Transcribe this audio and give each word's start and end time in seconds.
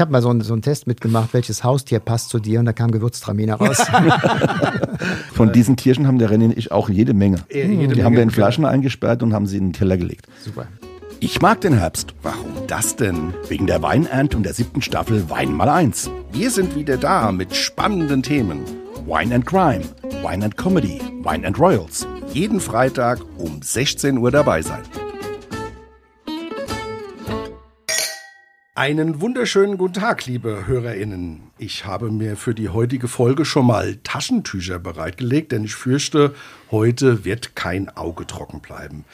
ich 0.00 0.02
habe 0.02 0.12
mal 0.12 0.22
so 0.22 0.30
einen, 0.30 0.40
so 0.40 0.54
einen 0.54 0.62
Test 0.62 0.86
mitgemacht, 0.86 1.34
welches 1.34 1.62
Haustier 1.62 2.00
passt 2.00 2.30
zu 2.30 2.38
dir 2.38 2.58
und 2.58 2.64
da 2.64 2.72
kam 2.72 2.90
Gewürztraminer 2.90 3.56
raus. 3.56 3.82
Von 5.34 5.52
diesen 5.52 5.76
Tierchen 5.76 6.06
haben 6.06 6.18
der 6.18 6.30
René 6.30 6.46
und 6.46 6.56
ich 6.56 6.72
auch 6.72 6.88
jede 6.88 7.12
Menge. 7.12 7.36
Äh, 7.50 7.66
jede 7.66 7.68
die 7.68 7.76
Menge, 7.76 8.04
haben 8.04 8.14
wir 8.14 8.22
in 8.22 8.30
genau. 8.30 8.36
Flaschen 8.36 8.64
eingesperrt 8.64 9.22
und 9.22 9.34
haben 9.34 9.46
sie 9.46 9.58
in 9.58 9.64
den 9.64 9.72
Keller 9.72 9.98
gelegt. 9.98 10.26
Super. 10.42 10.68
Ich 11.18 11.42
mag 11.42 11.60
den 11.60 11.74
Herbst. 11.74 12.14
Warum 12.22 12.66
das 12.66 12.96
denn? 12.96 13.34
Wegen 13.48 13.66
der 13.66 13.82
Weinernte 13.82 14.38
und 14.38 14.44
der 14.44 14.54
siebten 14.54 14.80
Staffel 14.80 15.28
Wein 15.28 15.52
mal 15.52 15.68
eins. 15.68 16.08
Wir 16.32 16.50
sind 16.50 16.76
wieder 16.76 16.96
da 16.96 17.30
mit 17.30 17.54
spannenden 17.54 18.22
Themen. 18.22 18.60
Wine 19.04 19.34
and 19.34 19.44
Crime, 19.44 19.82
Wine 20.22 20.46
and 20.46 20.56
Comedy, 20.56 20.98
Wine 21.22 21.46
and 21.46 21.60
Royals. 21.60 22.06
Jeden 22.32 22.60
Freitag 22.60 23.20
um 23.36 23.60
16 23.60 24.16
Uhr 24.16 24.30
dabei 24.30 24.62
sein. 24.62 24.80
Einen 28.80 29.20
wunderschönen 29.20 29.76
guten 29.76 29.92
Tag, 29.92 30.24
liebe 30.24 30.66
HörerInnen. 30.66 31.42
Ich 31.58 31.84
habe 31.84 32.10
mir 32.10 32.34
für 32.34 32.54
die 32.54 32.70
heutige 32.70 33.08
Folge 33.08 33.44
schon 33.44 33.66
mal 33.66 33.96
Taschentücher 34.04 34.78
bereitgelegt, 34.78 35.52
denn 35.52 35.64
ich 35.64 35.74
fürchte, 35.74 36.34
heute 36.70 37.26
wird 37.26 37.54
kein 37.54 37.94
Auge 37.94 38.26
trocken 38.26 38.60
bleiben. 38.60 39.04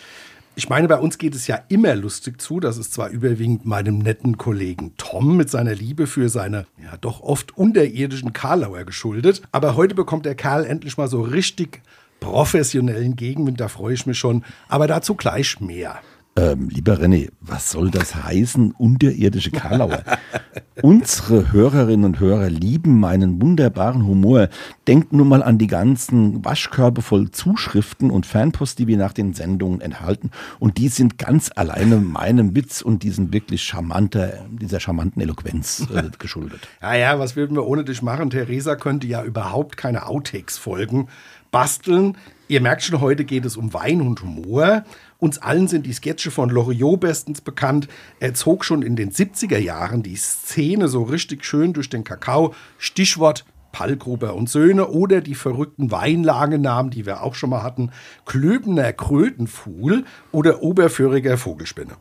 Ich 0.54 0.68
meine, 0.68 0.86
bei 0.86 0.98
uns 0.98 1.18
geht 1.18 1.34
es 1.34 1.48
ja 1.48 1.58
immer 1.68 1.96
lustig 1.96 2.40
zu. 2.40 2.60
Das 2.60 2.78
ist 2.78 2.94
zwar 2.94 3.08
überwiegend 3.08 3.66
meinem 3.66 3.98
netten 3.98 4.38
Kollegen 4.38 4.94
Tom 4.98 5.36
mit 5.36 5.50
seiner 5.50 5.74
Liebe 5.74 6.06
für 6.06 6.28
seine 6.28 6.66
ja 6.80 6.96
doch 7.00 7.20
oft 7.20 7.58
unterirdischen 7.58 8.32
Karlauer 8.32 8.84
geschuldet. 8.84 9.42
Aber 9.50 9.74
heute 9.74 9.96
bekommt 9.96 10.26
der 10.26 10.36
Kerl 10.36 10.64
endlich 10.64 10.96
mal 10.96 11.08
so 11.08 11.22
richtig 11.22 11.82
professionellen 12.20 13.16
Gegenwind. 13.16 13.60
Da 13.60 13.66
freue 13.66 13.94
ich 13.94 14.06
mich 14.06 14.16
schon. 14.16 14.44
Aber 14.68 14.86
dazu 14.86 15.16
gleich 15.16 15.60
mehr. 15.60 16.00
Ähm, 16.38 16.68
lieber 16.68 17.00
René, 17.00 17.30
was 17.40 17.70
soll 17.70 17.90
das 17.90 18.14
heißen, 18.14 18.72
unterirdische 18.72 19.50
Karlauer? 19.50 20.02
Unsere 20.82 21.50
Hörerinnen 21.52 22.04
und 22.04 22.20
Hörer 22.20 22.50
lieben 22.50 23.00
meinen 23.00 23.40
wunderbaren 23.40 24.06
Humor. 24.06 24.50
Denkt 24.86 25.14
nur 25.14 25.24
mal 25.24 25.42
an 25.42 25.56
die 25.56 25.66
ganzen 25.66 26.44
Waschkörbe 26.44 27.00
voll 27.00 27.30
Zuschriften 27.30 28.10
und 28.10 28.26
Fanpost, 28.26 28.78
die 28.78 28.86
wir 28.86 28.98
nach 28.98 29.14
den 29.14 29.32
Sendungen 29.32 29.80
enthalten. 29.80 30.30
Und 30.58 30.76
die 30.76 30.88
sind 30.88 31.16
ganz 31.16 31.50
alleine 31.56 31.96
meinem 31.96 32.54
Witz 32.54 32.82
und 32.82 33.02
diesen 33.02 33.32
wirklich 33.32 33.62
charmanter, 33.62 34.44
dieser 34.50 34.78
charmanten 34.78 35.22
Eloquenz 35.22 35.86
äh, 35.94 36.10
geschuldet. 36.18 36.68
Ja, 36.82 36.94
ja, 36.94 37.18
was 37.18 37.36
würden 37.36 37.56
wir 37.56 37.66
ohne 37.66 37.84
dich 37.84 38.02
machen? 38.02 38.28
Theresa 38.28 38.76
könnte 38.76 39.06
ja 39.06 39.24
überhaupt 39.24 39.78
keine 39.78 40.06
Outtakes-Folgen 40.06 41.08
basteln. 41.50 42.18
Ihr 42.48 42.60
merkt 42.60 42.84
schon, 42.84 43.00
heute 43.00 43.24
geht 43.24 43.44
es 43.44 43.56
um 43.56 43.74
Wein 43.74 44.00
und 44.00 44.22
Humor. 44.22 44.84
Uns 45.18 45.38
allen 45.38 45.66
sind 45.66 45.84
die 45.84 45.92
Sketche 45.92 46.30
von 46.30 46.48
Loriot 46.48 47.00
bestens 47.00 47.40
bekannt. 47.40 47.88
Er 48.20 48.34
zog 48.34 48.64
schon 48.64 48.82
in 48.82 48.94
den 48.94 49.10
70er 49.10 49.58
Jahren 49.58 50.04
die 50.04 50.14
Szene 50.14 50.86
so 50.86 51.02
richtig 51.02 51.44
schön 51.44 51.72
durch 51.72 51.90
den 51.90 52.04
Kakao. 52.04 52.54
Stichwort 52.78 53.44
Pallgruber 53.72 54.34
und 54.34 54.48
Söhne 54.48 54.86
oder 54.88 55.20
die 55.22 55.34
verrückten 55.34 55.90
Weinlagenamen, 55.90 56.92
die 56.92 57.04
wir 57.04 57.24
auch 57.24 57.34
schon 57.34 57.50
mal 57.50 57.64
hatten. 57.64 57.90
Klöbener 58.26 58.92
Krötenfuhl 58.92 60.04
oder 60.30 60.62
Oberföhriger 60.62 61.38
Vogelspinne. 61.38 61.96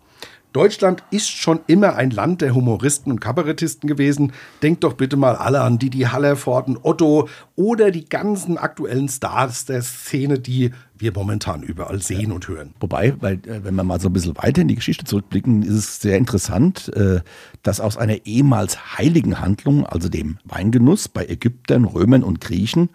Deutschland 0.56 1.03
ist 1.11 1.30
schon 1.30 1.59
immer 1.67 1.98
ein 1.98 2.11
Land 2.11 2.39
der 2.39 2.56
Humoristen 2.56 3.11
und 3.11 3.20
Kabarettisten 3.20 3.89
gewesen. 3.89 4.31
Denkt 4.64 4.86
doch 4.86 4.94
bitte 4.94 5.17
mal 5.17 5.36
alle 5.36 5.59
an 5.59 5.80
Didi 5.80 6.03
Hallervorden, 6.03 6.78
Otto 6.81 7.28
oder 7.58 7.92
die 7.92 8.08
ganzen 8.08 8.58
aktuellen 8.58 9.09
Stars 9.09 9.66
der 9.66 9.81
Szene, 9.81 10.39
die 10.39 10.72
wir 10.97 11.12
momentan 11.14 11.62
überall 11.62 12.02
sehen 12.02 12.31
und 12.31 12.47
hören. 12.47 12.73
Wobei, 12.80 13.16
weil, 13.20 13.34
äh, 13.45 13.66
wenn 13.66 13.75
wir 13.75 13.84
mal 13.84 14.00
so 14.00 14.08
ein 14.08 14.14
bisschen 14.14 14.38
weiter 14.38 14.62
in 14.62 14.70
die 14.70 14.75
Geschichte 14.75 15.03
zurückblicken, 15.03 15.62
ist 15.62 15.73
es 15.73 16.00
sehr 16.00 16.17
interessant, 16.17 16.90
äh, 16.95 17.19
dass 17.62 17.81
aus 17.81 17.97
einer 17.97 18.25
ehemals 18.25 18.97
heiligen 18.97 19.42
Handlung, 19.42 19.86
also 19.86 20.08
dem 20.08 20.38
Weingenuss 20.45 21.09
bei 21.09 21.25
Ägyptern, 21.25 21.84
Römern 21.84 22.23
und 22.23 22.40
Griechen, 22.40 22.92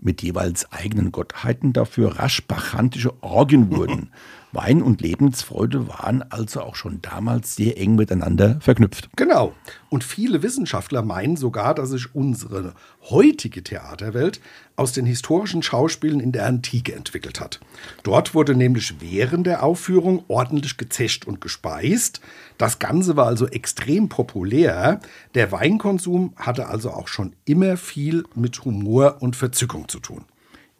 mit 0.00 0.22
jeweils 0.22 0.70
eigenen 0.72 1.10
Gottheiten 1.12 1.72
dafür 1.72 2.20
rasch 2.20 2.46
bachantische 2.46 3.20
Orgien 3.20 3.70
wurden. 3.70 4.10
Wein 4.52 4.82
und 4.82 5.00
Lebensfreude 5.00 5.88
waren 5.88 6.22
also 6.30 6.62
auch 6.62 6.74
schon 6.74 7.00
damals 7.02 7.54
sehr 7.56 7.78
eng 7.78 7.94
miteinander 7.94 8.58
verknüpft. 8.60 9.08
Genau. 9.16 9.54
Und 9.88 10.04
viele 10.04 10.42
Wissenschaftler 10.42 11.02
meinen 11.02 11.36
sogar, 11.36 11.74
dass 11.74 11.90
sich 11.90 12.14
unsere 12.14 12.74
heutige 13.08 13.62
Theaterwelt 13.62 14.40
aus 14.76 14.92
den 14.92 15.06
historischen 15.06 15.62
Schauspielen 15.62 16.20
in 16.20 16.32
der 16.32 16.46
Antike 16.46 16.94
entwickelt 16.94 17.40
hat. 17.40 17.60
Dort 18.02 18.34
wurde 18.34 18.54
nämlich 18.54 19.00
während 19.00 19.46
der 19.46 19.62
Aufführung 19.62 20.24
ordentlich 20.28 20.76
gezescht 20.76 21.26
und 21.26 21.40
gespeist. 21.40 22.20
Das 22.58 22.78
Ganze 22.78 23.16
war 23.16 23.26
also 23.26 23.46
extrem 23.46 24.08
populär. 24.08 25.00
Der 25.34 25.52
Weinkonsum 25.52 26.32
hatte 26.36 26.68
also 26.68 26.90
auch 26.90 27.08
schon 27.08 27.34
immer 27.44 27.76
viel 27.76 28.24
mit 28.34 28.64
Humor 28.64 29.18
und 29.20 29.36
Verzückung 29.36 29.88
zu 29.88 30.00
tun. 30.00 30.24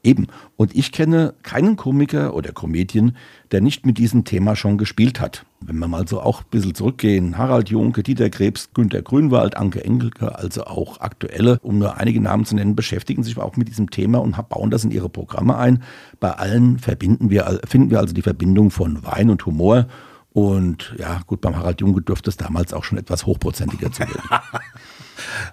Eben. 0.03 0.29
Und 0.57 0.75
ich 0.75 0.93
kenne 0.93 1.35
keinen 1.43 1.77
Komiker 1.77 2.35
oder 2.35 2.53
Comedian, 2.53 3.17
der 3.51 3.61
nicht 3.61 3.85
mit 3.85 3.99
diesem 3.99 4.25
Thema 4.25 4.57
schon 4.57 4.79
gespielt 4.79 5.21
hat. 5.21 5.45
Wenn 5.61 5.79
wir 5.79 5.89
mal 5.89 6.09
so 6.09 6.23
auch 6.23 6.41
ein 6.41 6.47
bisschen 6.51 6.75
zurückgehen, 6.75 7.37
Harald 7.37 7.69
Junke, 7.69 8.03
Dieter 8.03 8.31
Krebs, 8.31 8.71
Günter 8.73 9.03
Grünwald, 9.03 9.59
Anke 9.59 9.85
Engelke, 9.85 10.35
also 10.39 10.65
auch 10.65 11.01
aktuelle, 11.01 11.59
um 11.61 11.79
nur 11.79 11.99
einige 11.99 12.21
Namen 12.21 12.47
zu 12.47 12.55
nennen, 12.55 12.75
beschäftigen 12.75 13.23
sich 13.23 13.37
auch 13.37 13.57
mit 13.57 13.69
diesem 13.69 13.91
Thema 13.91 14.19
und 14.19 14.37
bauen 14.49 14.71
das 14.71 14.85
in 14.85 14.91
ihre 14.91 15.11
Programme 15.11 15.59
ein. 15.59 15.83
Bei 16.19 16.31
allen 16.31 16.79
verbinden 16.79 17.29
wir, 17.29 17.61
finden 17.69 17.91
wir 17.91 17.99
also 18.01 18.15
die 18.15 18.23
Verbindung 18.23 18.71
von 18.71 19.05
Wein 19.05 19.29
und 19.29 19.45
Humor. 19.45 19.87
Und 20.33 20.95
ja, 20.99 21.21
gut, 21.27 21.43
beim 21.43 21.57
Harald 21.57 21.81
Junke 21.81 22.01
dürfte 22.01 22.31
es 22.31 22.39
damals 22.39 22.73
auch 22.73 22.85
schon 22.85 22.97
etwas 22.97 23.27
hochprozentiger 23.27 23.93
zugehen. 23.93 24.23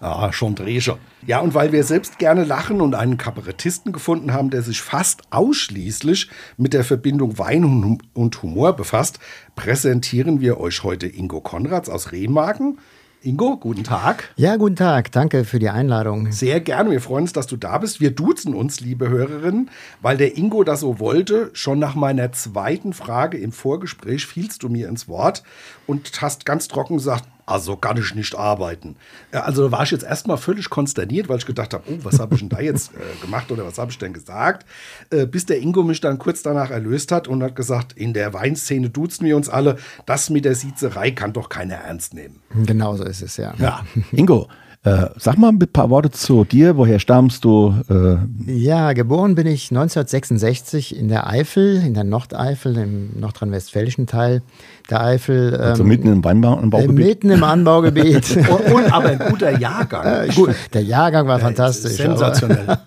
Ah, 0.01 0.31
schon 0.31 0.55
Drescher. 0.55 0.97
Ja, 1.25 1.39
und 1.39 1.53
weil 1.53 1.71
wir 1.71 1.83
selbst 1.83 2.19
gerne 2.19 2.43
lachen 2.43 2.81
und 2.81 2.95
einen 2.95 3.17
Kabarettisten 3.17 3.91
gefunden 3.91 4.33
haben, 4.33 4.49
der 4.49 4.61
sich 4.61 4.81
fast 4.81 5.21
ausschließlich 5.31 6.29
mit 6.57 6.73
der 6.73 6.83
Verbindung 6.83 7.37
Wein 7.37 7.63
und 7.63 7.99
und 8.13 8.43
Humor 8.43 8.75
befasst, 8.75 9.19
präsentieren 9.55 10.41
wir 10.41 10.59
euch 10.59 10.83
heute 10.83 11.07
Ingo 11.07 11.41
Konrads 11.41 11.89
aus 11.89 12.11
Remagen. 12.11 12.77
Ingo, 13.23 13.57
guten 13.57 13.83
Tag. 13.83 14.29
Ja, 14.35 14.57
guten 14.57 14.75
Tag. 14.75 15.11
Danke 15.11 15.43
für 15.43 15.57
die 15.57 15.69
Einladung. 15.69 16.31
Sehr 16.31 16.61
gerne. 16.61 16.91
Wir 16.91 17.01
freuen 17.01 17.23
uns, 17.23 17.33
dass 17.33 17.47
du 17.47 17.57
da 17.57 17.79
bist. 17.79 17.99
Wir 17.99 18.11
duzen 18.11 18.53
uns, 18.53 18.79
liebe 18.79 19.09
Hörerinnen, 19.09 19.71
weil 20.01 20.17
der 20.17 20.37
Ingo 20.37 20.63
das 20.63 20.81
so 20.81 20.99
wollte. 20.99 21.49
Schon 21.53 21.79
nach 21.79 21.95
meiner 21.95 22.31
zweiten 22.31 22.93
Frage 22.93 23.37
im 23.37 23.51
Vorgespräch 23.51 24.27
fielst 24.27 24.61
du 24.61 24.69
mir 24.69 24.87
ins 24.87 25.07
Wort 25.07 25.43
und 25.87 26.21
hast 26.21 26.45
ganz 26.45 26.67
trocken 26.67 26.97
gesagt, 26.97 27.25
also 27.47 27.77
kann 27.77 27.97
ich 27.97 28.13
nicht 28.13 28.35
arbeiten. 28.35 28.97
Also 29.31 29.71
war 29.71 29.83
ich 29.83 29.91
jetzt 29.91 30.03
erstmal 30.03 30.37
völlig 30.37 30.69
konsterniert, 30.69 31.29
weil 31.29 31.37
ich 31.37 31.45
gedacht 31.45 31.73
habe, 31.73 31.83
oh, 31.89 31.97
was 32.03 32.19
habe 32.19 32.35
ich 32.35 32.41
denn 32.41 32.49
da 32.49 32.59
jetzt 32.59 32.91
äh, 32.93 33.21
gemacht 33.21 33.49
oder 33.51 33.65
was 33.65 33.77
habe 33.77 33.89
ich 33.89 33.97
denn 33.97 34.13
gesagt? 34.13 34.67
Äh, 35.09 35.25
bis 35.25 35.45
der 35.45 35.59
Ingo 35.59 35.81
mich 35.81 36.01
dann 36.01 36.19
kurz 36.19 36.43
danach 36.43 36.69
erlöst 36.71 37.11
hat 37.11 37.27
und 37.27 37.41
hat 37.41 37.55
gesagt, 37.55 37.93
in 37.93 38.13
der 38.13 38.33
Weinszene 38.33 38.89
duzen 38.89 39.25
wir 39.25 39.37
uns 39.37 39.47
alle. 39.47 39.77
Das 40.05 40.29
mit 40.29 40.43
der 40.43 40.55
Siezerei 40.55 41.11
kann 41.11 41.31
doch 41.31 41.47
keiner 41.47 41.75
ernst 41.75 42.13
nehmen. 42.13 42.41
Genau 42.65 42.97
so 42.97 43.05
ist 43.05 43.21
es, 43.21 43.37
ja. 43.37 43.53
Ja, 43.57 43.85
Ingo, 44.11 44.49
äh, 44.87 45.09
sag 45.17 45.37
mal 45.37 45.49
ein 45.49 45.59
paar 45.59 45.89
Worte 45.89 46.11
zu 46.11 46.43
dir. 46.45 46.77
Woher 46.77 46.99
stammst 46.99 47.43
du? 47.43 47.75
Äh, 47.89 48.17
Ja, 48.51 48.93
geboren 48.93 49.35
bin 49.35 49.47
ich 49.47 49.69
1966 49.71 50.95
in 50.97 51.07
der 51.07 51.27
Eifel, 51.27 51.77
in 51.83 51.93
der 51.93 52.03
Nordeifel, 52.03 52.77
im 52.77 53.19
nordrhein-westfälischen 53.19 54.07
Teil 54.07 54.41
der 54.89 55.01
Eifel. 55.03 55.55
also 55.57 55.83
ähm, 55.83 55.89
mitten 55.89 56.07
im 56.07 56.19
äh, 56.21 56.23
Weinbaugebiet? 56.23 56.89
mitten 56.95 57.29
im 57.31 57.43
Anbaugebiet. 57.43 58.37
Und, 58.49 58.73
und 58.73 58.93
aber 58.93 59.09
ein 59.09 59.19
guter 59.19 59.57
Jahrgang. 59.59 60.29
Gut, 60.29 60.55
der 60.73 60.83
Jahrgang 60.83 61.27
war 61.27 61.39
fantastisch. 61.39 61.99
aber- 61.99 62.17
Sensationell. 62.17 62.77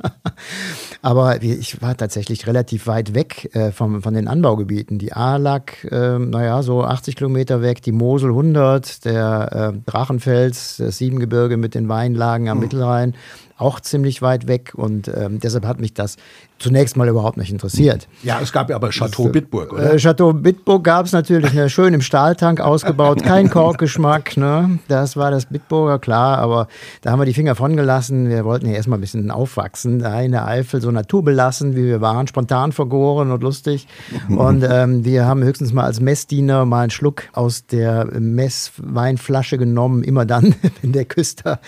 Aber 1.02 1.42
ich 1.42 1.80
war 1.80 1.96
tatsächlich 1.96 2.46
relativ 2.46 2.86
weit 2.86 3.14
weg 3.14 3.54
äh, 3.54 3.72
vom, 3.72 4.02
von 4.02 4.12
den 4.12 4.28
Anbaugebieten. 4.28 4.98
Die 4.98 5.14
A 5.14 5.36
lag, 5.36 5.82
äh, 5.84 6.18
naja, 6.18 6.62
so 6.62 6.84
80 6.84 7.16
Kilometer 7.16 7.62
weg, 7.62 7.80
die 7.80 7.92
Mosel 7.92 8.30
100, 8.30 9.04
der 9.06 9.72
äh, 9.74 9.90
Drachenfels, 9.90 10.76
das 10.76 10.98
Siebengebirge 10.98 11.56
mit 11.56 11.74
den 11.74 11.88
Weinlagen 11.88 12.50
am 12.50 12.60
Mittelrhein, 12.60 13.14
auch 13.60 13.80
ziemlich 13.80 14.22
weit 14.22 14.48
weg. 14.48 14.72
Und 14.74 15.08
ähm, 15.08 15.40
deshalb 15.40 15.66
hat 15.66 15.80
mich 15.80 15.94
das 15.94 16.16
zunächst 16.58 16.96
mal 16.96 17.08
überhaupt 17.08 17.38
nicht 17.38 17.50
interessiert. 17.50 18.06
Ja, 18.22 18.38
es 18.40 18.52
gab 18.52 18.68
ja 18.70 18.76
aber 18.76 18.90
Chateau 18.90 19.28
Bitburg, 19.28 19.72
oder? 19.72 19.94
Äh, 19.94 19.96
Chateau 19.96 20.32
Bitburg 20.32 20.84
gab 20.84 21.06
es 21.06 21.12
natürlich, 21.12 21.52
ne, 21.54 21.70
schön 21.70 21.94
im 21.94 22.02
Stahltank 22.02 22.60
ausgebaut, 22.60 23.22
kein 23.24 23.48
Korkgeschmack, 23.48 24.36
ne? 24.36 24.78
Das 24.86 25.16
war 25.16 25.30
das 25.30 25.46
Bitburger, 25.46 25.98
klar, 25.98 26.38
aber 26.38 26.68
da 27.00 27.10
haben 27.10 27.18
wir 27.18 27.24
die 27.24 27.34
Finger 27.34 27.54
von 27.54 27.76
gelassen. 27.76 28.28
Wir 28.28 28.44
wollten 28.44 28.66
ja 28.66 28.74
erstmal 28.74 28.98
ein 28.98 29.00
bisschen 29.00 29.30
aufwachsen, 29.30 30.00
da 30.00 30.20
in 30.20 30.32
der 30.32 30.46
Eifel, 30.46 30.82
so 30.82 30.90
naturbelassen, 30.90 31.76
wie 31.76 31.84
wir 31.84 32.00
waren, 32.00 32.26
spontan 32.26 32.72
vergoren 32.72 33.30
und 33.30 33.42
lustig. 33.42 33.86
Und 34.28 34.64
ähm, 34.68 35.04
wir 35.04 35.24
haben 35.24 35.42
höchstens 35.42 35.72
mal 35.72 35.84
als 35.84 36.00
Messdiener 36.00 36.66
mal 36.66 36.82
einen 36.82 36.90
Schluck 36.90 37.24
aus 37.32 37.66
der 37.66 38.06
Messweinflasche 38.20 39.56
genommen, 39.56 40.04
immer 40.04 40.26
dann, 40.26 40.54
wenn 40.82 40.92
der 40.92 41.06
Küster 41.06 41.60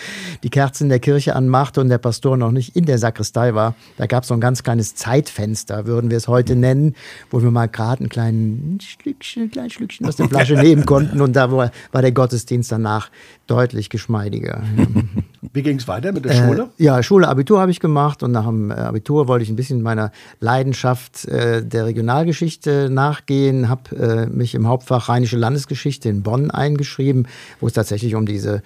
die 0.43 0.49
Kerzen 0.49 0.83
in 0.83 0.89
der 0.89 0.99
Kirche 0.99 1.35
anmachte 1.35 1.81
und 1.83 1.89
der 1.89 1.97
Pastor 1.97 2.37
noch 2.37 2.51
nicht 2.51 2.75
in 2.75 2.85
der 2.85 2.97
Sakristei 2.97 3.53
war, 3.53 3.75
da 3.97 4.07
gab 4.07 4.23
es 4.23 4.29
so 4.29 4.33
ein 4.33 4.41
ganz 4.41 4.63
kleines 4.63 4.95
Zeitfenster, 4.95 5.85
würden 5.85 6.09
wir 6.09 6.17
es 6.17 6.27
heute 6.27 6.55
nennen, 6.55 6.95
wo 7.29 7.43
wir 7.43 7.51
mal 7.51 7.67
gerade 7.67 8.05
ein 8.05 8.09
kleines 8.09 8.83
Schlückchen, 8.83 9.43
ein 9.43 9.51
kleines 9.51 9.73
Schlückchen 9.73 10.07
aus 10.07 10.15
der 10.15 10.29
Flasche 10.29 10.53
nehmen 10.61 10.85
konnten 10.85 11.21
und 11.21 11.35
da 11.35 11.51
war, 11.51 11.71
der 11.93 12.11
Gottesdienst 12.11 12.71
danach 12.71 13.09
deutlich 13.47 13.89
geschmeidiger. 13.89 14.63
Wie 15.53 15.61
ging 15.61 15.77
es 15.77 15.87
weiter 15.87 16.11
mit 16.13 16.25
der 16.25 16.33
Schule? 16.33 16.69
Äh, 16.79 16.83
ja, 16.83 17.03
Schule, 17.03 17.27
Abitur 17.27 17.59
habe 17.59 17.69
ich 17.69 17.79
gemacht 17.79 18.23
und 18.23 18.31
nach 18.31 18.45
dem 18.45 18.71
äh, 18.71 18.75
Abitur 18.75 19.27
wollte 19.27 19.43
ich 19.43 19.49
ein 19.49 19.55
bisschen 19.55 19.81
meiner 19.81 20.11
Leidenschaft 20.39 21.25
äh, 21.25 21.63
der 21.63 21.85
Regionalgeschichte 21.85 22.89
nachgehen, 22.89 23.67
habe 23.67 23.95
äh, 23.95 24.25
mich 24.27 24.55
im 24.55 24.67
Hauptfach 24.67 25.09
Rheinische 25.09 25.37
Landesgeschichte 25.37 26.07
in 26.07 26.23
Bonn 26.23 26.49
eingeschrieben, 26.49 27.27
wo 27.59 27.67
es 27.67 27.73
tatsächlich 27.73 28.15
um 28.15 28.25
diese 28.25 28.55
äh, 28.55 28.61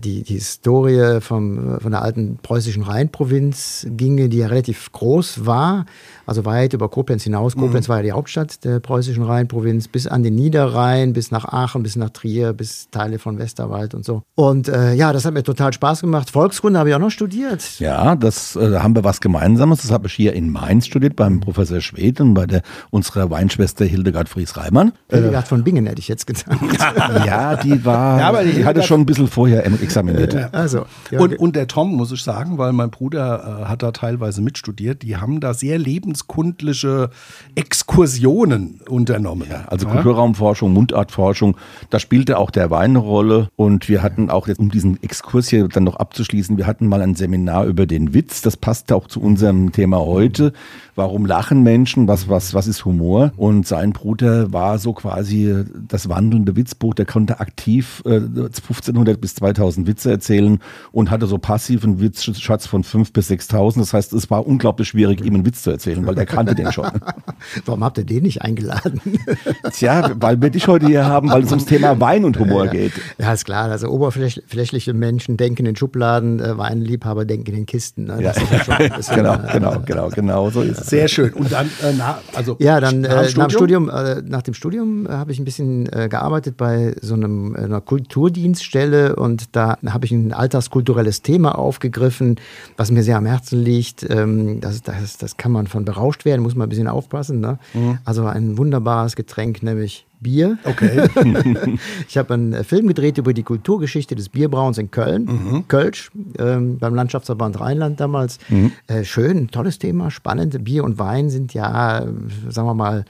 die, 0.00 0.22
die 0.22 0.34
Historie 0.34 1.20
vom, 1.20 1.80
von 1.80 1.92
der 1.92 2.02
alten 2.02 2.38
preußischen 2.42 2.82
Rheinprovinz 2.82 3.86
ginge, 3.90 4.28
die 4.28 4.38
ja 4.38 4.48
relativ 4.48 4.92
groß 4.92 5.46
war, 5.46 5.86
also 6.26 6.44
weit 6.44 6.72
über 6.72 6.88
Koblenz 6.88 7.24
hinaus. 7.24 7.56
Koblenz 7.56 7.88
mhm. 7.88 7.90
war 7.90 7.96
ja 7.98 8.02
die 8.02 8.12
Hauptstadt 8.12 8.64
der 8.64 8.80
preußischen 8.80 9.22
Rheinprovinz, 9.22 9.88
bis 9.88 10.06
an 10.06 10.22
den 10.22 10.34
Niederrhein, 10.34 11.12
bis 11.12 11.30
nach 11.30 11.44
Aachen, 11.44 11.82
bis 11.82 11.96
nach 11.96 12.10
Trier, 12.10 12.52
bis 12.52 12.88
Teile 12.90 13.18
von 13.18 13.38
Westerwald 13.38 13.94
und 13.94 14.04
so. 14.04 14.22
Und 14.34 14.68
äh, 14.68 14.94
ja, 14.94 15.12
das 15.12 15.24
hat 15.24 15.34
mir 15.34 15.42
total 15.42 15.72
Spaß 15.72 16.00
gemacht. 16.00 16.30
Volkskunde 16.30 16.78
habe 16.78 16.88
ich 16.88 16.94
auch 16.94 17.00
noch 17.00 17.10
studiert. 17.10 17.78
Ja, 17.78 18.16
das 18.16 18.56
äh, 18.56 18.78
haben 18.78 18.94
wir 18.94 19.04
was 19.04 19.20
Gemeinsames. 19.20 19.82
Das 19.82 19.90
habe 19.90 20.06
ich 20.06 20.14
hier 20.14 20.32
in 20.32 20.50
Mainz 20.50 20.86
studiert 20.86 21.16
beim 21.16 21.40
Professor 21.40 21.80
Schwed 21.80 22.20
und 22.20 22.34
bei 22.34 22.46
der 22.46 22.62
unserer 22.90 23.30
Weinschwester 23.30 23.84
Hildegard 23.84 24.28
Fries-Reimann. 24.28 24.92
Hildegard 25.08 25.48
von 25.48 25.64
Bingen 25.64 25.86
hätte 25.86 26.00
ich 26.00 26.08
jetzt 26.08 26.26
gesagt. 26.26 26.60
ja, 27.26 27.56
die 27.56 27.84
war, 27.84 28.18
ja, 28.18 28.28
aber 28.28 28.44
die, 28.44 28.64
hatte 28.64 28.82
schon 28.82 29.00
ein 29.00 29.06
bisschen 29.06 29.28
vorher 29.28 29.66
examiniert. 29.66 30.34
Äh, 30.34 30.48
also, 30.52 30.86
ja, 31.10 31.20
und, 31.20 31.38
und 31.38 31.56
der 31.56 31.66
Tom, 31.66 31.94
muss 31.94 32.12
ich 32.12 32.22
sagen, 32.22 32.58
weil 32.58 32.72
mein 32.72 32.90
Bruder 32.90 33.62
äh, 33.62 33.64
hat 33.66 33.82
da 33.82 33.92
teilweise 33.92 34.42
mitstudiert, 34.42 35.02
die 35.02 35.16
haben 35.16 35.40
da 35.40 35.54
sehr 35.54 35.78
lebenskundliche 36.14 37.10
Exkursionen 37.54 38.80
unternommen. 38.88 39.48
Ja, 39.50 39.64
also? 39.66 39.86
Kulturraumforschung, 39.86 40.72
Mundartforschung, 40.72 41.56
da 41.90 41.98
spielte 41.98 42.38
auch 42.38 42.50
der 42.50 42.70
Wein 42.70 42.90
eine 42.90 42.98
Rolle. 42.98 43.48
Und 43.56 43.88
wir 43.88 44.02
hatten 44.02 44.30
auch 44.30 44.46
jetzt, 44.46 44.58
um 44.58 44.70
diesen 44.70 45.02
Exkurs 45.02 45.48
hier 45.48 45.66
dann 45.68 45.84
noch 45.84 45.96
abzuschließen, 45.96 46.56
wir 46.56 46.66
hatten 46.66 46.86
mal 46.86 47.02
ein 47.02 47.14
Seminar 47.14 47.64
über 47.66 47.86
den 47.86 48.14
Witz. 48.14 48.42
Das 48.42 48.56
passt 48.56 48.92
auch 48.92 49.08
zu 49.08 49.20
unserem 49.20 49.72
Thema 49.72 49.98
heute. 49.98 50.52
Warum 50.96 51.26
lachen 51.26 51.62
Menschen? 51.62 52.06
Was, 52.06 52.28
was, 52.28 52.54
was 52.54 52.66
ist 52.66 52.84
Humor? 52.84 53.32
Und 53.36 53.66
sein 53.66 53.92
Bruder 53.92 54.52
war 54.52 54.78
so 54.78 54.92
quasi 54.92 55.64
das 55.88 56.08
wandelnde 56.08 56.54
Witzbuch. 56.54 56.94
Der 56.94 57.04
konnte 57.04 57.40
aktiv 57.40 58.02
äh, 58.06 58.16
1500 58.16 59.20
bis 59.20 59.34
2000 59.34 59.86
Witze 59.86 60.10
erzählen 60.10 60.60
und 60.92 61.10
hatte 61.10 61.26
so 61.26 61.38
passiven 61.38 62.00
Witzschatz 62.00 62.66
von 62.66 62.84
5 62.84 63.12
bis 63.12 63.28
6000. 63.28 63.84
Das 63.84 63.92
heißt, 63.92 64.12
es 64.12 64.30
war 64.30 64.46
unglaublich 64.46 64.88
schwierig, 64.88 65.24
ihm 65.24 65.34
einen 65.34 65.46
Witz 65.46 65.62
zu 65.62 65.70
erzählen, 65.70 66.06
weil 66.06 66.14
der 66.14 66.26
kannte 66.26 66.54
den 66.54 66.70
schon. 66.70 66.86
Warum 67.64 67.82
habt 67.82 67.98
ihr 67.98 68.04
den 68.04 68.22
nicht 68.22 68.42
eingeladen? 68.42 69.00
Tja, 69.72 70.12
weil 70.20 70.40
wir 70.40 70.50
dich 70.50 70.68
heute 70.68 70.86
hier 70.86 71.06
haben, 71.06 71.30
weil 71.30 71.42
es 71.42 71.50
ums 71.50 71.64
Thema 71.64 71.98
Wein 72.00 72.24
und 72.24 72.38
Humor 72.38 72.68
geht. 72.68 72.92
Ja, 73.18 73.32
ist 73.32 73.44
klar. 73.44 73.70
Also 73.70 73.88
oberflächliche 73.88 74.94
Menschen 74.94 75.36
denken 75.36 75.66
in 75.66 75.76
Schubladen, 75.76 76.40
äh, 76.40 76.56
Weinliebhaber 76.56 77.24
denken 77.24 77.54
in 77.54 77.66
Kisten. 77.66 78.04
Ne? 78.04 78.22
Ja. 78.22 78.32
Schon, 78.34 78.76
genau, 79.14 79.38
genau, 79.52 79.80
genau, 79.84 80.08
genau, 80.10 80.50
so 80.50 80.62
ist 80.62 80.80
es. 80.80 80.83
Sehr 80.84 81.08
schön. 81.08 81.32
Und 81.32 81.52
dann, 81.52 81.66
äh, 81.82 81.92
na, 81.96 82.18
also 82.34 82.56
ja, 82.58 82.80
dann 82.80 83.00
nach, 83.00 83.22
äh, 83.22 83.32
nach, 83.36 83.50
Studium, 83.50 83.88
äh, 83.88 84.22
nach 84.22 84.42
dem 84.42 84.54
Studium 84.54 85.06
äh, 85.06 85.10
habe 85.10 85.32
ich 85.32 85.38
ein 85.38 85.44
bisschen 85.44 85.84
gearbeitet 85.84 86.56
bei 86.56 86.94
so 87.00 87.14
einem, 87.14 87.54
einer 87.56 87.80
Kulturdienststelle 87.80 89.16
und 89.16 89.54
da 89.56 89.78
habe 89.86 90.04
ich 90.06 90.12
ein 90.12 90.32
alterskulturelles 90.32 91.22
Thema 91.22 91.58
aufgegriffen, 91.58 92.36
was 92.76 92.90
mir 92.90 93.02
sehr 93.02 93.16
am 93.16 93.26
Herzen 93.26 93.62
liegt. 93.62 94.06
Ähm, 94.08 94.60
das, 94.60 94.82
das, 94.82 95.18
das 95.18 95.36
kann 95.36 95.52
man 95.52 95.66
von 95.66 95.84
berauscht 95.84 96.24
werden, 96.24 96.42
muss 96.42 96.54
man 96.54 96.66
ein 96.66 96.70
bisschen 96.70 96.88
aufpassen. 96.88 97.40
Ne? 97.40 97.58
Mhm. 97.72 97.98
Also 98.04 98.26
ein 98.26 98.58
wunderbares 98.58 99.16
Getränk, 99.16 99.62
nämlich 99.62 100.06
Bier. 100.24 100.58
Okay. 100.64 101.08
ich 102.08 102.18
habe 102.18 102.34
einen 102.34 102.52
äh, 102.52 102.64
Film 102.64 102.88
gedreht 102.88 103.18
über 103.18 103.32
die 103.32 103.44
Kulturgeschichte 103.44 104.16
des 104.16 104.28
Bierbrauens 104.28 104.78
in 104.78 104.90
Köln, 104.90 105.26
mhm. 105.26 105.68
Kölsch, 105.68 106.10
ähm, 106.40 106.78
beim 106.78 106.96
Landschaftsverband 106.96 107.60
Rheinland 107.60 108.00
damals. 108.00 108.40
Mhm. 108.48 108.72
Äh, 108.88 109.04
schön, 109.04 109.48
tolles 109.52 109.78
Thema, 109.78 110.10
spannend. 110.10 110.64
Bier 110.64 110.82
und 110.82 110.98
Wein 110.98 111.30
sind 111.30 111.54
ja, 111.54 112.04
sagen 112.48 112.66
wir 112.66 112.74
mal, 112.74 113.04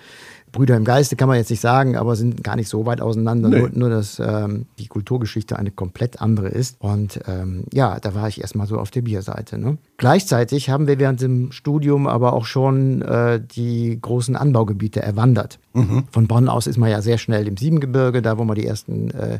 Brüder 0.55 0.77
im 0.77 0.85
Geiste 0.85 1.17
kann 1.17 1.27
man 1.29 1.37
jetzt 1.37 1.51
nicht 1.51 1.61
sagen, 1.61 1.97
aber 1.97 2.15
sind 2.15 2.45
gar 2.45 2.55
nicht 2.55 2.69
so 2.69 2.87
weit 2.87 3.01
auseinander. 3.01 3.49
Nee. 3.49 3.59
Nur, 3.59 3.71
nur, 3.71 3.91
dass 3.91 4.21
ähm, 4.21 4.67
die 4.79 4.87
Kulturgeschichte 4.87 5.59
eine 5.59 5.73
komplett 5.73 6.23
andere 6.23 6.49
ist. 6.49 6.77
Und 6.79 7.21
ähm, 7.27 7.65
ja, 7.73 7.99
da 7.99 8.15
war 8.15 8.29
ich 8.29 8.41
erstmal 8.41 8.69
so 8.69 8.79
auf 8.79 8.93
der 8.93 9.03
Bierseite. 9.03 9.59
Ne? 9.59 9.79
Gleichzeitig 10.05 10.69
haben 10.69 10.87
wir 10.87 10.99
während 10.99 11.23
dem 11.23 11.51
Studium 11.51 12.07
aber 12.07 12.35
auch 12.35 12.45
schon 12.45 13.01
äh, 13.01 13.41
die 13.41 13.99
großen 13.99 14.37
Anbaugebiete 14.37 15.01
erwandert. 15.01 15.59
Mhm. 15.73 16.05
Von 16.11 16.27
Bonn 16.27 16.51
aus 16.51 16.67
ist 16.67 16.77
man 16.77 16.91
ja 16.91 17.01
sehr 17.01 17.17
schnell 17.17 17.49
im 17.49 17.57
Siebengebirge, 17.57 18.21
da 18.21 18.37
wo 18.37 18.45
man 18.45 18.55
die 18.55 18.67
ersten 18.67 19.13
äh, 19.13 19.39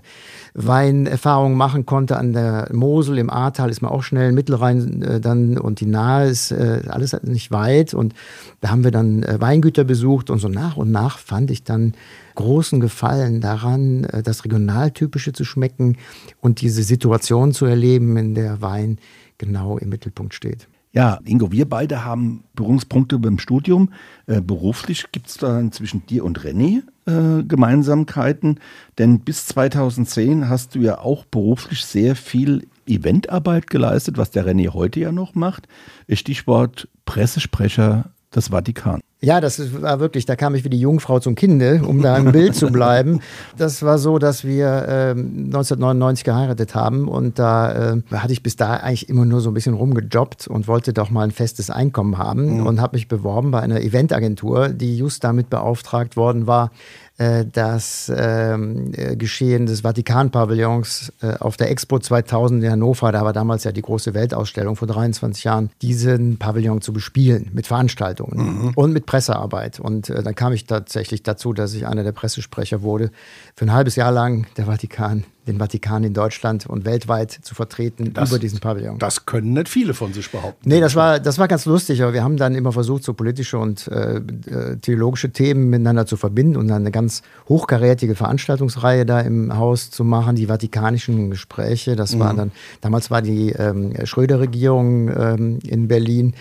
Weinerfahrungen 0.55 1.59
machen 1.59 1.85
konnte. 1.85 2.17
An 2.17 2.33
der 2.33 2.71
Mosel, 2.73 3.19
im 3.19 3.29
Ahrtal 3.29 3.69
ist 3.69 3.83
man 3.83 3.91
auch 3.91 4.03
schnell, 4.03 4.33
Mittelrhein 4.33 5.03
äh, 5.03 5.21
dann 5.21 5.59
und 5.59 5.81
die 5.81 5.87
Nahe 5.87 6.31
ist 6.31 6.51
äh, 6.51 6.81
alles 6.89 7.15
nicht 7.25 7.51
weit. 7.51 7.93
Und 7.93 8.15
da 8.63 8.71
haben 8.71 8.85
wir 8.85 8.91
dann 8.91 9.23
äh, 9.23 9.39
Weingüter 9.39 9.85
besucht 9.85 10.31
und 10.31 10.39
so 10.39 10.49
nach 10.49 10.79
und 10.79 10.91
nach 10.91 11.19
fand 11.19 11.51
ich 11.51 11.65
dann 11.65 11.93
großen 12.37 12.81
Gefallen 12.81 13.43
daran, 13.43 14.05
äh, 14.05 14.23
das 14.23 14.47
Regionaltypische 14.47 15.35
zu 15.35 15.45
schmecken 15.45 15.99
und 16.41 16.63
diese 16.63 16.85
Situation 16.85 17.53
zu 17.53 17.67
erleben, 17.67 18.17
in 18.17 18.35
der 18.35 18.63
Wein 18.63 18.97
genau 19.45 19.79
im 19.79 19.89
Mittelpunkt 19.89 20.35
steht. 20.35 20.69
Ja, 20.93 21.19
Ingo, 21.25 21.51
wir 21.51 21.69
beide 21.69 22.05
haben 22.05 22.45
Berührungspunkte 22.55 23.19
beim 23.19 23.41
Studium. 23.41 23.91
Äh, 24.27 24.41
beruflich 24.41 25.07
gibt 25.11 25.27
es 25.27 25.37
da 25.37 25.61
zwischen 25.73 26.07
dir 26.07 26.25
und 26.25 26.39
René 26.39 26.83
äh, 27.07 27.43
Gemeinsamkeiten, 27.43 28.61
denn 28.99 29.21
bis 29.21 29.47
2010 29.47 30.49
hast 30.49 30.77
du 30.77 30.79
ja 30.79 30.99
auch 30.99 31.25
beruflich 31.25 31.85
sehr 31.85 32.15
viel 32.15 32.69
Eventarbeit 32.87 33.69
geleistet, 33.69 34.19
was 34.19 34.31
der 34.31 34.47
René 34.47 34.69
heute 34.69 35.01
ja 35.01 35.11
noch 35.11 35.35
macht. 35.35 35.67
Stichwort 36.09 36.89
Pressesprecher 37.07 38.11
des 38.33 38.49
Vatikan. 38.49 39.01
Ja, 39.25 39.41
das 39.41 39.81
war 39.81 40.01
wirklich, 40.01 40.27
da 40.27 40.37
kam 40.37 40.55
ich 40.55 40.65
wie 40.65 40.69
die 40.69 40.81
Jungfrau 40.81 41.19
zum 41.19 41.35
Kinde, 41.35 41.83
um 41.87 42.03
da 42.03 42.17
im 42.19 42.33
Bild 42.33 42.55
zu 42.55 42.69
bleiben. 42.69 43.21
Das 43.57 43.83
war 43.83 43.99
so, 43.99 44.19
dass 44.19 44.45
wir 44.45 44.67
äh, 44.67 45.11
1999 45.11 46.25
geheiratet 46.25 46.75
haben 46.75 47.09
und 47.09 47.39
da 47.39 47.93
äh, 47.95 48.03
hatte 48.13 48.33
ich 48.33 48.43
bis 48.43 48.57
da 48.57 48.75
eigentlich 48.75 49.09
immer 49.09 49.25
nur 49.25 49.41
so 49.41 49.51
ein 49.51 49.55
bisschen 49.55 49.75
rumgejobbt 49.75 50.49
und 50.49 50.67
wollte 50.67 50.93
doch 50.93 51.11
mal 51.11 51.23
ein 51.23 51.31
festes 51.31 51.71
Einkommen 51.71 52.19
haben 52.19 52.61
mhm. 52.61 52.67
und 52.67 52.81
habe 52.81 52.97
mich 52.97 53.09
beworben 53.09 53.51
bei 53.51 53.61
einer 53.61 53.81
Eventagentur, 53.81 54.69
die 54.69 54.97
just 54.97 55.25
damit 55.25 55.51
beauftragt 55.51 56.17
worden 56.17 56.47
war, 56.47 56.71
das 57.17 58.13
ähm, 58.15 58.93
äh, 58.97 59.15
Geschehen 59.17 59.67
des 59.67 59.83
Vatikan-Pavillons 59.83 61.13
äh, 61.23 61.35
auf 61.39 61.57
der 61.57 61.71
Expo 61.71 61.99
2000 62.01 62.65
in 62.65 62.71
Hannover, 62.71 63.13
da 63.13 63.25
war 63.25 63.33
damals 63.33 63.65
ja 63.65 63.73
die 63.73 63.83
große 63.83 64.15
Weltausstellung 64.15 64.75
vor 64.75 64.89
23 64.89 65.45
Jahren, 65.45 65.71
diesen 65.81 66.39
Pavillon 66.39 66.81
zu 66.81 66.93
bespielen 66.93 67.51
mit 67.53 67.69
Veranstaltungen 67.69 68.65
mhm. 68.65 68.73
und 68.75 68.93
mit 68.93 69.07
Pressearbeit. 69.07 69.79
Und 69.79 70.11
äh, 70.11 70.23
dann 70.23 70.35
kam 70.35 70.53
ich 70.53 70.67
tatsächlich 70.67 71.23
dazu, 71.23 71.53
dass 71.53 71.75
ich 71.75 71.87
einer 71.87 72.03
der 72.03 72.13
Pressesprecher 72.13 72.83
wurde. 72.83 73.11
Für 73.55 73.67
ein 73.67 73.73
halbes 73.73 73.95
Jahr 73.95 74.11
lang 74.11 74.47
der 74.57 74.67
Vatikan 74.67 75.25
den 75.47 75.59
Vatikan 75.59 76.05
in 76.05 76.15
Deutschland 76.15 76.67
und 76.67 76.85
weltweit 76.85 77.31
zu 77.31 77.55
vertreten 77.55 78.13
das, 78.13 78.31
über 78.31 78.39
diesen 78.39 78.61
Pavillon. 78.61 78.99
Das 78.99 79.27
können 79.27 79.53
nicht 79.53 79.69
viele 79.69 79.95
von 79.95 80.13
sich 80.13 80.31
behaupten. 80.31 80.69
Nee, 80.69 80.81
das 80.81 80.95
war, 80.95 81.21
das 81.21 81.39
war 81.39 81.49
ganz 81.49 81.67
lustig, 81.67 82.03
aber 82.03 82.13
wir 82.13 82.25
haben 82.25 82.37
dann 82.37 82.55
immer 82.55 82.73
versucht, 82.73 83.05
so 83.05 83.15
politische 83.15 83.59
und 83.59 83.89
äh, 83.89 84.17
äh 84.17 84.77
theologische 84.81 85.31
Themen 85.31 85.71
miteinander 85.71 86.07
zu 86.07 86.17
verbinden 86.17 86.57
und 86.57 86.69
dann 86.69 86.83
eine 86.83 86.91
ganz 86.91 87.23
hochkarätige 87.49 88.15
Veranstaltungsreihe 88.15 89.05
da 89.05 89.21
im 89.21 89.57
Haus 89.57 89.91
zu 89.91 90.05
machen, 90.05 90.37
die 90.37 90.47
vatikanischen 90.47 91.31
Gespräche. 91.31 91.97
Das 91.97 92.15
mhm. 92.15 92.21
war 92.21 92.35
dann, 92.35 92.53
damals 92.81 93.11
war 93.11 93.23
die 93.23 93.51
ähm, 93.51 93.95
Schröder-Regierung 94.05 95.09
ähm, 95.09 95.59
in 95.67 95.89
Berlin 95.89 96.35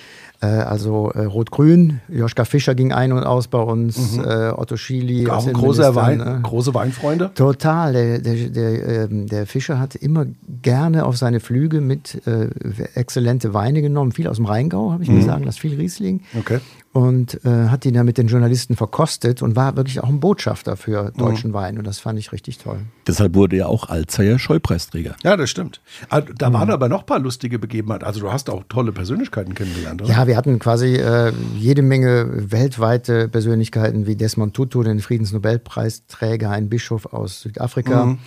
also 0.46 1.12
äh, 1.12 1.26
Rot-Grün, 1.26 2.02
Joschka 2.10 2.46
Fischer 2.46 2.76
ging 2.76 2.92
ein 2.92 3.12
und 3.12 3.24
aus 3.24 3.48
bei 3.48 3.60
uns, 3.60 4.18
mhm. 4.18 4.24
äh, 4.24 4.50
Otto 4.50 4.78
Schili. 4.78 5.28
Auch 5.30 5.52
große, 5.52 5.96
Wein, 5.96 6.18
ne? 6.18 6.40
große 6.44 6.74
Weinfreunde? 6.74 7.32
Total. 7.36 7.94
Der, 7.94 8.20
der, 8.20 8.50
der, 8.50 9.04
ähm, 9.06 9.28
der, 9.28 9.46
Fischer 9.46 9.80
hat 9.80 9.96
immer 9.96 10.26
gerne 10.62 11.06
auf 11.06 11.18
seine 11.18 11.40
Flüge 11.40 11.82
mit 11.82 12.22
äh, 12.28 12.50
exzellente 12.96 13.54
Weine 13.54 13.82
genommen. 13.82 14.12
Viel 14.12 14.28
aus 14.28 14.38
dem 14.38 14.46
Rheingau, 14.46 14.92
habe 14.92 15.04
ich 15.04 15.10
mhm. 15.10 15.18
mir 15.18 15.24
sagen 15.24 15.44
lassen, 15.44 15.60
viel 15.60 15.76
Riesling. 15.76 16.22
Okay 16.38 16.60
und 16.94 17.44
äh, 17.44 17.70
hat 17.70 17.86
ihn 17.86 17.96
dann 17.96 18.06
mit 18.06 18.20
den 18.20 18.28
Journalisten 18.28 18.76
verkostet 18.76 19.42
und 19.42 19.56
war 19.56 19.76
wirklich 19.76 20.02
auch 20.02 20.10
ein 20.10 20.20
Botschafter 20.20 20.78
für 20.78 21.12
deutschen 21.18 21.50
mhm. 21.50 21.56
Wein 21.56 21.78
und 21.80 21.88
das 21.88 22.00
fand 22.00 22.20
ich 22.20 22.32
richtig 22.32 22.60
toll. 22.60 22.82
Deshalb 23.08 23.34
wurde 23.34 23.58
er 23.58 23.68
auch 23.68 23.90
Alzheimer 23.90 24.38
Scheupreisträger. 24.38 25.16
Ja, 25.24 25.36
das 25.36 25.50
stimmt. 25.50 25.82
Also, 26.10 26.32
da 26.38 26.50
mhm. 26.50 26.54
waren 26.54 26.70
aber 26.70 26.90
noch 26.90 27.02
ein 27.02 27.06
paar 27.08 27.20
lustige 27.20 27.58
Begebenheiten. 27.58 28.06
Also 28.06 28.20
du 28.20 28.32
hast 28.32 28.50
auch 28.50 28.64
tolle 28.70 28.92
Persönlichkeiten 28.92 29.56
kennengelernt, 29.56 30.04
oder? 30.04 30.12
Ja, 30.12 30.28
wir 30.28 30.38
hatten 30.38 30.60
quasi 30.60 30.96
äh, 30.96 31.34
jede 31.58 31.82
Menge 31.82 32.52
weltweite 32.52 33.28
Persönlichkeiten 33.28 34.06
wie 34.06 34.16
Desmond 34.16 34.54
Tutu, 34.54 34.84
den 34.84 35.00
Friedensnobelpreisträger, 35.00 36.52
ein 36.52 36.70
Bischof 36.70 37.08
aus 37.08 37.42
Südafrika. 37.42 38.06
Mhm 38.06 38.20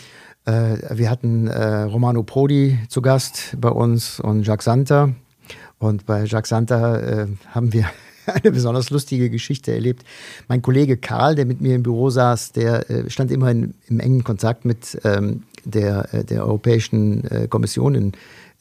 Äh, 0.47 0.97
wir 0.97 1.11
hatten 1.11 1.49
äh, 1.49 1.83
Romano 1.83 2.23
Prodi 2.23 2.79
zu 2.89 3.03
Gast 3.03 3.57
bei 3.61 3.69
uns 3.69 4.21
und 4.21 4.47
Jacques 4.47 4.65
Santa. 4.65 5.11
Und 5.79 6.07
bei 6.07 6.25
Jacques 6.25 6.51
Santa 6.51 6.99
äh, 6.99 7.27
haben 7.53 7.73
wir 7.73 7.87
eine 8.43 8.53
besonders 8.53 8.91
lustige 8.91 9.31
Geschichte 9.31 9.73
erlebt. 9.73 10.05
Mein 10.49 10.63
Kollege 10.63 10.97
Karl, 10.97 11.35
der 11.35 11.47
mit 11.47 11.61
mir 11.61 11.75
im 11.75 11.83
Büro 11.83 12.11
saß, 12.11 12.53
der 12.53 12.91
äh, 12.91 13.11
stand 13.11 13.31
immer 13.31 13.51
in, 13.51 13.75
im 13.89 14.01
engen 14.01 14.25
Kontakt 14.25 14.65
mit 14.65 14.99
ähm, 15.05 15.43
der, 15.65 16.13
äh, 16.15 16.25
der 16.25 16.45
Europäischen 16.45 17.25
äh, 17.31 17.49
Kommission 17.49 17.95
in 17.95 18.13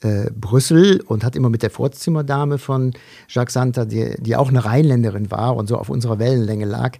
äh, 0.02 0.30
Brüssel 0.30 1.00
und 1.06 1.24
hat 1.24 1.36
immer 1.36 1.48
mit 1.48 1.62
der 1.62 1.70
Vorzimmerdame 1.70 2.58
von 2.58 2.92
Jacques 3.28 3.54
Santa, 3.54 3.84
die, 3.84 4.14
die 4.18 4.36
auch 4.36 4.50
eine 4.50 4.64
Rheinländerin 4.64 5.30
war 5.30 5.56
und 5.56 5.68
so 5.68 5.78
auf 5.78 5.88
unserer 5.88 6.18
Wellenlänge 6.18 6.66
lag, 6.66 6.98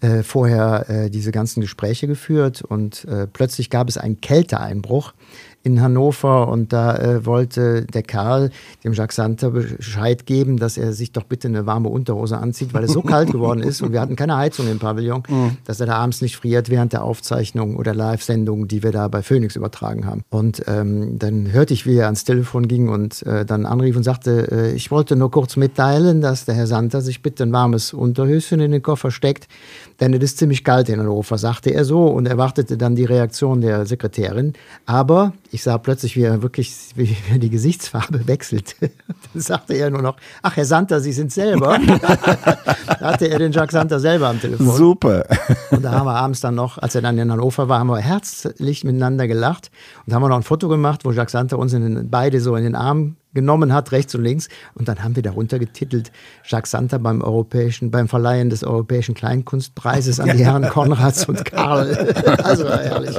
äh, 0.00 0.22
vorher 0.22 1.10
diese 1.10 1.30
ganzen 1.30 1.60
Gespräche 1.60 2.06
geführt. 2.06 2.62
Und 2.62 3.06
plötzlich 3.34 3.68
gab 3.68 3.88
es 3.88 3.98
einen 3.98 4.22
Kälteeinbruch 4.22 5.12
in 5.62 5.82
Hannover 5.82 6.48
und 6.48 6.72
da 6.72 6.96
äh, 6.96 7.26
wollte 7.26 7.84
der 7.84 8.02
Karl 8.02 8.50
dem 8.82 8.94
Jacques 8.94 9.16
Santa 9.16 9.50
Bescheid 9.50 10.24
geben, 10.24 10.56
dass 10.56 10.78
er 10.78 10.94
sich 10.94 11.12
doch 11.12 11.24
bitte 11.24 11.48
eine 11.48 11.66
warme 11.66 11.88
Unterhose 11.88 12.38
anzieht, 12.38 12.72
weil 12.72 12.84
es 12.84 12.92
so 12.92 13.02
kalt 13.02 13.30
geworden 13.30 13.60
ist 13.62 13.82
und 13.82 13.92
wir 13.92 14.00
hatten 14.00 14.16
keine 14.16 14.36
Heizung 14.36 14.70
im 14.70 14.78
Pavillon, 14.78 15.22
mhm. 15.28 15.58
dass 15.66 15.80
er 15.80 15.86
da 15.86 15.96
abends 15.96 16.22
nicht 16.22 16.36
friert 16.36 16.70
während 16.70 16.94
der 16.94 17.04
Aufzeichnung 17.04 17.76
oder 17.76 17.94
Live-Sendung, 17.94 18.68
die 18.68 18.82
wir 18.82 18.90
da 18.90 19.08
bei 19.08 19.22
Phoenix 19.22 19.54
übertragen 19.54 20.06
haben. 20.06 20.22
Und 20.30 20.62
ähm, 20.66 21.18
dann 21.18 21.52
hörte 21.52 21.74
ich, 21.74 21.86
wie 21.86 21.96
er 21.96 22.06
ans 22.06 22.24
Telefon 22.24 22.66
ging 22.66 22.88
und 22.88 23.22
äh, 23.26 23.44
dann 23.44 23.66
anrief 23.66 23.96
und 23.96 24.02
sagte, 24.02 24.48
äh, 24.50 24.72
ich 24.72 24.90
wollte 24.90 25.14
nur 25.14 25.30
kurz 25.30 25.56
mitteilen, 25.56 26.22
dass 26.22 26.46
der 26.46 26.54
Herr 26.54 26.66
Santa 26.66 27.02
sich 27.02 27.22
bitte 27.22 27.42
ein 27.42 27.52
warmes 27.52 27.92
Unterhöschen 27.92 28.60
in 28.60 28.70
den 28.70 28.82
Koffer 28.82 29.10
steckt, 29.10 29.46
denn 30.00 30.14
es 30.14 30.22
ist 30.22 30.38
ziemlich 30.38 30.64
kalt 30.64 30.88
in 30.88 31.00
Hannover, 31.00 31.36
sagte 31.36 31.70
er 31.70 31.84
so 31.84 32.06
und 32.06 32.26
erwartete 32.26 32.78
dann 32.78 32.96
die 32.96 33.04
Reaktion 33.04 33.60
der 33.60 33.84
Sekretärin. 33.84 34.54
Aber 34.86 35.34
ich 35.52 35.62
sah 35.62 35.78
plötzlich, 35.78 36.16
wie 36.16 36.22
er 36.22 36.42
wirklich 36.42 36.72
wie 36.94 37.16
er 37.30 37.38
die 37.38 37.50
Gesichtsfarbe 37.50 38.26
wechselt. 38.26 38.76
Dann 38.80 38.90
sagte 39.42 39.74
er 39.74 39.90
nur 39.90 40.02
noch, 40.02 40.16
ach 40.42 40.56
Herr 40.56 40.64
Santer, 40.64 41.00
Sie 41.00 41.12
sind 41.12 41.32
selber. 41.32 41.78
da 42.86 43.00
hatte 43.00 43.28
er 43.28 43.38
den 43.38 43.52
Jacques 43.52 43.72
Santer 43.72 44.00
selber 44.00 44.28
am 44.28 44.40
Telefon. 44.40 44.70
Super. 44.70 45.24
und 45.70 45.82
da 45.82 45.92
haben 45.92 46.06
wir 46.06 46.14
abends 46.14 46.40
dann 46.40 46.54
noch, 46.54 46.78
als 46.78 46.94
er 46.94 47.02
dann 47.02 47.18
in 47.18 47.30
Hannover 47.30 47.68
war, 47.68 47.80
haben 47.80 47.88
wir 47.88 47.98
herzlich 47.98 48.84
miteinander 48.84 49.26
gelacht 49.26 49.70
und 50.06 50.14
haben 50.14 50.22
wir 50.22 50.28
noch 50.28 50.36
ein 50.36 50.42
Foto 50.42 50.68
gemacht, 50.68 51.04
wo 51.04 51.12
Jacques 51.12 51.32
Santer 51.32 51.58
uns 51.58 51.72
den, 51.72 52.10
beide 52.10 52.40
so 52.40 52.54
in 52.56 52.64
den 52.64 52.74
Arm 52.74 53.16
genommen 53.34 53.72
hat, 53.72 53.92
rechts 53.92 54.14
und 54.14 54.22
links. 54.22 54.48
Und 54.74 54.88
dann 54.88 55.02
haben 55.02 55.16
wir 55.16 55.22
darunter 55.22 55.58
getitelt, 55.58 56.12
Jacques 56.44 56.70
Santer 56.70 56.98
beim 56.98 57.22
europäischen, 57.22 57.90
beim 57.90 58.08
Verleihen 58.08 58.50
des 58.50 58.64
Europäischen 58.64 59.14
Kleinkunstpreises 59.14 60.20
an 60.20 60.36
die 60.36 60.44
Herren 60.44 60.68
Konrads 60.68 61.28
und 61.28 61.44
Karl. 61.44 62.14
also 62.42 62.68
herrlich. 62.68 63.16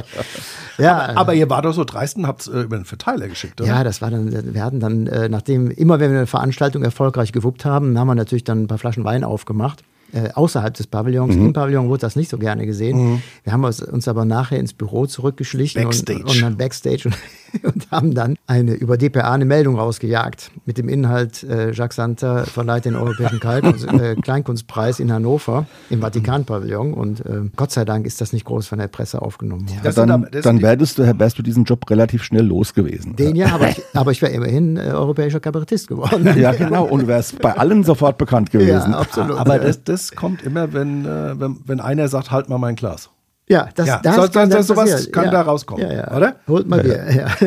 Ja. 0.78 1.08
Aber, 1.08 1.18
aber, 1.18 1.34
ihr 1.34 1.48
war 1.50 1.62
doch 1.62 1.72
so 1.72 1.84
dreist 1.84 2.16
und 2.16 2.26
habt 2.26 2.42
es 2.42 2.48
äh, 2.48 2.60
über 2.62 2.76
einen 2.76 2.84
Verteiler 2.84 3.28
geschickt, 3.28 3.60
oder? 3.60 3.68
Ja, 3.68 3.84
das 3.84 4.02
war 4.02 4.10
dann, 4.10 4.54
wir 4.54 4.64
hatten 4.64 4.80
dann, 4.80 5.06
äh, 5.06 5.28
nachdem, 5.28 5.70
immer 5.70 6.00
wenn 6.00 6.10
wir 6.10 6.18
eine 6.18 6.26
Veranstaltung 6.26 6.82
erfolgreich 6.82 7.32
gewuppt 7.32 7.64
haben, 7.64 7.98
haben 7.98 8.06
wir 8.06 8.14
natürlich 8.14 8.44
dann 8.44 8.62
ein 8.62 8.66
paar 8.66 8.78
Flaschen 8.78 9.04
Wein 9.04 9.24
aufgemacht 9.24 9.84
äh, 10.12 10.30
außerhalb 10.34 10.74
des 10.74 10.86
Pavillons. 10.86 11.34
Mhm. 11.34 11.46
Im 11.46 11.52
Pavillon 11.52 11.88
wurde 11.88 12.02
das 12.02 12.16
nicht 12.16 12.28
so 12.30 12.38
gerne 12.38 12.66
gesehen. 12.66 13.12
Mhm. 13.12 13.22
Wir 13.44 13.52
haben 13.52 13.64
uns, 13.64 13.82
uns, 13.82 14.08
aber 14.08 14.24
nachher 14.24 14.58
ins 14.58 14.72
Büro 14.72 15.06
zurückgeschlichen 15.06 15.86
und, 15.86 16.10
und, 16.10 16.42
dann 16.42 16.56
Backstage 16.56 17.02
und, 17.06 17.14
und, 17.62 17.90
haben 17.90 18.14
dann 18.14 18.36
eine 18.46 18.74
über 18.74 18.96
DPA 18.96 19.32
eine 19.32 19.44
Meldung 19.44 19.78
rausgejagt 19.78 20.50
mit 20.66 20.78
dem 20.78 20.88
Inhalt, 20.88 21.42
äh, 21.44 21.72
Jacques 21.72 21.96
Santer 21.96 22.44
verleiht 22.44 22.84
den 22.84 22.96
Europäischen 22.96 23.40
Kleinkunst, 23.40 23.86
äh, 23.86 24.16
Kleinkunstpreis 24.16 25.00
in 25.00 25.12
Hannover 25.12 25.66
im 25.90 26.00
Vatikan-Pavillon 26.00 26.94
und 26.94 27.24
äh, 27.24 27.42
Gott 27.56 27.72
sei 27.72 27.84
Dank 27.84 28.06
ist 28.06 28.20
das 28.20 28.32
nicht 28.32 28.44
groß 28.44 28.66
von 28.66 28.78
der 28.78 28.88
Presse 28.88 29.22
aufgenommen 29.22 29.68
worden. 29.68 29.80
Ja, 29.84 29.92
dann, 29.92 30.26
dann 30.30 30.62
wärst, 30.62 30.98
du, 30.98 31.18
wärst 31.18 31.38
du 31.38 31.42
diesen 31.42 31.64
Job 31.64 31.88
relativ 31.90 32.22
schnell 32.22 32.46
los 32.46 32.74
gewesen. 32.74 33.16
Den 33.16 33.36
ja, 33.36 33.54
aber 33.54 33.70
ich, 33.70 33.82
aber 33.94 34.10
ich 34.10 34.22
wäre 34.22 34.32
immerhin 34.32 34.76
äh, 34.76 34.90
europäischer 34.92 35.40
Kabarettist 35.40 35.88
geworden. 35.88 36.38
ja, 36.38 36.52
genau. 36.52 36.84
Und 36.84 37.02
du 37.02 37.06
wärst 37.06 37.40
bei 37.40 37.56
allen 37.56 37.84
sofort 37.84 38.18
bekannt 38.18 38.50
gewesen. 38.50 38.92
Ja, 38.92 38.98
absolut. 38.98 39.38
Aber 39.38 39.58
das, 39.58 39.84
das 39.84 39.92
das 40.02 40.12
kommt 40.12 40.42
immer, 40.42 40.72
wenn, 40.72 41.04
äh, 41.04 41.38
wenn, 41.38 41.60
wenn 41.64 41.80
einer 41.80 42.08
sagt, 42.08 42.30
halt 42.30 42.48
mal 42.48 42.58
mein 42.58 42.76
Glas. 42.76 43.10
Ja, 43.48 43.68
das, 43.74 43.88
ja. 43.88 44.00
das, 44.02 44.16
so, 44.16 44.26
das, 44.28 44.48
das 44.48 44.66
sowas 44.66 45.10
kann 45.10 45.26
ja. 45.26 45.30
da 45.30 45.42
rauskommen, 45.42 45.84
ja, 45.84 45.92
ja. 45.92 46.16
oder? 46.16 46.36
Holt 46.46 46.68
mal 46.68 46.82
Bier, 46.82 47.04
ja. 47.14 47.26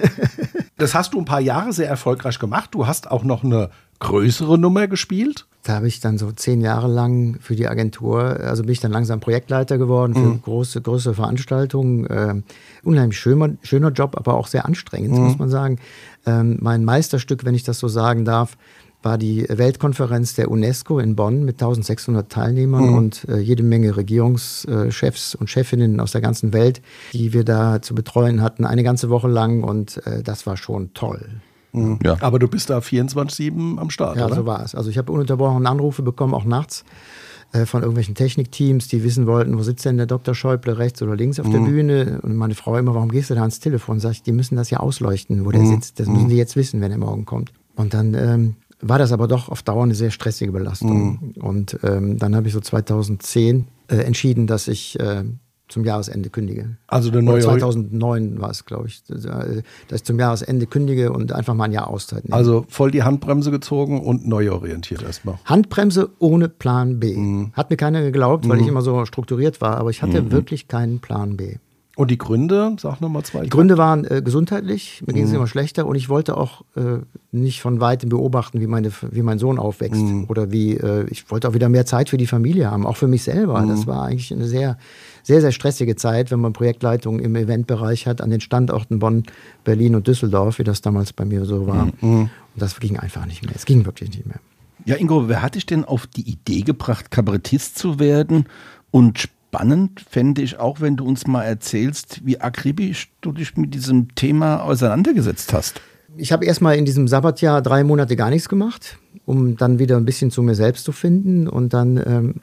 Das 0.77 0.93
hast 0.93 1.13
du 1.13 1.19
ein 1.19 1.25
paar 1.25 1.39
Jahre 1.39 1.71
sehr 1.71 1.87
erfolgreich 1.87 2.37
gemacht. 2.37 2.71
Du 2.73 2.85
hast 2.85 3.09
auch 3.09 3.23
noch 3.23 3.45
eine 3.45 3.69
größere 3.99 4.57
Nummer 4.57 4.87
gespielt. 4.87 5.45
Da 5.63 5.75
habe 5.75 5.87
ich 5.87 5.99
dann 5.99 6.17
so 6.17 6.31
zehn 6.31 6.61
Jahre 6.61 6.87
lang 6.87 7.37
für 7.39 7.55
die 7.55 7.67
Agentur, 7.67 8.39
also 8.41 8.63
bin 8.63 8.73
ich 8.73 8.81
dann 8.81 8.91
langsam 8.91 9.19
Projektleiter 9.19 9.77
geworden 9.77 10.13
für 10.13 10.19
mhm. 10.19 10.41
große, 10.41 10.81
große 10.81 11.13
Veranstaltungen. 11.15 12.05
Äh, 12.05 12.41
unheimlich 12.83 13.17
schöner, 13.17 13.53
schöner 13.63 13.89
Job, 13.89 14.15
aber 14.17 14.35
auch 14.35 14.47
sehr 14.47 14.65
anstrengend, 14.65 15.13
mhm. 15.13 15.23
muss 15.23 15.39
man 15.39 15.49
sagen. 15.49 15.79
Ähm, 16.25 16.57
mein 16.61 16.83
Meisterstück, 16.85 17.45
wenn 17.45 17.55
ich 17.55 17.63
das 17.63 17.79
so 17.79 17.87
sagen 17.87 18.25
darf, 18.25 18.57
war 19.05 19.17
die 19.17 19.45
Weltkonferenz 19.47 20.33
der 20.33 20.49
UNESCO 20.49 20.99
in 20.99 21.15
Bonn 21.15 21.45
mit 21.45 21.61
1600 21.61 22.29
Teilnehmern 22.29 22.89
mhm. 22.89 22.97
und 22.97 23.25
äh, 23.29 23.37
jede 23.37 23.63
Menge 23.63 23.95
Regierungschefs 23.95 25.35
und 25.35 25.49
Chefinnen 25.49 25.99
aus 25.99 26.11
der 26.11 26.21
ganzen 26.21 26.51
Welt, 26.51 26.81
die 27.13 27.31
wir 27.31 27.45
da 27.45 27.81
zu 27.81 27.93
betreuen 27.95 28.41
hatten, 28.41 28.65
eine 28.65 28.83
ganze 28.83 29.09
Woche 29.09 29.27
lang 29.27 29.63
und 29.63 30.05
äh, 30.07 30.23
das 30.23 30.47
war 30.47 30.57
schon 30.57 30.93
toll. 30.93 31.29
Mhm. 31.71 31.99
Ja. 32.03 32.17
Aber 32.21 32.39
du 32.39 32.47
bist 32.47 32.69
da 32.69 32.79
24-7 32.79 33.77
am 33.77 33.89
Start, 33.91 34.17
ja, 34.17 34.25
oder? 34.25 34.35
so 34.35 34.45
war 34.45 34.63
es. 34.63 34.73
Also 34.73 34.89
ich 34.89 34.97
habe 34.97 35.11
ununterbrochen 35.11 35.67
Anrufe 35.67 36.01
bekommen, 36.01 36.33
auch 36.33 36.45
nachts 36.45 36.83
äh, 37.51 37.65
von 37.67 37.81
irgendwelchen 37.81 38.15
Technikteams, 38.15 38.87
die 38.87 39.03
wissen 39.03 39.27
wollten, 39.27 39.57
wo 39.57 39.61
sitzt 39.61 39.85
denn 39.85 39.97
der 39.97 40.07
Dr. 40.07 40.33
Schäuble, 40.33 40.79
rechts 40.79 41.01
oder 41.03 41.15
links 41.15 41.39
auf 41.39 41.45
mhm. 41.45 41.51
der 41.51 41.59
Bühne. 41.59 42.19
Und 42.23 42.35
meine 42.35 42.55
Frau 42.55 42.75
immer, 42.75 42.95
warum 42.95 43.09
gehst 43.09 43.29
du 43.29 43.35
da 43.35 43.41
ans 43.41 43.59
Telefon? 43.59 43.99
Sag 43.99 44.11
ich, 44.13 44.23
die 44.23 44.31
müssen 44.31 44.55
das 44.55 44.71
ja 44.71 44.79
ausleuchten, 44.79 45.45
wo 45.45 45.51
der 45.51 45.61
mhm. 45.61 45.75
sitzt. 45.75 45.99
Das 45.99 46.07
müssen 46.07 46.29
die 46.29 46.37
jetzt 46.37 46.55
wissen, 46.55 46.81
wenn 46.81 46.91
er 46.91 46.97
morgen 46.97 47.25
kommt. 47.25 47.51
Und 47.75 47.93
dann 47.93 48.13
ähm, 48.13 48.55
war 48.81 48.99
das 48.99 49.11
aber 49.11 49.27
doch 49.27 49.49
auf 49.49 49.63
Dauer 49.63 49.83
eine 49.83 49.95
sehr 49.95 50.11
stressige 50.11 50.51
Belastung. 50.51 51.33
Mhm. 51.35 51.41
Und 51.41 51.79
ähm, 51.83 52.17
dann 52.17 52.35
habe 52.35 52.47
ich 52.47 52.53
so 52.53 52.59
2010 52.59 53.67
äh, 53.87 53.97
entschieden, 53.97 54.47
dass 54.47 54.67
ich 54.67 54.99
äh, 54.99 55.23
zum 55.67 55.83
Jahresende 55.83 56.29
kündige. 56.29 56.77
Also 56.87 57.09
der 57.09 57.21
neue 57.21 57.41
2009 57.41 58.39
war 58.39 58.51
es, 58.51 58.65
glaube 58.65 58.87
ich, 58.87 59.03
dass 59.03 59.25
ich 59.91 60.03
zum 60.03 60.19
Jahresende 60.19 60.67
kündige 60.67 61.11
und 61.11 61.31
einfach 61.31 61.55
mal 61.55 61.65
ein 61.65 61.71
Jahr 61.71 61.87
Auszeit 61.87 62.25
nehme. 62.25 62.35
Also 62.35 62.65
voll 62.69 62.91
die 62.91 63.03
Handbremse 63.03 63.49
gezogen 63.49 64.01
und 64.01 64.27
neu 64.27 64.51
orientiert 64.51 65.01
erstmal. 65.01 65.39
Handbremse 65.45 66.09
ohne 66.19 66.49
Plan 66.49 66.99
B. 66.99 67.15
Mhm. 67.15 67.51
Hat 67.53 67.71
mir 67.71 67.77
keiner 67.77 68.03
geglaubt, 68.03 68.47
weil 68.47 68.57
mhm. 68.57 68.63
ich 68.63 68.69
immer 68.69 68.81
so 68.81 69.05
strukturiert 69.05 69.59
war, 69.59 69.77
aber 69.77 69.89
ich 69.89 70.01
hatte 70.01 70.21
mhm. 70.21 70.31
wirklich 70.31 70.67
keinen 70.67 70.99
Plan 70.99 71.35
B. 71.35 71.55
Und 71.95 72.11
die 72.11 72.17
Gründe, 72.17 72.75
sag 72.77 72.99
nochmal 72.99 73.23
zwei. 73.23 73.43
Die 73.43 73.49
Gründe 73.49 73.77
waren 73.77 74.03
äh, 74.03 74.21
gesundheitlich, 74.21 75.01
mir 75.05 75.13
ging 75.13 75.23
es 75.23 75.29
mhm. 75.29 75.37
immer 75.37 75.47
schlechter 75.47 75.85
und 75.85 75.95
ich 75.95 76.09
wollte 76.09 76.35
auch 76.35 76.63
äh, 76.75 76.99
nicht 77.31 77.61
von 77.61 77.79
weitem 77.79 78.09
beobachten, 78.09 78.59
wie, 78.59 78.67
meine, 78.67 78.91
wie 79.11 79.21
mein 79.21 79.39
Sohn 79.39 79.57
aufwächst. 79.57 80.01
Mhm. 80.01 80.25
Oder 80.27 80.51
wie, 80.51 80.75
äh, 80.75 81.05
ich 81.09 81.31
wollte 81.31 81.47
auch 81.47 81.53
wieder 81.53 81.69
mehr 81.69 81.85
Zeit 81.85 82.09
für 82.09 82.17
die 82.17 82.27
Familie 82.27 82.69
haben, 82.69 82.85
auch 82.85 82.97
für 82.97 83.07
mich 83.07 83.23
selber. 83.23 83.61
Mhm. 83.61 83.69
Das 83.69 83.87
war 83.87 84.03
eigentlich 84.03 84.33
eine 84.33 84.45
sehr, 84.45 84.77
sehr, 85.23 85.39
sehr 85.39 85.53
stressige 85.53 85.95
Zeit, 85.95 86.31
wenn 86.31 86.41
man 86.41 86.51
Projektleitung 86.51 87.19
im 87.19 87.35
Eventbereich 87.35 88.07
hat, 88.07 88.19
an 88.19 88.29
den 88.29 88.41
Standorten 88.41 88.99
Bonn, 88.99 89.23
Berlin 89.63 89.95
und 89.95 90.07
Düsseldorf, 90.07 90.59
wie 90.59 90.65
das 90.65 90.81
damals 90.81 91.13
bei 91.13 91.23
mir 91.23 91.45
so 91.45 91.65
war. 91.65 91.85
Mhm. 91.85 91.93
Mhm. 92.01 92.19
Und 92.19 92.29
das 92.55 92.77
ging 92.79 92.99
einfach 92.99 93.25
nicht 93.25 93.45
mehr. 93.45 93.55
Es 93.55 93.65
ging 93.65 93.85
wirklich 93.85 94.09
nicht 94.09 94.25
mehr. 94.25 94.39
Ja, 94.83 94.97
Ingo, 94.97 95.29
wer 95.29 95.41
hat 95.41 95.55
dich 95.55 95.65
denn 95.65 95.85
auf 95.85 96.07
die 96.07 96.29
Idee 96.29 96.61
gebracht, 96.61 97.09
Kabarettist 97.09 97.77
zu 97.77 97.99
werden 97.99 98.45
und 98.91 99.29
spannend 99.55 100.03
fände 100.09 100.41
ich 100.41 100.59
auch, 100.59 100.81
wenn 100.81 100.97
du 100.97 101.05
uns 101.05 101.27
mal 101.27 101.43
erzählst, 101.43 102.21
wie 102.25 102.41
akribisch 102.41 103.09
du 103.21 103.31
dich 103.31 103.55
mit 103.55 103.73
diesem 103.73 104.13
Thema 104.15 104.63
auseinandergesetzt 104.63 105.53
hast. 105.53 105.81
Ich 106.17 106.31
habe 106.31 106.45
erstmal 106.45 106.75
in 106.75 106.85
diesem 106.85 107.07
Sabbatjahr 107.07 107.61
drei 107.61 107.83
Monate 107.83 108.15
gar 108.15 108.29
nichts 108.29 108.49
gemacht, 108.49 108.97
um 109.25 109.55
dann 109.57 109.79
wieder 109.79 109.97
ein 109.97 110.05
bisschen 110.05 110.31
zu 110.31 110.41
mir 110.43 110.55
selbst 110.55 110.83
zu 110.83 110.91
finden. 110.91 111.47
Und 111.47 111.73
dann 111.73 111.97
ähm, 112.05 112.35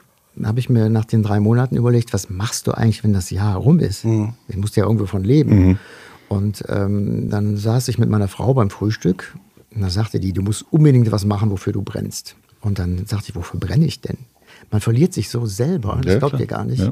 habe 0.43 0.59
ich 0.59 0.69
mir 0.69 0.89
nach 0.89 1.05
den 1.05 1.23
drei 1.23 1.39
Monaten 1.39 1.75
überlegt, 1.75 2.13
was 2.13 2.29
machst 2.29 2.67
du 2.67 2.71
eigentlich, 2.71 3.03
wenn 3.03 3.13
das 3.13 3.29
Jahr 3.29 3.57
rum 3.57 3.79
ist? 3.79 4.05
Mhm. 4.05 4.33
Ich 4.47 4.57
musste 4.57 4.79
ja 4.79 4.85
irgendwo 4.85 5.05
von 5.05 5.23
leben. 5.23 5.67
Mhm. 5.67 5.77
Und 6.29 6.63
ähm, 6.67 7.29
dann 7.29 7.57
saß 7.57 7.89
ich 7.89 7.99
mit 7.99 8.09
meiner 8.09 8.27
Frau 8.27 8.53
beim 8.55 8.71
Frühstück 8.71 9.35
und 9.75 9.81
da 9.81 9.89
sagte 9.89 10.19
die, 10.19 10.33
du 10.33 10.41
musst 10.41 10.65
unbedingt 10.71 11.11
was 11.11 11.25
machen, 11.25 11.51
wofür 11.51 11.73
du 11.73 11.83
brennst. 11.83 12.35
Und 12.61 12.79
dann 12.79 13.05
sagte 13.05 13.29
ich, 13.29 13.35
wofür 13.35 13.59
brenne 13.59 13.85
ich 13.85 14.01
denn? 14.01 14.17
Man 14.71 14.81
verliert 14.81 15.13
sich 15.13 15.29
so 15.29 15.45
selber. 15.45 15.99
Das 16.03 16.13
ja, 16.13 16.19
glaubt 16.19 16.39
ihr 16.39 16.47
gar 16.47 16.65
nicht. 16.65 16.79
Ja. 16.79 16.91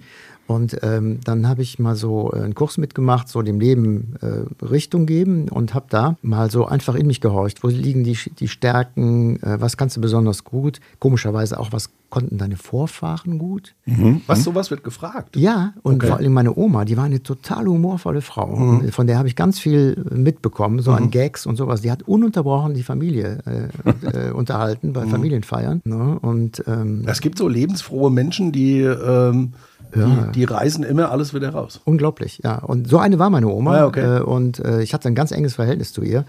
Und 0.51 0.77
ähm, 0.81 1.20
dann 1.24 1.48
habe 1.48 1.62
ich 1.62 1.79
mal 1.79 1.96
so 1.96 2.31
äh, 2.34 2.41
einen 2.41 2.55
Kurs 2.55 2.77
mitgemacht, 2.77 3.29
so 3.29 3.41
dem 3.41 3.60
Leben 3.60 4.15
äh, 4.22 4.65
Richtung 4.65 5.05
geben 5.05 5.48
und 5.48 5.74
habe 5.74 5.86
da 5.89 6.17
mal 6.22 6.51
so 6.51 6.65
einfach 6.65 6.96
in 6.96 7.08
mich 7.08 7.22
gehorcht. 7.22 7.63
Wo 7.63 7.70
liegen 7.70 8.03
die, 8.03 8.17
die 8.39 8.48
Stärken? 8.50 9.41
Äh, 9.41 9.62
was 9.62 9.77
kannst 9.77 9.96
du 9.96 10.01
besonders 10.01 10.43
gut? 10.43 10.81
Komischerweise 11.00 11.58
auch, 11.58 11.72
was 11.72 11.89
konnten 12.10 12.38
deine 12.38 12.58
Vorfahren 12.58 13.38
gut? 13.38 13.74
Mhm. 13.86 14.22
Was 14.27 14.43
sowas 14.43 14.70
wird 14.70 14.84
gefragt? 14.84 15.38
Ja, 15.38 15.74
und 15.84 15.96
okay. 15.96 16.08
vor 16.08 16.17
allem 16.17 16.34
meine 16.34 16.53
Oma, 16.53 16.84
die 16.84 16.98
war 16.98 17.05
eine 17.05 17.24
total 17.24 17.67
humorvolle 17.67 18.22
Frau. 18.22 18.53
Mhm. 18.53 18.91
Von 18.91 19.08
der 19.08 19.17
habe 19.17 19.29
ich 19.29 19.38
ganz 19.38 19.58
viel 19.58 20.03
mitbekommen, 20.12 20.81
so 20.81 20.91
mhm. 20.91 20.98
an 20.98 21.12
Gags 21.12 21.46
und 21.46 21.55
sowas. 21.55 21.81
Die 21.81 21.89
hat 21.89 22.03
ununterbrochen 22.03 22.74
die 22.74 22.84
Familie 22.84 23.39
äh, 23.46 24.27
äh, 24.27 24.31
unterhalten 24.34 24.91
bei 24.91 25.05
mhm. 25.05 25.10
Familienfeiern. 25.10 25.81
Ne? 25.86 26.20
Und, 26.20 26.62
ähm, 26.67 27.03
es 27.08 27.22
gibt 27.22 27.38
so 27.38 27.48
lebensfrohe 27.48 28.12
Menschen, 28.12 28.51
die. 28.51 28.81
Ähm 28.81 29.53
Ja. 29.96 30.06
Die, 30.08 30.32
die 30.32 30.44
reißen 30.44 30.84
immer 30.84 31.12
alles 31.12 31.34
wieder 31.34 31.50
raus. 31.50 31.82
Unglaublich, 31.86 32.42
ja. 32.44 32.60
Und 32.60 32.88
so 32.88 32.98
eine 32.98 33.20
war 33.20 33.30
meine 33.30 33.48
Oma. 33.48 33.78
Ah, 33.78 33.86
okay. 33.86 34.18
äh, 34.18 34.22
und 34.22 34.60
äh, 34.60 34.82
ich 34.82 34.94
hatte 34.94 35.08
ein 35.08 35.16
ganz 35.16 35.32
enges 35.32 35.56
Verhältnis 35.56 35.94
zu 35.94 36.02
ihr. 36.02 36.26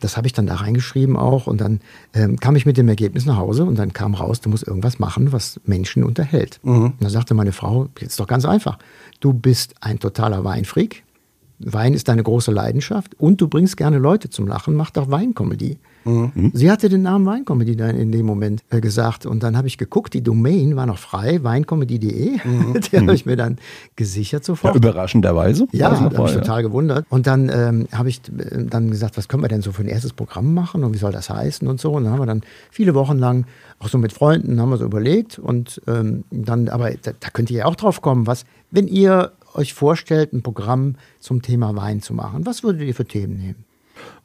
Das 0.00 0.16
habe 0.16 0.26
ich 0.26 0.32
dann 0.32 0.46
da 0.46 0.56
reingeschrieben 0.56 1.16
auch. 1.16 1.46
Und 1.46 1.60
dann 1.60 1.80
ähm, 2.14 2.38
kam 2.38 2.56
ich 2.56 2.66
mit 2.66 2.76
dem 2.76 2.88
Ergebnis 2.88 3.26
nach 3.26 3.36
Hause 3.36 3.64
und 3.64 3.78
dann 3.78 3.92
kam 3.92 4.14
raus, 4.14 4.40
du 4.40 4.50
musst 4.50 4.66
irgendwas 4.66 4.98
machen, 4.98 5.32
was 5.32 5.60
Menschen 5.64 6.04
unterhält. 6.04 6.60
Und 6.86 6.94
da 7.00 7.08
sagte 7.08 7.34
meine 7.34 7.52
Frau, 7.52 7.88
jetzt 7.98 8.20
doch 8.20 8.26
ganz 8.26 8.44
einfach. 8.44 8.78
Du 9.20 9.32
bist 9.32 9.74
ein 9.80 9.98
totaler 9.98 10.44
Weinfreak. 10.44 11.02
Wein 11.58 11.94
ist 11.94 12.08
deine 12.08 12.22
große 12.22 12.52
Leidenschaft 12.52 13.18
und 13.18 13.40
du 13.40 13.48
bringst 13.48 13.76
gerne 13.76 13.98
Leute 13.98 14.30
zum 14.30 14.46
Lachen, 14.46 14.74
mach 14.74 14.90
doch 14.90 15.10
Weinkomödie. 15.10 15.78
Sie 16.52 16.70
hatte 16.70 16.88
den 16.88 17.02
Namen 17.02 17.26
Weinkomödie 17.26 17.76
dann 17.76 17.96
in 17.96 18.12
dem 18.12 18.26
Moment 18.26 18.62
äh, 18.70 18.80
gesagt 18.80 19.26
und 19.26 19.42
dann 19.42 19.56
habe 19.56 19.68
ich 19.68 19.78
geguckt, 19.78 20.14
die 20.14 20.22
Domain 20.22 20.76
war 20.76 20.86
noch 20.86 20.98
frei, 20.98 21.42
weinkomödie.de. 21.42 22.38
Die 22.38 22.96
habe 22.96 23.14
ich 23.14 23.26
mir 23.26 23.36
dann 23.36 23.58
gesichert 23.96 24.42
Ja, 24.42 24.46
sofort. 24.46 24.76
überraschenderweise. 24.76 25.66
Ja, 25.72 25.90
da 25.90 26.00
habe 26.00 26.28
ich 26.28 26.34
ja. 26.34 26.40
total 26.40 26.62
gewundert. 26.62 27.06
Und 27.08 27.26
dann 27.26 27.50
ähm, 27.52 27.88
habe 27.92 28.08
ich 28.08 28.20
äh, 28.28 28.64
dann 28.64 28.90
gesagt, 28.90 29.16
was 29.16 29.28
können 29.28 29.42
wir 29.42 29.48
denn 29.48 29.62
so 29.62 29.72
für 29.72 29.82
ein 29.82 29.88
erstes 29.88 30.12
Programm 30.12 30.54
machen 30.54 30.84
und 30.84 30.94
wie 30.94 30.98
soll 30.98 31.12
das 31.12 31.30
heißen 31.30 31.66
und 31.66 31.80
so. 31.80 31.92
Und 31.92 32.04
dann 32.04 32.12
haben 32.12 32.20
wir 32.20 32.26
dann 32.26 32.42
viele 32.70 32.94
Wochen 32.94 33.18
lang 33.18 33.46
auch 33.78 33.88
so 33.88 33.98
mit 33.98 34.12
Freunden 34.12 34.60
haben 34.60 34.70
wir 34.70 34.76
so 34.76 34.84
überlegt 34.84 35.38
und 35.38 35.80
ähm, 35.86 36.24
dann, 36.30 36.68
aber 36.68 36.90
da, 36.90 37.12
da 37.18 37.30
könnt 37.30 37.50
ihr 37.50 37.58
ja 37.58 37.64
auch 37.66 37.76
drauf 37.76 38.02
kommen, 38.02 38.26
was, 38.26 38.44
wenn 38.70 38.88
ihr 38.88 39.32
euch 39.54 39.72
vorstellt, 39.74 40.32
ein 40.32 40.42
Programm 40.42 40.96
zum 41.20 41.42
Thema 41.42 41.74
Wein 41.76 42.02
zu 42.02 42.12
machen, 42.14 42.44
was 42.44 42.62
würdet 42.62 42.82
ihr 42.82 42.94
für 42.94 43.04
Themen 43.04 43.36
nehmen? 43.38 43.64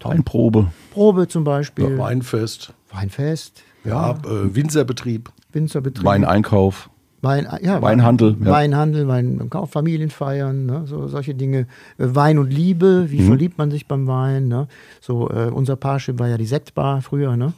Weinprobe. 0.01 0.71
Probe 0.91 1.27
zum 1.27 1.43
Beispiel, 1.43 1.97
Weinfest, 1.97 2.73
Weinfest, 2.91 3.63
ja, 3.83 4.11
äh, 4.11 4.55
Winzerbetrieb. 4.55 5.31
Winzerbetrieb, 5.51 6.05
Weineinkauf. 6.05 6.89
Wein, 7.23 7.47
ja, 7.61 7.81
Weinhandel, 7.81 8.35
ja. 8.43 8.51
Weinhandel, 8.51 9.07
Wein, 9.07 9.47
Kauf, 9.49 9.71
Familienfeiern, 9.71 10.65
ne, 10.65 10.81
so 10.85 11.07
solche 11.07 11.33
Dinge. 11.33 11.59
Äh, 11.97 12.07
Wein 12.13 12.37
und 12.37 12.51
Liebe, 12.51 13.03
Mhm. 13.07 13.11
wie 13.11 13.21
verliebt 13.23 13.57
man 13.57 13.71
sich 13.71 13.87
beim 13.87 14.07
Wein? 14.07 14.47
Ne? 14.49 14.67
So, 15.01 15.29
äh, 15.29 15.49
unser 15.51 15.75
Parship 15.75 16.19
war 16.19 16.27
ja 16.27 16.37
die 16.37 16.45
Sektbar 16.45 17.01
früher, 17.01 17.35
ne? 17.37 17.53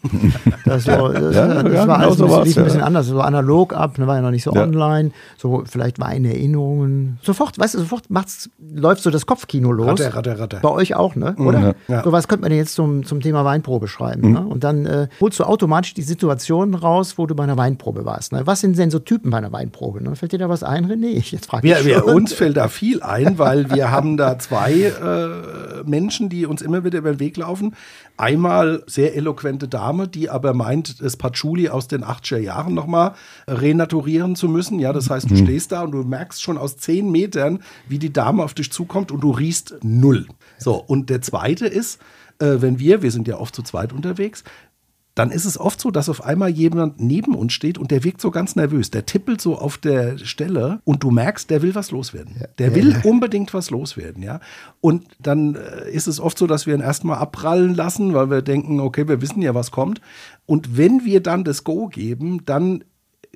Das, 0.66 0.84
so, 0.84 0.92
das, 1.12 1.36
Ja, 1.36 1.64
das 1.64 1.74
ja, 1.74 1.88
war 1.88 1.88
genau 1.88 1.94
alles 1.94 2.12
ein 2.22 2.30
so 2.30 2.40
bisschen, 2.44 2.62
ein 2.62 2.66
bisschen 2.66 2.82
anders, 2.84 3.08
so 3.08 3.20
analog 3.22 3.74
ab, 3.74 3.98
ne, 3.98 4.06
war 4.08 4.16
ja 4.18 4.22
noch 4.22 4.32
nicht 4.32 4.44
so 4.44 4.54
Ja. 4.54 4.64
online. 4.64 5.12
So 5.38 5.64
vielleicht 5.66 6.00
Weinerinnerungen. 6.00 7.18
Sofort, 7.22 7.58
weißt 7.58 7.76
du, 7.76 7.80
sofort 7.80 8.10
macht's, 8.10 8.50
läuft 8.74 9.02
so 9.04 9.10
das 9.10 9.26
Kopfkino 9.26 9.72
los. 9.72 9.88
Ratter, 9.88 10.16
ratter, 10.16 10.40
ratter. 10.40 10.60
Bei 10.62 10.70
euch 10.70 10.96
auch, 10.96 11.16
ne? 11.16 11.36
Oder? 11.38 11.76
Ja. 11.88 12.04
So 12.04 12.12
was 12.12 12.28
könnte 12.28 12.42
man 12.44 12.50
denn 12.52 12.60
jetzt 12.60 12.76
zum, 12.76 13.04
zum 13.04 13.22
Thema 13.22 13.44
Weinprobe 13.46 13.88
schreiben. 13.88 14.32
Ne? 14.34 14.40
Und 14.46 14.64
dann 14.64 14.86
äh, 14.86 15.08
holst 15.22 15.40
du 15.40 15.44
automatisch 15.44 15.94
die 15.94 16.02
Situation 16.02 16.74
raus, 16.76 17.18
wo 17.18 17.26
du 17.26 17.36
bei 17.36 17.44
einer 17.44 17.58
Weinprobe 17.58 18.06
warst. 18.06 18.32
Ne? 18.32 18.42
Was 18.46 18.62
sind 18.62 18.78
denn 18.78 18.92
so 18.92 19.00
Typen 19.00 19.32
bei 19.32 19.38
einer 19.38 19.52
Weinprobe? 19.56 20.04
Ne? 20.04 20.16
Fällt 20.16 20.34
dir 20.34 20.38
da 20.38 20.50
was 20.50 20.64
ein, 20.64 20.86
René? 20.86 21.08
Ich 21.08 21.32
jetzt 21.32 21.46
frage 21.46 21.64
Wir, 21.64 21.80
ich 21.80 21.86
wir, 21.86 22.00
schon. 22.00 22.14
uns 22.14 22.34
fällt 22.34 22.58
da 22.58 22.68
viel 22.68 23.02
ein, 23.02 23.40
weil 23.40 23.72
wir 23.72 23.90
haben 23.90 24.18
da 24.18 24.38
zwei 24.38 24.74
äh, 24.74 25.84
Menschen, 25.86 26.28
die 26.30 26.46
uns 26.46 26.62
immer 26.62 26.84
wieder 26.84 27.00
über 27.00 27.14
den 27.14 27.20
Weg 27.20 27.38
laufen. 27.38 27.76
Einmal 28.18 28.84
sehr 28.88 29.16
eloquente 29.16 29.68
Dame, 29.68 30.08
die 30.08 30.30
aber 30.30 30.54
meint, 30.54 31.02
das 31.02 31.16
Patchouli 31.16 31.70
aus 31.70 31.88
den 31.88 32.04
80er 32.04 32.38
Jahren 32.38 32.74
nochmal 32.74 33.14
renaturieren 33.48 34.36
zu 34.36 34.50
müssen. 34.50 34.80
Ja, 34.80 34.92
das 34.92 35.10
heißt, 35.10 35.30
du 35.30 35.36
stehst 35.38 35.72
da 35.72 35.84
und 35.84 35.92
du 35.92 36.04
merkst 36.04 36.42
schon 36.42 36.58
aus 36.58 36.78
zehn 36.78 37.10
Metern, 37.10 37.60
wie 37.88 38.00
die 38.00 38.12
Dame 38.12 38.44
auf 38.44 38.54
dich 38.54 38.72
zukommt 38.72 39.12
und 39.12 39.22
du 39.22 39.32
riechst 39.32 39.76
null. 39.84 40.28
So, 40.58 40.76
und 40.76 41.10
der 41.10 41.22
zweite 41.22 41.66
ist, 41.66 42.00
äh, 42.40 42.58
wenn 42.60 42.80
wir, 42.80 43.02
wir 43.02 43.12
sind 43.12 43.28
ja 43.28 43.38
oft 43.38 43.56
zu 43.56 43.64
zweit 43.64 43.94
unterwegs, 43.94 44.44
dann 45.16 45.32
ist 45.32 45.46
es 45.46 45.58
oft 45.58 45.80
so, 45.80 45.92
dass 45.92 46.10
auf 46.10 46.26
einmal 46.26 46.50
jemand 46.50 47.00
neben 47.00 47.36
uns 47.36 47.54
steht 47.54 47.78
und 47.78 47.90
der 47.90 48.04
wirkt 48.04 48.20
so 48.20 48.32
ganz 48.32 48.58
nervös. 48.58 48.92
Der 48.92 49.06
tippelt 49.06 49.40
so 49.40 49.58
auf 49.58 49.78
der 49.78 50.18
Stelle 50.18 50.82
und 50.84 51.04
du 51.04 51.10
merkst, 51.10 51.50
der 51.50 51.62
will 51.62 51.74
was 51.74 51.92
loswerden. 51.92 52.36
Der 52.58 52.76
will 52.76 53.00
unbedingt 53.04 53.54
was 53.54 53.70
loswerden, 53.70 54.22
ja. 54.22 54.42
Und 54.82 55.08
dann 55.20 55.56
äh, 55.56 55.90
ist 55.90 56.08
es 56.08 56.20
oft 56.20 56.38
so, 56.38 56.48
dass 56.48 56.68
wir 56.68 56.76
ihn 56.76 56.82
erstmal 56.82 57.18
abprallen 57.18 57.74
lassen, 57.74 58.14
weil 58.14 58.30
wir 58.30 58.42
denken, 58.42 58.82
okay, 58.82 59.08
wir 59.08 59.22
wissen 59.22 59.42
ja, 59.42 59.56
was 59.56 59.72
kommt. 59.72 60.02
Und 60.46 60.76
wenn 60.78 61.06
wir 61.06 61.24
dann 61.24 61.46
das 61.46 61.64
Go 61.64 61.88
geben, 61.88 62.44
dann 62.46 62.84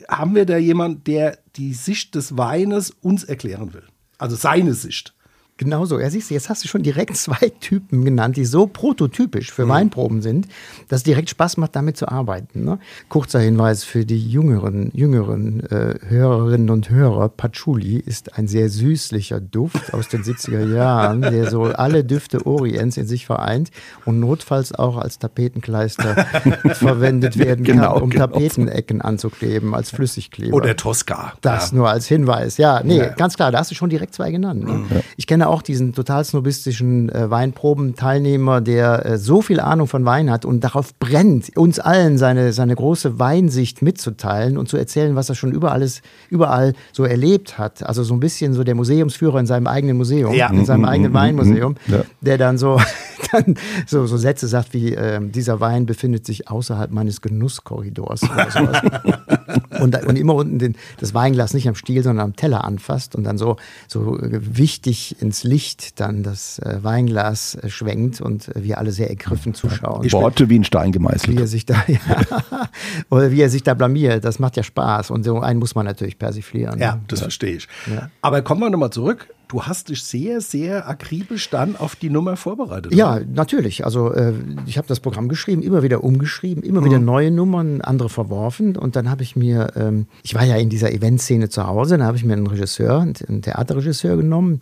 haben 0.10 0.36
wir 0.36 0.46
da 0.46 0.58
jemand, 0.58 1.08
der 1.08 1.40
die 1.56 1.74
Sicht 1.74 2.14
des 2.16 2.38
Weines 2.38 2.92
uns 2.92 3.24
erklären 3.24 3.74
will. 3.74 3.84
Also 4.18 4.36
seine 4.36 4.74
Sicht. 4.74 5.16
Genau 5.60 5.84
so. 5.86 6.00
Ja, 6.00 6.10
siehst 6.10 6.30
du, 6.30 6.34
jetzt 6.34 6.50
hast 6.50 6.64
du 6.64 6.68
schon 6.70 6.84
direkt 6.84 7.16
zwei 7.18 7.52
Typen 7.60 8.06
genannt, 8.06 8.38
die 8.38 8.46
so 8.46 8.66
prototypisch 8.66 9.52
für 9.52 9.68
Weinproben 9.68 10.22
sind, 10.22 10.48
dass 10.88 11.02
es 11.02 11.04
direkt 11.04 11.30
Spaß 11.30 11.58
macht, 11.58 11.76
damit 11.76 11.98
zu 11.98 12.08
arbeiten. 12.08 12.64
Ne? 12.64 12.80
Kurzer 13.10 13.40
Hinweis 13.42 13.84
für 13.84 14.06
die 14.06 14.18
jüngeren, 14.26 14.90
jüngeren 14.94 15.60
äh, 15.70 15.96
Hörerinnen 16.08 16.70
und 16.70 16.90
Hörer. 16.90 17.28
Patchouli 17.30 17.98
ist 17.98 18.38
ein 18.38 18.48
sehr 18.48 18.70
süßlicher 18.70 19.42
Duft 19.42 19.94
aus 19.94 20.08
den 20.08 20.24
70er 20.24 20.66
Jahren, 20.74 21.22
der 21.22 21.50
so 21.50 21.64
alle 21.66 22.04
Düfte 22.06 22.46
Orients 22.46 22.96
in 22.96 23.06
sich 23.06 23.26
vereint 23.26 23.70
und 24.06 24.20
notfalls 24.22 24.74
auch 24.74 24.98
als 24.98 25.20
Tapetenkleister 25.20 26.26
verwendet 26.74 27.38
werden 27.38 27.66
kann, 27.66 27.76
Genau, 27.78 28.00
um 28.00 28.10
genau. 28.10 28.28
Tapetenecken 28.28 29.02
anzukleber 29.02 29.76
als 29.76 29.92
Flüssigkleber. 29.92 30.56
Oder 30.56 30.76
Tosca. 30.78 31.34
Das 31.42 31.72
Ja. 31.72 31.78
nur 31.78 31.90
als 31.90 32.08
Hinweis. 32.08 32.56
Ja, 32.58 32.82
nee, 32.84 32.98
Ja. 33.00 33.10
ganz 33.10 33.36
klar, 33.36 33.52
da 33.52 33.60
hast 33.60 33.72
du 33.72 33.76
schon 33.76 33.90
direkt 33.90 34.14
zwei 34.16 34.32
genannt. 34.32 34.64
Ne? 34.64 35.04
Ich 35.18 35.28
kenne 35.28 35.49
auch 35.50 35.62
diesen 35.62 35.94
total 35.94 36.24
snobistischen 36.24 37.10
äh, 37.10 37.30
Weinprobenteilnehmer, 37.30 38.62
der 38.62 39.06
äh, 39.06 39.18
so 39.18 39.42
viel 39.42 39.60
Ahnung 39.60 39.88
von 39.88 40.06
Wein 40.06 40.30
hat 40.32 40.46
und 40.46 40.64
darauf 40.64 40.94
brennt, 41.00 41.58
uns 41.58 41.80
allen 41.80 42.18
seine, 42.18 42.54
seine 42.54 42.76
große 42.76 43.20
Weinsicht 43.20 43.82
mitzuteilen 43.82 44.58
und 44.58 44.70
zu 44.70 44.78
erzählen, 44.78 45.16
was 45.16 45.30
er 45.30 45.36
schon 45.36 45.52
überall, 45.52 45.82
ist, 45.82 46.02
überall 46.30 46.74
so 46.94 47.04
erlebt 47.04 47.58
hat. 47.58 47.84
Also 47.84 48.04
so 48.04 48.14
ein 48.14 48.20
bisschen 48.20 48.54
so 48.54 48.64
der 48.64 48.76
Museumsführer 48.76 49.40
in 49.40 49.46
seinem 49.48 49.68
eigenen 49.68 49.98
Museum, 49.98 50.34
Ja. 50.34 50.50
in 50.50 50.66
seinem 50.66 50.86
eigenen 50.86 51.14
Weinmuseum, 51.14 51.76
Ja. 51.88 52.04
der 52.22 52.38
dann 52.38 52.58
so, 52.58 52.80
dann 53.32 53.56
so, 53.88 54.06
so 54.06 54.18
Sätze 54.18 54.48
sagt 54.48 54.74
wie, 54.74 54.94
ähm, 54.94 55.32
dieser 55.32 55.60
Wein 55.60 55.86
befindet 55.86 56.26
sich 56.26 56.48
außerhalb 56.50 56.92
meines 56.92 57.22
Genusskorridors 57.22 58.24
oder 58.24 58.52
sowas. 58.52 58.82
und, 59.82 60.06
und 60.06 60.16
immer 60.18 60.36
unten 60.36 60.60
den, 60.60 60.76
das 61.00 61.14
Weinglas 61.14 61.54
nicht 61.54 61.68
am 61.68 61.76
Stiel, 61.76 62.04
sondern 62.04 62.24
am 62.26 62.36
Teller 62.36 62.64
anfasst 62.64 63.16
und 63.16 63.24
dann 63.24 63.38
so, 63.38 63.56
so 63.88 64.18
äh, 64.20 64.40
wichtig 64.42 65.16
ins 65.22 65.39
Licht 65.44 66.00
dann 66.00 66.24
das 66.24 66.60
äh, 66.60 66.80
Weinglas 66.82 67.56
äh, 67.56 67.70
schwenkt 67.70 68.22
und 68.22 68.56
äh, 68.56 68.64
wir 68.64 68.78
alle 68.78 68.92
sehr 68.92 69.10
ergriffen 69.10 69.54
zuschauen. 69.54 70.10
Worte 70.12 70.50
wie 70.50 70.60
ein 70.60 70.64
Stein 70.64 70.88
wie 70.88 70.90
er 70.90 70.92
gemeißelt. 70.92 71.48
sich 71.48 71.66
da, 71.66 71.76
ja, 71.88 72.00
oder 73.10 73.32
wie 73.32 73.42
er 73.42 73.50
sich 73.50 73.64
da 73.64 73.74
blamiert, 73.74 74.24
das 74.24 74.40
macht 74.40 74.58
ja 74.58 74.64
Spaß 74.64 75.12
und 75.12 75.24
so 75.24 75.40
einen 75.40 75.60
muss 75.60 75.76
man 75.76 75.86
natürlich 75.86 76.18
persiflieren. 76.18 76.80
Ja, 76.80 77.00
das 77.08 77.22
verstehe 77.22 77.58
ich. 77.58 77.68
Ja. 77.92 78.10
Aber 78.22 78.42
kommen 78.42 78.62
wir 78.62 78.70
nochmal 78.70 78.92
zurück. 78.92 79.28
Du 79.50 79.64
hast 79.64 79.90
dich 79.90 80.04
sehr, 80.04 80.42
sehr 80.42 80.88
akribisch 80.88 81.50
dann 81.50 81.76
auf 81.76 81.96
die 81.96 82.12
Nummer 82.12 82.38
vorbereitet. 82.38 82.94
Ja, 82.94 83.20
natürlich. 83.34 83.84
Also 83.84 84.14
äh, 84.14 84.34
ich 84.68 84.78
habe 84.78 84.88
das 84.88 85.00
Programm 85.00 85.28
geschrieben, 85.28 85.64
immer 85.64 85.82
wieder 85.82 86.04
umgeschrieben, 86.04 86.62
immer 86.62 86.86
wieder 86.86 87.00
neue 87.00 87.32
Nummern, 87.32 87.82
andere 87.82 88.10
verworfen. 88.10 88.78
Und 88.78 88.96
dann 88.96 89.10
habe 89.10 89.24
ich 89.24 89.36
mir, 89.36 89.72
ähm, 89.76 90.06
ich 90.22 90.36
war 90.36 90.44
ja 90.44 90.56
in 90.58 90.70
dieser 90.70 90.92
Eventszene 90.92 91.50
zu 91.50 91.66
Hause, 91.66 91.98
dann 91.98 92.06
habe 92.06 92.16
ich 92.16 92.24
mir 92.24 92.34
einen 92.34 92.46
Regisseur, 92.46 93.00
einen 93.02 93.42
Theaterregisseur 93.42 94.18
genommen, 94.18 94.60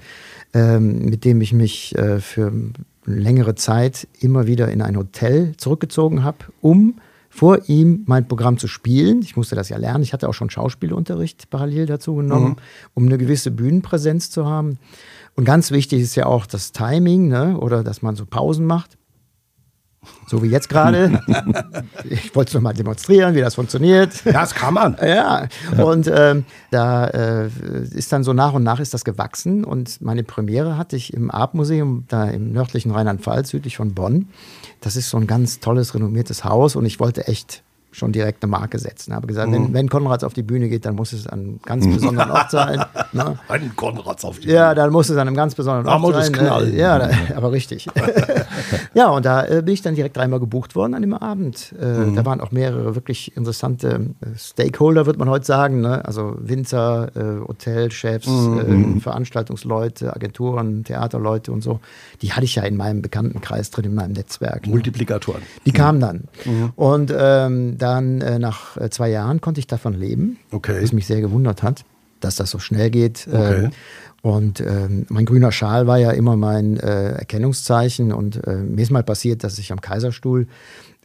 ähm, 0.54 1.06
mit 1.06 1.26
dem 1.26 1.42
ich 1.42 1.54
mich 1.54 1.96
äh, 1.96 2.20
für 2.20 2.52
längere 3.06 3.56
Zeit 3.56 4.08
immer 4.20 4.48
wieder 4.48 4.70
in 4.70 4.82
ein 4.82 4.98
Hotel 4.98 5.54
zurückgezogen 5.58 6.24
habe, 6.24 6.38
um 6.62 6.96
vor 7.30 7.60
ihm 7.68 8.04
mein 8.08 8.28
Programm 8.28 8.58
zu 8.58 8.68
spielen. 8.68 9.22
Ich 9.22 9.36
musste 9.36 9.56
das 9.56 9.70
ja 9.70 9.78
lernen. 9.78 10.04
Ich 10.04 10.14
hatte 10.14 10.28
auch 10.28 10.34
schon 10.34 10.50
Schauspielunterricht 10.50 11.50
parallel 11.50 11.86
dazu 11.86 12.16
genommen, 12.16 12.56
um 12.94 13.06
eine 13.06 13.18
gewisse 13.18 13.52
Bühnenpräsenz 13.52 14.32
zu 14.32 14.46
haben. 14.46 14.80
Und 15.36 15.46
ganz 15.46 15.70
wichtig 15.72 16.02
ist 16.02 16.16
ja 16.16 16.26
auch 16.26 16.48
das 16.48 16.72
Timing, 16.72 17.28
ne? 17.28 17.58
oder 17.60 17.84
dass 17.84 18.02
man 18.02 18.16
so 18.16 18.26
Pausen 18.26 18.66
macht. 18.66 18.97
So 20.28 20.44
wie 20.44 20.48
jetzt 20.48 20.68
gerade. 20.68 21.22
ich 22.10 22.36
wollte 22.36 22.50
es 22.50 22.54
noch 22.54 22.62
mal 22.62 22.74
demonstrieren, 22.74 23.34
wie 23.34 23.40
das 23.40 23.56
funktioniert. 23.56 24.26
Ja, 24.26 24.34
das 24.34 24.54
kann 24.54 24.74
man. 24.74 24.98
Ja, 25.02 25.48
und 25.78 26.12
ähm, 26.14 26.44
da 26.70 27.08
äh, 27.08 27.50
ist 27.94 28.12
dann 28.12 28.24
so 28.24 28.34
nach 28.34 28.54
und 28.54 28.64
nach 28.64 28.80
ist 28.82 28.94
das 28.94 29.06
gewachsen 29.06 29.64
und 29.64 30.02
meine 30.02 30.24
Premiere 30.24 30.78
hatte 30.78 30.98
ich 30.98 31.14
im 31.14 31.32
Artmuseum 31.32 32.04
da 32.10 32.26
im 32.26 32.52
nördlichen 32.52 32.92
Rheinland-Pfalz, 32.92 33.50
südlich 33.50 33.78
von 33.78 33.94
Bonn. 33.94 34.28
Das 34.82 34.98
ist 34.98 35.10
so 35.10 35.18
ein 35.18 35.28
ganz 35.28 35.62
tolles, 35.62 35.96
renommiertes 35.96 36.44
Haus 36.44 36.76
und 36.76 36.86
ich 36.86 37.00
wollte 37.00 37.28
echt 37.28 37.64
schon 37.92 38.12
direkt 38.12 38.44
eine 38.44 38.52
Marke 38.52 38.78
setzen. 38.80 39.14
Habe 39.16 39.28
gesagt, 39.28 39.52
wenn, 39.52 39.74
wenn 39.74 39.90
Konrads 39.90 40.24
auf 40.24 40.34
die 40.34 40.44
Bühne 40.44 40.70
geht, 40.70 40.86
dann 40.86 40.96
muss 40.96 41.14
es 41.14 41.26
an 41.26 41.40
einem 41.40 41.60
ganz 41.64 41.88
besonderen 41.88 42.30
Ort 42.32 42.52
sein. 42.52 42.84
Ne? 43.14 43.40
Ein 43.48 43.72
Konrads 43.76 44.24
auf 44.26 44.40
die 44.40 44.50
Ja, 44.50 44.76
dann 44.76 44.92
muss 44.92 45.10
es 45.10 45.16
an 45.18 45.28
einem 45.28 45.36
ganz 45.36 45.56
besonderen 45.56 45.86
Da 45.86 45.98
Ort 46.00 46.24
sein. 46.26 46.32
knallen. 46.34 46.74
Äh, 46.74 46.78
Ja, 46.80 47.00
da, 47.00 47.10
aber 47.36 47.52
richtig. 47.52 47.88
ja, 48.94 49.10
und 49.10 49.26
da 49.26 49.46
äh, 49.46 49.62
bin 49.64 49.74
ich 49.74 49.82
dann 49.82 49.96
direkt 49.96 50.16
dreimal 50.18 50.40
gebucht 50.40 50.76
worden 50.76 50.94
an 50.94 51.02
dem 51.02 51.14
Abend. 51.14 51.74
Äh, 51.82 51.86
Mhm. 51.98 52.16
Da 52.16 52.26
waren 52.26 52.42
auch 52.42 52.52
mehrere 52.52 52.96
wirklich 52.96 53.36
interessante 53.36 53.88
äh, 54.22 54.38
Stakeholder, 54.38 55.06
würde 55.06 55.18
man 55.20 55.30
heute 55.30 55.46
sagen. 55.46 55.82
Ne? 55.82 56.04
Also 56.06 56.36
Winzer, 56.40 57.10
Hotelchefs, 57.48 58.28
Mhm. 58.28 58.98
äh, 58.98 59.00
Veranstaltungsleute, 59.00 60.16
Agenturen, 60.16 60.84
Theaterleute 60.84 61.52
und 61.52 61.62
so. 61.62 61.80
Die 62.22 62.34
hatte 62.34 62.46
ich 62.46 62.56
ja 62.56 62.64
in 62.64 62.78
meinem 62.78 63.02
Bekanntenkreis 63.02 63.72
drin, 63.72 63.86
in 63.86 63.96
meinem 63.96 64.12
Netzwerk. 64.14 64.66
Ne? 64.66 64.72
Multiplikatoren. 64.74 65.42
Die 65.66 65.72
kamen 65.72 66.00
dann. 66.00 66.24
Mhm. 66.46 66.74
Und 66.76 67.14
ähm, 67.18 67.78
dann 67.96 68.22
äh, 68.22 68.40
nach 68.40 68.78
äh, 68.78 68.90
zwei 68.90 69.10
Jahren 69.10 69.42
konnte 69.42 69.60
ich 69.60 69.68
davon 69.68 69.94
leben, 69.94 70.38
Okay. 70.52 70.80
was 70.82 70.92
mich 70.94 71.08
sehr 71.08 71.22
gewundert 71.22 71.64
hat. 71.64 71.84
dass 72.20 72.36
das 72.36 72.50
so 72.50 72.58
schnell 72.60 72.90
geht. 72.90 73.28
Okay. 73.32 73.66
Ähm, 73.66 73.72
und 74.24 74.60
ähm, 74.60 75.06
mein 75.10 75.26
grüner 75.26 75.52
Schal 75.52 75.86
war 75.86 75.98
ja 76.00 76.12
immer 76.12 76.36
mein 76.36 76.78
äh, 76.78 77.12
Erkennungszeichen. 77.12 78.12
Und 78.12 78.46
äh, 78.48 78.56
mir 78.58 78.82
ist 78.82 78.92
mal 78.92 79.04
passiert, 79.04 79.44
dass 79.44 79.60
ich 79.60 79.72
am 79.72 79.80
Kaiserstuhl 79.82 80.48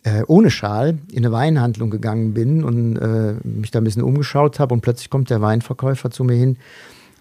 äh, 0.05 0.23
ohne 0.27 0.51
Schal 0.51 0.99
in 1.13 1.19
eine 1.19 1.31
Weinhandlung 1.31 1.91
gegangen 1.91 2.33
bin 2.33 2.65
und 2.65 2.97
äh, 2.97 3.35
mich 3.45 3.71
da 3.71 3.81
ein 3.81 3.85
bisschen 3.85 4.03
umgeschaut 4.03 4.59
habe. 4.59 4.73
Und 4.75 4.81
plötzlich 4.81 5.11
kommt 5.11 5.29
der 5.29 5.41
Weinverkäufer 5.43 6.11
zu 6.11 6.25
mir 6.25 6.35
hin 6.35 6.57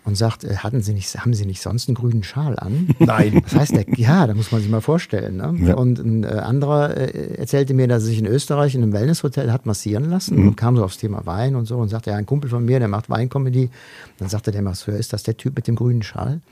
und 0.04 0.18
sagt, 0.18 0.44
äh, 0.44 0.58
hatten 0.58 0.82
Sie 0.82 0.94
nicht, 0.94 1.16
haben 1.20 1.34
Sie 1.34 1.46
nicht 1.46 1.62
sonst 1.62 1.88
einen 1.88 1.96
grünen 1.96 2.24
Schal 2.24 2.58
an? 2.58 2.90
Nein. 3.00 3.42
Das 3.44 3.56
heißt, 3.56 3.72
der, 3.76 3.86
ja, 3.98 4.26
da 4.28 4.34
muss 4.34 4.52
man 4.52 4.60
sich 4.62 4.70
mal 4.70 4.82
vorstellen. 4.82 5.38
Ne? 5.38 5.68
Ja. 5.68 5.76
Und 5.76 6.00
ein 6.00 6.24
äh, 6.24 6.28
anderer 6.28 6.98
äh, 6.98 7.36
erzählte 7.36 7.74
mir, 7.74 7.88
dass 7.88 8.04
er 8.04 8.08
sich 8.08 8.20
in 8.20 8.26
Österreich 8.26 8.74
in 8.76 8.82
einem 8.84 8.94
Wellnesshotel 8.94 9.52
hat 9.52 9.66
massieren 9.66 10.10
lassen 10.10 10.48
und 10.48 10.56
kam 10.58 10.76
so 10.76 10.84
aufs 10.84 10.98
Thema 10.98 11.26
Wein 11.26 11.56
und 11.56 11.66
so 11.66 11.78
und 11.78 11.90
sagte, 11.90 12.10
ja, 12.10 12.16
ein 12.16 12.26
Kumpel 12.26 12.50
von 12.50 12.66
mir, 12.66 12.80
der 12.80 12.88
macht 12.88 13.10
Weinkomödie. 13.10 13.70
Dann 14.18 14.28
sagte 14.30 14.52
der 14.52 14.62
Masseur, 14.64 14.96
ist 14.96 15.14
das 15.14 15.24
der 15.24 15.38
Typ 15.38 15.56
mit 15.56 15.68
dem 15.68 15.76
grünen 15.76 16.02
Schal? 16.04 16.42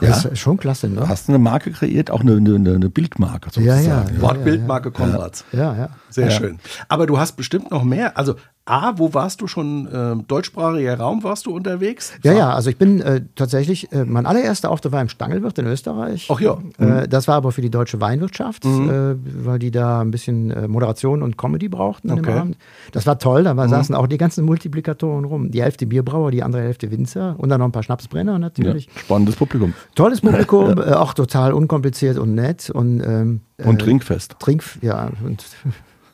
Das 0.00 0.24
ist 0.24 0.38
schon 0.38 0.56
klasse, 0.56 0.88
ne? 0.88 1.08
Hast 1.08 1.28
du 1.28 1.32
eine 1.32 1.38
Marke 1.38 1.70
kreiert, 1.72 2.10
auch 2.10 2.20
eine, 2.20 2.36
eine, 2.36 2.54
eine 2.74 2.88
Bildmarke 2.90 3.48
Ja, 3.60 3.76
sozusagen. 3.76 4.14
ja. 4.16 4.20
Wortbildmarke 4.22 4.90
Konrads. 4.90 5.44
Ja, 5.52 5.76
ja. 5.76 5.88
Sehr 6.08 6.26
Ja. 6.26 6.30
schön. 6.30 6.58
Aber 6.88 7.06
du 7.06 7.18
hast 7.18 7.36
bestimmt 7.36 7.70
noch 7.70 7.84
mehr. 7.84 8.16
Also, 8.16 8.34
A, 8.66 8.92
wo 8.98 9.14
warst 9.14 9.40
du 9.40 9.46
schon? 9.46 9.88
ähm, 9.92 10.26
deutschsprachiger 10.28 10.98
Raum 10.98 11.24
warst 11.24 11.46
du 11.46 11.54
unterwegs? 11.54 12.12
Ja, 12.22 12.32
ja, 12.32 12.52
also 12.52 12.70
ich 12.70 12.76
bin 12.76 13.00
äh, 13.00 13.22
tatsächlich, 13.34 13.90
äh, 13.92 14.04
mein 14.04 14.26
allererster 14.26 14.70
Auftritt 14.70 14.92
war 14.92 15.00
im 15.00 15.08
Stangelwirt 15.08 15.58
in 15.58 15.66
Österreich. 15.66 16.28
Ach 16.30 16.40
ja. 16.40 16.58
Äh, 16.78 17.08
das 17.08 17.26
war 17.26 17.36
aber 17.36 17.52
für 17.52 17.62
die 17.62 17.70
deutsche 17.70 18.00
Weinwirtschaft, 18.00 18.64
äh, 18.64 19.16
weil 19.44 19.58
die 19.58 19.70
da 19.70 20.00
ein 20.00 20.10
bisschen 20.10 20.50
äh, 20.50 20.68
Moderation 20.68 21.22
und 21.22 21.36
Comedy 21.36 21.68
brauchten 21.68 22.10
Okay. 22.12 22.52
Das 22.92 23.06
war 23.06 23.18
toll, 23.18 23.44
da 23.44 23.56
war, 23.56 23.68
saßen 23.68 23.94
auch 23.94 24.06
die 24.06 24.18
ganzen 24.18 24.44
Multiplikatoren 24.44 25.24
rum. 25.24 25.50
Die 25.50 25.62
Hälfte 25.62 25.86
Bierbrauer, 25.86 26.30
die 26.30 26.42
andere 26.42 26.62
Hälfte 26.62 26.90
Winzer 26.90 27.34
und 27.38 27.48
dann 27.48 27.58
noch 27.60 27.66
ein 27.66 27.72
paar 27.72 27.82
Schnapsbrenner 27.82 28.32
Ja, 28.32 28.38
natürlich. 28.38 28.88
spannendes 28.96 29.36
Publikum. 29.36 29.74
Tolles 29.94 30.20
Publikum, 30.20 30.78
äh, 30.78 30.92
auch 30.92 31.14
total 31.14 31.52
unkompliziert 31.52 32.18
und 32.18 32.34
nett 32.34 32.70
und 32.70 33.00
ähm, 33.00 33.40
Und 33.64 33.80
äh, 33.80 33.84
Trinkfest. 33.84 34.36
Trink, 34.38 34.62
ja, 34.82 35.10
und 35.24 35.44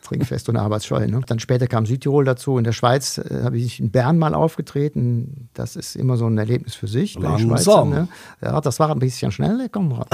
Trinkfest 0.07 0.49
und 0.49 0.57
Arbeitsscheu. 0.57 1.07
Ne? 1.07 1.21
Dann 1.27 1.39
später 1.39 1.67
kam 1.67 1.87
Südtirol 1.87 2.25
dazu. 2.25 2.59
In 2.59 2.65
der 2.65 2.73
Schweiz 2.73 3.19
äh, 3.19 3.43
habe 3.43 3.59
ich 3.59 3.81
in 3.81 3.91
Bern 3.91 4.19
mal 4.19 4.35
aufgetreten. 4.35 5.49
Das 5.55 5.77
ist 5.77 5.97
immer 5.97 6.17
so 6.17 6.27
ein 6.27 6.39
Erlebnis 6.39 6.75
für 6.75 6.87
sich. 6.87 7.13
Schweizern, 7.13 7.91
ne? 7.91 8.09
Ja, 8.43 8.61
das 8.61 8.79
war 8.79 8.91
ein 8.91 8.99
bisschen 8.99 9.33
schnell, 9.33 9.59
der 9.59 9.69
Konrad. 9.69 10.09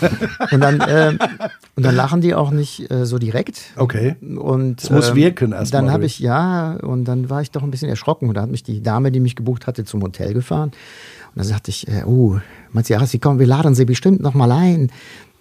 und, 0.50 0.60
dann, 0.60 0.82
ähm, 0.88 1.18
und 1.76 1.84
dann 1.84 1.94
lachen 1.94 2.20
die 2.20 2.34
auch 2.34 2.50
nicht 2.50 2.90
äh, 2.90 3.06
so 3.06 3.18
direkt. 3.18 3.60
Okay. 3.76 4.16
Und, 4.20 4.82
Es 4.82 4.90
muss 4.90 5.10
ähm, 5.10 5.16
wirken 5.16 5.52
erst 5.52 5.72
Dann 5.72 5.90
habe 5.90 6.06
ich, 6.06 6.18
ja, 6.18 6.72
und 6.82 7.04
dann 7.04 7.30
war 7.30 7.42
ich 7.42 7.50
doch 7.50 7.62
ein 7.62 7.70
bisschen 7.70 7.88
erschrocken. 7.88 8.28
Und 8.28 8.34
da 8.34 8.42
hat 8.42 8.50
mich 8.50 8.62
die 8.62 8.82
Dame, 8.82 9.12
die 9.12 9.20
mich 9.20 9.36
gebucht 9.36 9.66
hatte, 9.66 9.84
zum 9.84 10.02
Hotel 10.02 10.34
gefahren. 10.34 10.70
Und 10.70 11.40
dann 11.40 11.44
sagte 11.44 11.70
ich, 11.70 11.86
äh, 11.88 12.04
oh, 12.04 12.38
Matthias, 12.72 13.10
Sie 13.10 13.18
kommen, 13.18 13.38
wir 13.38 13.46
laden 13.46 13.74
Sie 13.74 13.84
bestimmt 13.84 14.20
noch 14.20 14.34
mal 14.34 14.50
ein. 14.52 14.90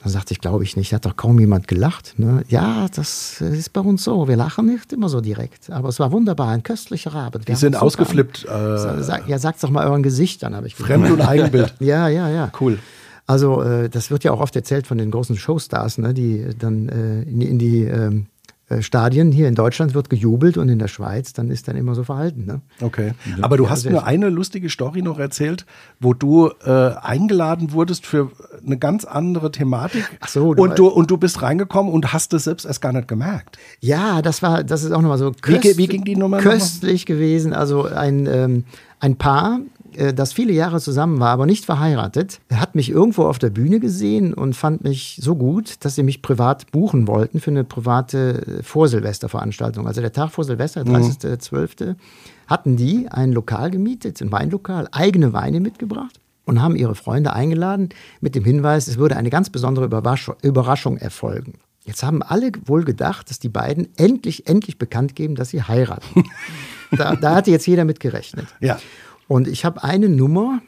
Dann 0.06 0.12
sagte 0.14 0.34
ich, 0.34 0.40
glaube 0.40 0.64
ich 0.64 0.78
nicht, 0.78 0.94
hat 0.94 1.06
doch 1.06 1.16
kaum 1.18 1.40
jemand 1.40 1.68
gelacht. 1.68 2.14
Ne? 2.18 2.44
Ja, 2.48 2.86
das 2.96 3.42
ist 3.42 3.74
bei 3.74 3.82
uns 3.82 4.04
so. 4.04 4.28
Wir 4.28 4.36
lachen 4.38 4.68
nicht 4.68 4.94
immer 4.94 5.10
so 5.10 5.20
direkt. 5.20 5.72
Aber 5.72 5.90
es 5.90 6.00
war 6.00 6.12
wunderbar, 6.12 6.50
ein 6.50 6.62
köstlicher 6.62 7.12
Abend. 7.14 7.46
Die 7.46 7.48
Wir 7.50 7.56
sind 7.58 7.74
haben 7.76 7.90
super- 7.90 8.04
ausgeflippt. 8.04 8.46
Äh, 8.46 9.04
Sag, 9.04 9.28
ja, 9.28 9.40
sagt 9.40 9.64
doch 9.64 9.72
mal 9.72 9.86
euren 9.88 10.04
Gesichtern, 10.04 10.56
habe 10.56 10.68
ich 10.68 10.76
gesagt. 10.76 10.94
Fremd- 10.94 11.12
und 11.12 11.22
Eigenbild. 11.22 11.74
Ja, 11.80 12.08
ja, 12.08 12.30
ja. 12.30 12.52
Cool. 12.62 12.78
Also 13.26 13.64
äh, 13.64 13.90
das 13.90 14.12
wird 14.12 14.24
ja 14.24 14.32
auch 14.32 14.40
oft 14.42 14.56
erzählt 14.56 14.86
von 14.86 15.00
den 15.00 15.10
großen 15.10 15.36
Showstars, 15.36 15.98
ne, 15.98 16.14
die 16.14 16.46
dann 16.60 16.88
äh, 16.90 17.24
in, 17.24 17.40
die- 17.40 17.48
in 17.50 17.58
die 17.60 17.82
ähm, 17.86 18.28
äh, 18.28 18.35
Stadien 18.80 19.32
hier 19.32 19.48
in 19.48 19.54
Deutschland 19.54 19.94
wird 19.94 20.10
gejubelt 20.10 20.58
und 20.58 20.70
in 20.70 20.80
der 20.80 20.88
Schweiz 20.88 21.34
dann 21.34 21.50
ist 21.52 21.68
dann 21.68 21.76
immer 21.76 21.94
so 21.94 22.04
verhalten. 22.04 22.46
Ne? 22.46 22.62
Okay. 22.82 23.14
Aber 23.42 23.58
du 23.58 23.70
hast 23.70 23.82
sehr 23.82 23.92
mir 23.92 24.04
eine 24.06 24.30
lustige 24.30 24.70
Story 24.72 25.04
noch 25.04 25.20
erzählt, 25.20 25.66
wo 26.00 26.16
du 26.16 26.50
äh, 26.66 26.72
eingeladen 27.02 27.74
wurdest 27.74 28.08
für 28.08 28.32
eine 28.66 28.78
ganz 28.78 29.06
andere 29.06 29.52
Thematik. 29.52 30.04
Ach 30.20 30.30
so, 30.30 30.56
du 30.56 30.64
und 30.64 30.80
du 30.80 30.88
und 30.88 31.12
du 31.12 31.18
bist 31.18 31.44
reingekommen 31.44 31.94
und 31.94 32.12
hast 32.12 32.34
es 32.34 32.46
selbst 32.46 32.66
erst 32.66 32.82
gar 32.82 32.92
nicht 32.92 33.08
gemerkt. 33.08 33.60
Ja, 33.82 34.24
das 34.24 34.42
war, 34.42 34.64
das 34.64 34.84
ist 34.84 34.92
auch 34.94 35.02
nochmal 35.02 35.20
so 35.20 35.32
Wie 35.46 35.60
ge- 35.60 35.78
wie 35.78 35.88
ging 35.88 36.04
die 36.04 36.16
Nummer 36.16 36.40
köstlich 36.40 37.06
gewesen. 37.06 37.54
Also 37.54 37.84
ein, 37.86 38.26
ähm, 38.26 38.64
ein 39.00 39.16
Paar, 39.18 39.60
äh, 39.60 39.75
das 40.14 40.34
viele 40.34 40.54
Jahre 40.54 40.80
zusammen 40.80 41.20
war, 41.20 41.30
aber 41.30 41.46
nicht 41.46 41.66
verheiratet, 41.66 42.40
hat 42.54 42.76
mich 42.76 42.90
irgendwo 42.90 43.24
auf 43.24 43.40
der 43.40 43.50
Bühne 43.50 43.80
gesehen 43.80 44.34
und 44.34 44.56
fand 44.56 44.84
mich 44.84 45.20
so 45.22 45.36
gut, 45.36 45.76
dass 45.86 45.96
sie 45.96 46.04
mich 46.04 46.22
privat 46.22 46.72
buchen 46.72 47.08
wollten 47.08 47.40
für 47.40 47.52
eine 47.52 47.64
private 47.64 48.60
äh, 48.60 48.64
Vorsilvesterveranstaltung. 48.64 49.88
Also 49.88 50.02
der 50.02 50.12
Tag 50.12 50.32
vor 50.32 50.44
Silvester, 50.44 50.84
Mhm. 50.86 50.96
30.12., 50.96 51.96
hatten 52.48 52.76
die 52.78 53.08
ein 53.10 53.32
Lokal 53.32 53.72
gemietet, 53.72 54.22
ein 54.22 54.32
Weinlokal, 54.32 54.88
eigene 54.92 55.34
Weine 55.34 55.60
mitgebracht 55.60 56.20
und 56.46 56.62
haben 56.62 56.76
ihre 56.76 56.96
Freunde 56.96 57.34
eingeladen 57.34 57.90
mit 58.22 58.36
dem 58.36 58.44
Hinweis, 58.44 58.88
es 58.88 58.98
würde 58.98 59.18
eine 59.18 59.30
ganz 59.30 59.50
besondere 59.50 59.86
Überraschung, 59.86 60.36
Überraschung 60.44 60.98
erfolgen. 60.98 61.54
Jetzt 61.86 62.02
haben 62.04 62.24
alle 62.24 62.52
wohl 62.66 62.84
gedacht, 62.84 63.30
dass 63.30 63.38
die 63.40 63.50
beiden 63.50 63.88
endlich, 63.98 64.48
endlich 64.48 64.78
bekannt 64.80 65.16
geben, 65.16 65.36
dass 65.36 65.50
sie 65.50 65.62
heiraten. 65.62 66.24
da, 66.92 67.16
da 67.16 67.36
hatte 67.36 67.52
jetzt 67.52 67.68
jeder 67.68 67.86
mit 67.86 68.00
gerechnet. 68.00 68.48
Ja. 68.60 68.80
Und 69.28 69.48
ich 69.48 69.66
habe 69.66 69.84
eine 69.84 70.10
Nummer, 70.10 70.62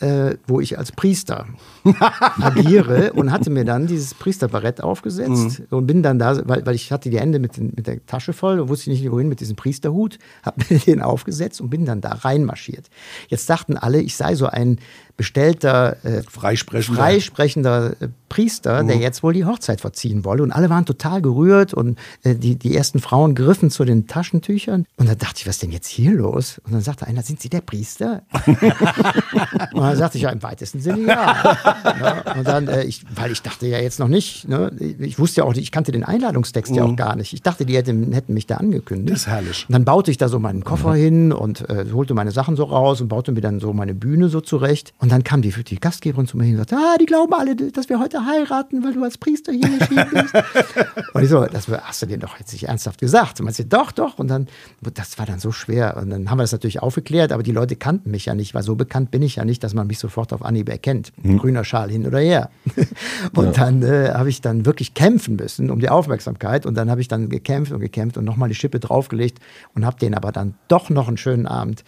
äh, 0.00 0.36
wo 0.46 0.60
ich 0.60 0.78
als 0.78 0.92
Priester 0.92 1.46
agiere 2.40 3.12
und 3.14 3.32
hatte 3.32 3.50
mir 3.50 3.64
dann 3.64 3.86
dieses 3.86 4.14
Priesterbarett 4.14 4.82
aufgesetzt 4.82 5.62
und 5.70 5.86
bin 5.86 6.02
dann 6.02 6.18
da, 6.18 6.46
weil, 6.46 6.64
weil 6.64 6.74
ich 6.74 6.92
hatte 6.92 7.10
die 7.10 7.18
Hände 7.18 7.38
mit, 7.38 7.56
den, 7.56 7.72
mit 7.74 7.86
der 7.86 8.04
Tasche 8.06 8.32
voll 8.32 8.60
und 8.60 8.68
wusste 8.68 8.90
nicht 8.90 9.10
wohin 9.10 9.28
mit 9.28 9.40
diesem 9.40 9.56
Priesterhut, 9.56 10.18
habe 10.42 10.62
mir 10.68 10.78
den 10.78 11.02
aufgesetzt 11.02 11.60
und 11.60 11.70
bin 11.70 11.84
dann 11.84 12.00
da 12.00 12.10
reinmarschiert. 12.12 12.88
Jetzt 13.28 13.50
dachten 13.50 13.76
alle, 13.76 14.00
ich 14.00 14.16
sei 14.16 14.34
so 14.34 14.46
ein 14.46 14.78
bestellter 15.18 15.96
äh, 16.04 16.22
Freisprechender. 16.22 17.02
freisprechender 17.02 17.92
äh, 18.00 18.08
Priester, 18.28 18.84
der 18.84 18.98
jetzt 18.98 19.22
wohl 19.22 19.32
die 19.32 19.44
Hochzeit 19.44 19.80
verziehen 19.80 20.24
wolle. 20.24 20.44
Und 20.44 20.52
alle 20.52 20.70
waren 20.70 20.86
total 20.86 21.20
gerührt 21.20 21.74
und 21.74 21.98
äh, 22.22 22.36
die, 22.36 22.56
die 22.56 22.76
ersten 22.76 23.00
Frauen 23.00 23.34
griffen 23.34 23.70
zu 23.70 23.84
den 23.84 24.06
Taschentüchern. 24.06 24.86
Und 24.96 25.08
dann 25.08 25.18
dachte 25.18 25.38
ich, 25.38 25.46
was 25.46 25.56
ist 25.56 25.62
denn 25.64 25.72
jetzt 25.72 25.88
hier 25.88 26.12
los? 26.12 26.60
Und 26.64 26.72
dann 26.72 26.82
sagte 26.82 27.06
einer, 27.06 27.22
sind 27.22 27.40
Sie 27.40 27.48
der 27.48 27.62
Priester? 27.62 28.22
dann 29.88 29.98
sagte 29.98 30.18
ich, 30.18 30.24
ja, 30.24 30.30
im 30.30 30.42
weitesten 30.42 30.80
Sinne 30.80 31.08
ja. 31.08 31.56
ja 32.00 32.34
und 32.38 32.46
dann, 32.46 32.68
äh, 32.68 32.84
ich, 32.84 33.04
weil 33.14 33.32
ich 33.32 33.42
dachte 33.42 33.66
ja 33.66 33.78
jetzt 33.78 33.98
noch 33.98 34.08
nicht, 34.08 34.48
ne, 34.48 34.70
ich 34.78 35.18
wusste 35.18 35.40
ja 35.40 35.44
auch 35.44 35.54
nicht, 35.54 35.62
ich 35.62 35.72
kannte 35.72 35.92
den 35.92 36.04
Einladungstext 36.04 36.74
ja 36.74 36.84
auch 36.84 36.96
gar 36.96 37.16
nicht. 37.16 37.32
Ich 37.32 37.42
dachte, 37.42 37.66
die 37.66 37.76
hätten, 37.76 38.12
hätten 38.12 38.34
mich 38.34 38.46
da 38.46 38.56
angekündigt. 38.56 39.10
Das 39.10 39.20
ist 39.20 39.26
herrlich. 39.26 39.66
Und 39.68 39.72
dann 39.72 39.84
baute 39.84 40.10
ich 40.10 40.16
da 40.16 40.28
so 40.28 40.38
meinen 40.38 40.64
Koffer 40.64 40.94
hin 40.94 41.32
und 41.32 41.68
äh, 41.68 41.86
holte 41.92 42.14
meine 42.14 42.30
Sachen 42.30 42.56
so 42.56 42.64
raus 42.64 43.00
und 43.00 43.08
baute 43.08 43.32
mir 43.32 43.40
dann 43.40 43.60
so 43.60 43.72
meine 43.72 43.94
Bühne 43.94 44.28
so 44.28 44.40
zurecht. 44.40 44.92
Und 44.98 45.12
dann 45.12 45.24
kam 45.24 45.42
die, 45.42 45.50
die 45.50 45.80
Gastgeberin 45.80 46.26
zu 46.26 46.36
mir 46.36 46.44
hin 46.44 46.54
und 46.54 46.68
sagte, 46.68 46.76
ah, 46.76 46.96
die 46.98 47.06
glauben 47.06 47.32
alle, 47.34 47.56
dass 47.56 47.88
wir 47.88 47.98
heute 48.00 48.24
heiraten, 48.24 48.82
weil 48.84 48.92
du 48.92 49.02
als 49.02 49.18
Priester 49.18 49.52
hier 49.52 49.68
erschienen 49.78 50.08
bist. 50.12 50.34
und 51.14 51.22
ich 51.22 51.28
so, 51.28 51.44
das 51.46 51.68
hast 51.68 52.02
du 52.02 52.06
dir 52.06 52.18
doch 52.18 52.38
jetzt 52.38 52.52
nicht 52.52 52.68
ernsthaft 52.68 53.00
gesagt. 53.00 53.40
Und 53.40 53.44
man 53.44 53.54
sagt, 53.54 53.72
doch, 53.72 53.92
doch. 53.92 54.18
Und 54.18 54.28
dann, 54.28 54.46
das 54.80 55.18
war 55.18 55.26
dann 55.26 55.38
so 55.38 55.52
schwer. 55.52 55.96
Und 55.96 56.10
dann 56.10 56.30
haben 56.30 56.38
wir 56.38 56.42
das 56.42 56.52
natürlich 56.52 56.82
aufgeklärt, 56.82 57.32
aber 57.32 57.42
die 57.42 57.52
Leute 57.52 57.76
kannten 57.76 58.10
mich 58.10 58.26
ja 58.26 58.34
nicht, 58.34 58.54
weil 58.54 58.62
so 58.62 58.76
bekannt 58.76 59.10
bin 59.10 59.22
ich 59.22 59.36
ja 59.36 59.44
nicht, 59.44 59.62
dass 59.64 59.74
man 59.78 59.86
mich 59.86 59.98
sofort 59.98 60.32
auf 60.32 60.44
Anhieb 60.44 60.68
erkennt. 60.68 61.12
Grüner 61.38 61.64
Schal 61.64 61.90
hin 61.90 62.06
oder 62.06 62.18
her. 62.18 62.50
und 63.34 63.56
dann 63.56 63.82
äh, 63.82 64.10
habe 64.12 64.28
ich 64.28 64.40
dann 64.40 64.66
wirklich 64.66 64.94
kämpfen 64.94 65.36
müssen 65.36 65.70
um 65.70 65.80
die 65.80 65.88
Aufmerksamkeit. 65.88 66.66
Und 66.66 66.74
dann 66.74 66.90
habe 66.90 67.00
ich 67.00 67.08
dann 67.08 67.28
gekämpft 67.30 67.72
und 67.72 67.80
gekämpft 67.80 68.18
und 68.18 68.24
nochmal 68.24 68.48
die 68.48 68.54
Schippe 68.54 68.80
draufgelegt 68.80 69.38
und 69.74 69.86
habe 69.86 69.98
den 69.98 70.14
aber 70.14 70.32
dann 70.32 70.54
doch 70.68 70.90
noch 70.90 71.08
einen 71.08 71.16
schönen 71.16 71.46
Abend 71.46 71.84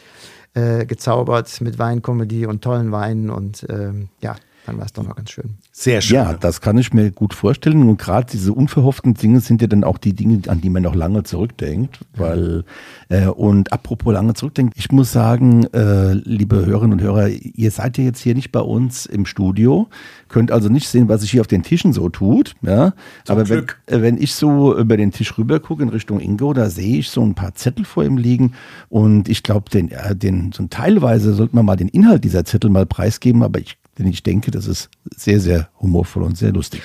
äh, 0.55 0.87
gezaubert 0.87 1.61
mit 1.61 1.79
Weinkomödie 1.79 2.47
und 2.47 2.63
tollen 2.63 2.93
Weinen. 2.93 3.31
Und 3.31 3.67
ähm, 3.69 4.09
ja, 4.23 4.37
dann 4.71 4.79
war 4.79 4.87
es 4.87 4.93
doch 4.93 5.03
noch 5.03 5.17
ganz 5.17 5.31
schön. 5.31 5.57
Sehr 5.73 6.01
schön. 6.01 6.17
Ja, 6.17 6.35
das 6.35 6.61
kann 6.61 6.79
ich 6.79 6.93
mir 6.93 7.11
gut 7.11 7.35
vorstellen. 7.35 7.89
Und 7.89 7.99
gerade 7.99 8.27
diese 8.31 8.53
unverhofften 8.53 9.15
Dinge 9.15 9.41
sind 9.41 9.61
ja 9.61 9.67
dann 9.67 9.83
auch 9.83 9.99
die 9.99 10.15
Dinge, 10.15 10.43
an 10.47 10.61
die 10.61 10.71
man 10.71 10.85
noch 10.85 10.95
lange 10.95 11.25
zurückdenkt. 11.25 11.99
Weil, 12.15 12.65
äh, 13.09 13.27
und 13.27 13.73
apropos 13.73 14.13
lange 14.13 14.35
zurückdenkt, 14.35 14.75
ich 14.77 14.93
muss 14.93 15.11
sagen, 15.13 15.65
äh, 15.73 16.13
liebe 16.13 16.65
Hörerinnen 16.65 16.93
und 16.93 17.03
Hörer, 17.03 17.29
ihr 17.29 17.71
seid 17.71 17.99
ja 17.99 18.05
jetzt 18.05 18.21
hier 18.21 18.35
nicht 18.35 18.53
bei 18.53 18.61
uns 18.61 19.07
im 19.07 19.27
Studio, 19.27 19.89
könnt 20.29 20.53
also 20.53 20.69
nicht 20.69 20.89
sehen, 20.89 21.09
was 21.09 21.23
sich 21.23 21.33
hier 21.33 21.41
auf 21.41 21.49
den 21.49 21.65
Tischen 21.65 21.93
so 21.93 22.09
tut. 22.09 22.55
Ja? 22.63 22.95
Aber 23.27 23.49
wenn, 23.49 23.65
äh, 23.87 24.03
wenn 24.03 24.19
ich 24.19 24.35
so 24.35 24.79
über 24.79 24.97
den 24.97 25.11
Tisch 25.11 25.37
rüber 25.37 25.59
gucke 25.59 25.83
in 25.83 25.89
Richtung 25.89 26.21
Ingo, 26.21 26.53
da 26.53 26.71
sehe 26.71 26.99
ich 26.99 27.11
so 27.11 27.23
ein 27.23 27.35
paar 27.35 27.55
Zettel 27.57 27.85
vor 27.85 28.05
ihm 28.05 28.17
liegen. 28.17 28.53
Und 28.89 29.29
ich 29.29 29.43
glaube, 29.43 29.69
den, 29.69 29.91
äh, 29.91 30.15
den, 30.15 30.53
so 30.53 30.65
teilweise 30.69 31.35
sollte 31.35 31.57
man 31.57 31.67
mal 31.67 31.77
den 31.77 31.89
Inhalt 31.89 32.23
dieser 32.23 32.45
Zettel 32.45 32.71
mal 32.71 32.87
preisgeben, 32.87 33.43
aber 33.43 33.59
ich 33.59 33.80
denn 34.01 34.09
ich 34.09 34.23
denke, 34.25 34.51
das 34.51 34.67
ist 34.67 34.89
sehr, 35.17 35.39
sehr 35.39 35.69
humorvoll 35.81 36.25
und 36.25 36.37
sehr 36.37 36.53
lustig. 36.53 36.83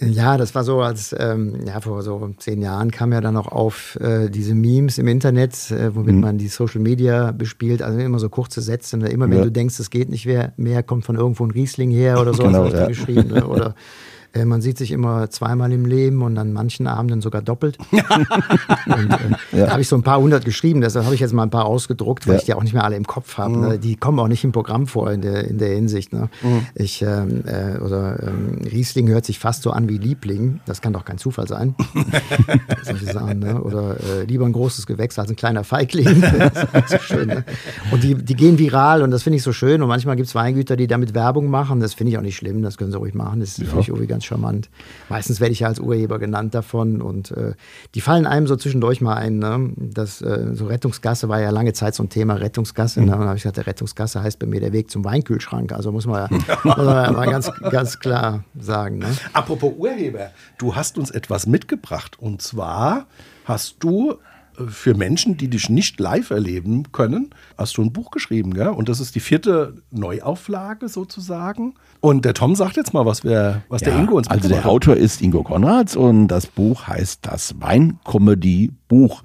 Ja, 0.00 0.36
das 0.36 0.54
war 0.54 0.62
so, 0.62 0.80
als 0.80 1.14
ähm, 1.18 1.56
ja, 1.66 1.80
vor 1.80 2.02
so 2.02 2.30
zehn 2.38 2.62
Jahren 2.62 2.92
kam 2.92 3.12
ja 3.12 3.20
dann 3.20 3.34
noch 3.34 3.48
auf 3.48 3.96
äh, 4.00 4.28
diese 4.30 4.54
Memes 4.54 4.96
im 4.98 5.08
Internet, 5.08 5.72
äh, 5.72 5.94
womit 5.94 6.14
Mhm. 6.14 6.20
man 6.20 6.38
die 6.38 6.46
Social 6.48 6.80
Media 6.80 7.32
bespielt, 7.32 7.82
also 7.82 7.98
immer 7.98 8.20
so 8.20 8.28
kurze 8.28 8.60
Sätze. 8.62 8.96
Ne? 8.96 9.08
Immer 9.08 9.28
wenn 9.28 9.38
Ja. 9.38 9.44
du 9.44 9.50
denkst, 9.52 9.78
es 9.80 9.90
geht 9.90 10.08
nicht 10.08 10.24
mehr, 10.26 10.52
mehr, 10.56 10.84
kommt 10.84 11.04
von 11.04 11.16
irgendwo 11.16 11.44
ein 11.44 11.50
Riesling 11.50 11.90
her 11.90 12.20
oder 12.20 12.32
so, 12.32 12.42
Genau, 12.44 12.64
hast 12.64 12.74
du 12.74 12.78
ja. 12.78 12.86
geschrieben. 12.86 13.28
Ne? 13.28 13.46
Oder 13.46 13.74
Äh, 14.38 14.44
man 14.44 14.60
sieht 14.60 14.78
sich 14.78 14.90
immer 14.92 15.28
zweimal 15.30 15.72
im 15.72 15.84
Leben 15.84 16.22
und 16.22 16.38
an 16.38 16.52
manchen 16.52 16.86
Abenden 16.86 17.20
sogar 17.20 17.42
doppelt. 17.42 17.78
und 17.90 19.10
äh, 19.52 19.60
da 19.64 19.70
habe 19.70 19.80
ich 19.80 19.88
so 19.88 19.96
ein 19.96 20.02
paar 20.02 20.18
hundert 20.20 20.44
geschrieben, 20.44 20.80
deshalb 20.80 21.04
habe 21.04 21.14
ich 21.14 21.20
jetzt 21.20 21.32
mal 21.32 21.42
ein 21.42 21.50
paar 21.50 21.64
ausgedruckt, 21.66 22.26
weil 22.26 22.34
Ja. 22.34 22.38
ich 22.40 22.44
die 22.46 22.54
auch 22.54 22.62
nicht 22.62 22.74
mehr 22.74 22.84
alle 22.84 22.96
im 22.96 23.06
Kopf 23.06 23.38
habe. 23.38 23.56
Ne? 23.58 23.78
Die 23.78 23.96
kommen 23.96 24.18
auch 24.20 24.28
nicht 24.28 24.44
im 24.44 24.52
Programm 24.52 24.86
vor 24.86 25.10
in 25.12 25.22
der, 25.22 25.44
in 25.48 25.58
der 25.58 25.74
Hinsicht. 25.74 26.12
Ne? 26.12 26.28
Ich, 26.74 27.02
ähm, 27.02 27.42
äh, 27.46 27.78
oder 27.78 28.22
ähm, 28.22 28.58
Riesling 28.64 29.08
hört 29.08 29.24
sich 29.24 29.38
fast 29.38 29.62
so 29.62 29.70
an 29.70 29.88
wie 29.88 29.98
Liebling. 29.98 30.60
Das 30.66 30.80
kann 30.80 30.92
doch 30.92 31.04
kein 31.04 31.18
Zufall 31.18 31.48
sein. 31.48 31.74
Solche 32.82 33.06
Sachen, 33.06 33.38
ne? 33.40 33.62
Oder 33.62 33.96
äh, 34.00 34.24
lieber 34.24 34.46
ein 34.46 34.52
großes 34.52 34.86
Gewächs 34.86 35.18
als 35.18 35.30
ein 35.30 35.36
kleiner 35.36 35.64
Feigling. 35.64 36.20
das 36.38 36.52
ist 36.64 36.72
halt 36.72 36.88
so 36.88 36.98
schön. 36.98 37.28
Ne? 37.28 37.44
Und 37.90 38.02
die, 38.02 38.14
die 38.14 38.34
gehen 38.34 38.58
viral 38.58 39.02
und 39.02 39.10
das 39.10 39.22
finde 39.22 39.36
ich 39.36 39.42
so 39.42 39.52
schön. 39.52 39.82
Und 39.82 39.88
manchmal 39.88 40.16
gibt 40.16 40.28
es 40.28 40.34
Weingüter, 40.34 40.76
die 40.76 40.86
damit 40.86 41.14
Werbung 41.14 41.48
machen. 41.48 41.80
Das 41.80 41.94
finde 41.94 42.12
ich 42.12 42.18
auch 42.18 42.22
nicht 42.22 42.36
schlimm. 42.36 42.62
Das 42.62 42.76
können 42.76 42.90
sie 42.92 42.98
ruhig 42.98 43.14
machen. 43.14 43.40
Das 43.40 43.54
finde 43.54 43.80
ich 43.80 43.88
irgendwie 43.88 44.06
ganz 44.06 44.24
charmant. 44.28 44.70
Meistens 45.08 45.40
werde 45.40 45.52
ich 45.52 45.60
ja 45.60 45.68
als 45.68 45.80
Urheber 45.80 46.18
genannt 46.18 46.54
davon. 46.54 47.02
Und 47.02 47.32
äh, 47.32 47.54
die 47.94 48.00
fallen 48.00 48.26
einem 48.26 48.46
so 48.46 48.56
zwischendurch 48.56 49.00
mal 49.00 49.14
ein. 49.14 49.38
Ne? 49.38 49.72
Das, 49.76 50.22
äh, 50.22 50.50
so 50.52 50.66
Rettungsgasse 50.66 51.28
war 51.28 51.40
ja 51.40 51.50
lange 51.50 51.72
Zeit 51.72 51.94
so 51.94 52.02
ein 52.02 52.08
Thema 52.08 52.34
Rettungsgasse. 52.34 53.00
Ne? 53.00 53.06
Und 53.06 53.18
dann 53.18 53.28
habe 53.28 53.36
ich 53.36 53.42
gesagt, 53.42 53.56
der 53.56 53.66
Rettungsgasse 53.66 54.22
heißt 54.22 54.38
bei 54.38 54.46
mir 54.46 54.60
der 54.60 54.72
Weg 54.72 54.90
zum 54.90 55.04
Weinkühlschrank. 55.04 55.72
Also 55.72 55.90
muss 55.90 56.06
man 56.06 56.30
ja 56.30 56.38
muss 56.64 56.76
man 56.76 57.04
ja 57.04 57.12
mal 57.12 57.28
ganz, 57.28 57.50
ganz 57.70 57.98
klar 57.98 58.44
sagen. 58.58 58.98
Ne? 58.98 59.08
Apropos 59.32 59.72
Urheber, 59.76 60.30
du 60.58 60.76
hast 60.76 60.98
uns 60.98 61.10
etwas 61.10 61.46
mitgebracht. 61.46 62.18
Und 62.20 62.42
zwar 62.42 63.06
hast 63.44 63.76
du 63.80 64.18
für 64.66 64.94
Menschen, 64.94 65.36
die 65.36 65.48
dich 65.48 65.68
nicht 65.68 66.00
live 66.00 66.30
erleben 66.30 66.90
können, 66.92 67.30
hast 67.56 67.76
du 67.76 67.82
ein 67.82 67.92
Buch 67.92 68.10
geschrieben, 68.10 68.54
gell? 68.54 68.68
Und 68.68 68.88
das 68.88 69.00
ist 69.00 69.14
die 69.14 69.20
vierte 69.20 69.74
Neuauflage 69.90 70.88
sozusagen. 70.88 71.74
Und 72.00 72.24
der 72.24 72.34
Tom 72.34 72.54
sagt 72.54 72.76
jetzt 72.76 72.94
mal, 72.94 73.06
was, 73.06 73.24
wir, 73.24 73.62
was 73.68 73.82
der 73.82 73.94
Ja, 73.94 74.00
Ingo 74.00 74.16
uns 74.16 74.28
Also 74.28 74.48
der 74.48 74.58
hat. 74.58 74.66
Autor 74.66 74.96
ist 74.96 75.22
Ingo 75.22 75.42
Konrads 75.42 75.96
und 75.96 76.28
das 76.28 76.46
Buch 76.46 76.86
heißt 76.86 77.20
Das 77.22 77.60
Weinkomödie-Buch, 77.60 79.22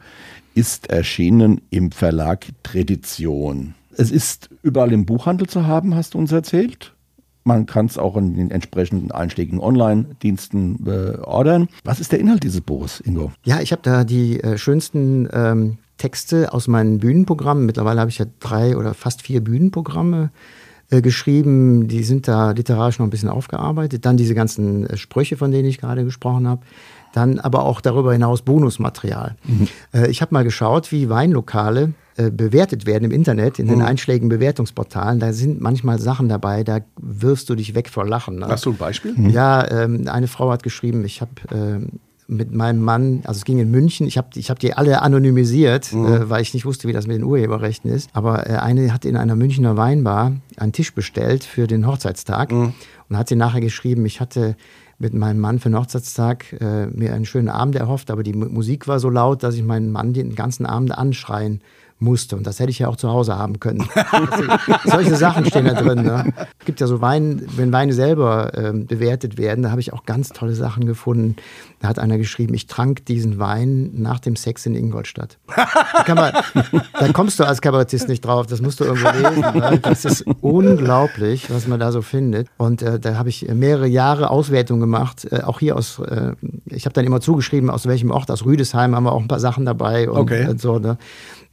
ist 0.55 0.89
erschienen 0.89 1.61
im 1.69 1.91
Verlag 1.91 2.45
Tradition. 2.61 3.73
Es 3.95 4.11
ist 4.11 4.49
überall 4.61 4.91
im 4.91 5.05
Buchhandel 5.05 5.47
zu 5.47 5.65
haben, 5.65 5.95
hast 5.95 6.13
du 6.13 6.17
uns 6.17 6.31
erzählt. 6.31 6.92
Man 7.43 7.65
kann 7.65 7.87
es 7.87 7.97
auch 7.97 8.15
in 8.15 8.35
den 8.35 8.51
entsprechenden 8.51 9.11
einschlägigen 9.11 9.59
Online-Diensten 9.59 10.85
äh, 10.87 11.17
ordern. 11.19 11.67
Was 11.83 11.99
ist 11.99 12.11
der 12.11 12.19
Inhalt 12.19 12.43
dieses 12.43 12.61
Buches, 12.61 13.01
Ingo? 13.01 13.31
Ja, 13.43 13.59
ich 13.59 13.71
habe 13.71 13.81
da 13.81 14.03
die 14.03 14.39
äh, 14.41 14.57
schönsten 14.57 15.27
ähm, 15.33 15.77
Texte 15.97 16.53
aus 16.53 16.67
meinen 16.67 16.99
Bühnenprogrammen. 16.99 17.65
Mittlerweile 17.65 17.99
habe 17.99 18.09
ich 18.09 18.17
ja 18.17 18.25
drei 18.39 18.77
oder 18.77 18.93
fast 18.93 19.21
vier 19.21 19.43
Bühnenprogramme 19.43 20.31
äh, 20.89 21.01
geschrieben. 21.01 21.87
Die 21.87 22.03
sind 22.03 22.27
da 22.27 22.51
literarisch 22.51 22.99
noch 22.99 23.07
ein 23.07 23.09
bisschen 23.09 23.29
aufgearbeitet. 23.29 24.05
Dann 24.05 24.17
diese 24.17 24.35
ganzen 24.35 24.85
äh, 24.87 24.97
Sprüche, 24.97 25.37
von 25.37 25.51
denen 25.51 25.67
ich 25.67 25.79
gerade 25.79 26.03
gesprochen 26.03 26.47
habe. 26.47 26.61
Dann 27.13 27.39
aber 27.39 27.63
auch 27.63 27.81
darüber 27.81 28.13
hinaus 28.13 28.41
Bonusmaterial. 28.41 29.35
Äh, 29.93 30.09
ich 30.09 30.21
habe 30.21 30.33
mal 30.33 30.43
geschaut, 30.43 30.91
wie 30.91 31.09
Weinlokale 31.09 31.93
äh, 32.17 32.29
bewertet 32.29 32.85
werden 32.85 33.05
im 33.05 33.11
Internet, 33.11 33.59
in 33.59 33.67
den 33.67 33.81
einschlägigen 33.81 34.29
Bewertungsportalen. 34.29 35.19
Da 35.19 35.33
sind 35.33 35.61
manchmal 35.61 35.99
Sachen 35.99 36.29
dabei, 36.29 36.63
da 36.63 36.79
wirfst 36.99 37.49
du 37.49 37.55
dich 37.55 37.75
weg 37.75 37.89
vor 37.89 38.05
Lachen. 38.05 38.39
Ne? 38.39 38.47
Hast 38.47 38.65
du 38.65 38.71
ein 38.71 38.77
Beispiel? 38.77 39.13
Ja, 39.31 39.69
ähm, 39.69 40.07
eine 40.07 40.27
Frau 40.27 40.51
hat 40.51 40.63
geschrieben, 40.63 41.03
ich 41.05 41.21
habe 41.21 41.31
ähm, 41.51 41.87
mit 42.27 42.53
meinem 42.53 42.81
Mann, 42.81 43.21
also 43.25 43.39
es 43.39 43.45
ging 43.45 43.59
in 43.59 43.69
München, 43.69 44.07
ich 44.07 44.17
habe 44.17 44.27
ich 44.35 44.49
hab 44.49 44.57
die 44.57 44.73
alle 44.73 45.01
anonymisiert, 45.01 45.91
äh, 45.91 46.29
weil 46.29 46.41
ich 46.41 46.53
nicht 46.53 46.65
wusste, 46.65 46.87
wie 46.87 46.93
das 46.93 47.05
mit 47.05 47.17
den 47.17 47.23
Urheberrechten 47.23 47.91
ist. 47.91 48.09
Aber 48.13 48.49
äh, 48.49 48.53
eine 48.53 48.93
hat 48.93 49.05
in 49.05 49.17
einer 49.17 49.35
Münchner 49.35 49.75
Weinbar 49.75 50.31
einen 50.57 50.71
Tisch 50.71 50.93
bestellt 50.93 51.43
für 51.43 51.67
den 51.67 51.85
Hochzeitstag 51.85 52.51
und 53.09 53.17
hat 53.17 53.27
sie 53.27 53.35
nachher 53.35 53.59
geschrieben, 53.61 54.05
ich 54.05 54.21
hatte 54.21 54.55
mit 54.99 55.13
meinem 55.13 55.39
Mann 55.39 55.59
für 55.59 55.69
den 55.69 55.77
Hochzeitstag 55.77 56.53
äh, 56.61 56.85
mir 56.87 57.13
einen 57.13 57.25
schönen 57.25 57.49
Abend 57.49 57.75
erhofft, 57.75 58.09
aber 58.09 58.23
die 58.23 58.33
Mu- 58.33 58.47
Musik 58.47 58.87
war 58.87 58.99
so 58.99 59.09
laut, 59.09 59.43
dass 59.43 59.55
ich 59.55 59.63
meinen 59.63 59.91
Mann 59.91 60.13
den 60.13 60.33
ganzen 60.33 60.65
Abend 60.65 60.97
anschreien 60.97 61.59
musste. 62.03 62.35
Und 62.35 62.45
das 62.45 62.59
hätte 62.59 62.69
ich 62.69 62.79
ja 62.79 62.87
auch 62.87 62.95
zu 62.95 63.09
Hause 63.09 63.37
haben 63.37 63.59
können. 63.59 63.87
Solche 64.85 65.15
Sachen 65.15 65.45
stehen 65.45 65.65
da 65.65 65.73
drin. 65.73 66.03
Ne? 66.03 66.33
Es 66.59 66.65
gibt 66.65 66.79
ja 66.79 66.87
so 66.87 67.01
Wein, 67.01 67.41
wenn 67.55 67.71
Weine 67.71 67.93
selber 67.93 68.51
ähm, 68.55 68.85
bewertet 68.85 69.37
werden, 69.37 69.63
da 69.63 69.71
habe 69.71 69.81
ich 69.81 69.93
auch 69.93 70.05
ganz 70.05 70.29
tolle 70.29 70.53
Sachen 70.53 70.85
gefunden. 70.85 71.35
Da 71.79 71.87
hat 71.89 71.99
einer 71.99 72.17
geschrieben, 72.17 72.53
ich 72.53 72.67
trank 72.67 73.05
diesen 73.05 73.39
Wein 73.39 73.91
nach 73.95 74.19
dem 74.19 74.35
Sex 74.35 74.65
in 74.65 74.75
Ingolstadt. 74.75 75.37
Da, 76.05 76.15
man, 76.15 76.33
da 76.99 77.11
kommst 77.11 77.39
du 77.39 77.43
als 77.45 77.61
Kabarettist 77.61 78.07
nicht 78.07 78.21
drauf, 78.25 78.47
das 78.47 78.61
musst 78.61 78.79
du 78.79 78.85
irgendwo 78.85 79.09
lesen. 79.09 79.41
Ne? 79.59 79.79
Das 79.81 80.05
ist 80.05 80.25
unglaublich, 80.41 81.49
was 81.51 81.67
man 81.67 81.79
da 81.79 81.91
so 81.91 82.01
findet. 82.01 82.47
Und 82.57 82.81
äh, 82.81 82.99
da 82.99 83.15
habe 83.15 83.29
ich 83.29 83.47
mehrere 83.53 83.87
Jahre 83.87 84.29
Auswertung 84.29 84.79
gemacht, 84.79 85.27
äh, 85.31 85.41
auch 85.41 85.59
hier 85.59 85.75
aus, 85.75 85.99
äh, 85.99 86.33
ich 86.65 86.85
habe 86.85 86.93
dann 86.93 87.05
immer 87.05 87.21
zugeschrieben, 87.21 87.69
aus 87.69 87.85
welchem 87.85 88.11
Ort, 88.11 88.31
aus 88.31 88.45
Rüdesheim 88.45 88.95
haben 88.95 89.03
wir 89.03 89.11
auch 89.11 89.21
ein 89.21 89.27
paar 89.27 89.39
Sachen 89.39 89.65
dabei. 89.65 90.09
Und, 90.09 90.23
Okay. 90.23 90.53
so, 90.57 90.79
ne? 90.79 90.97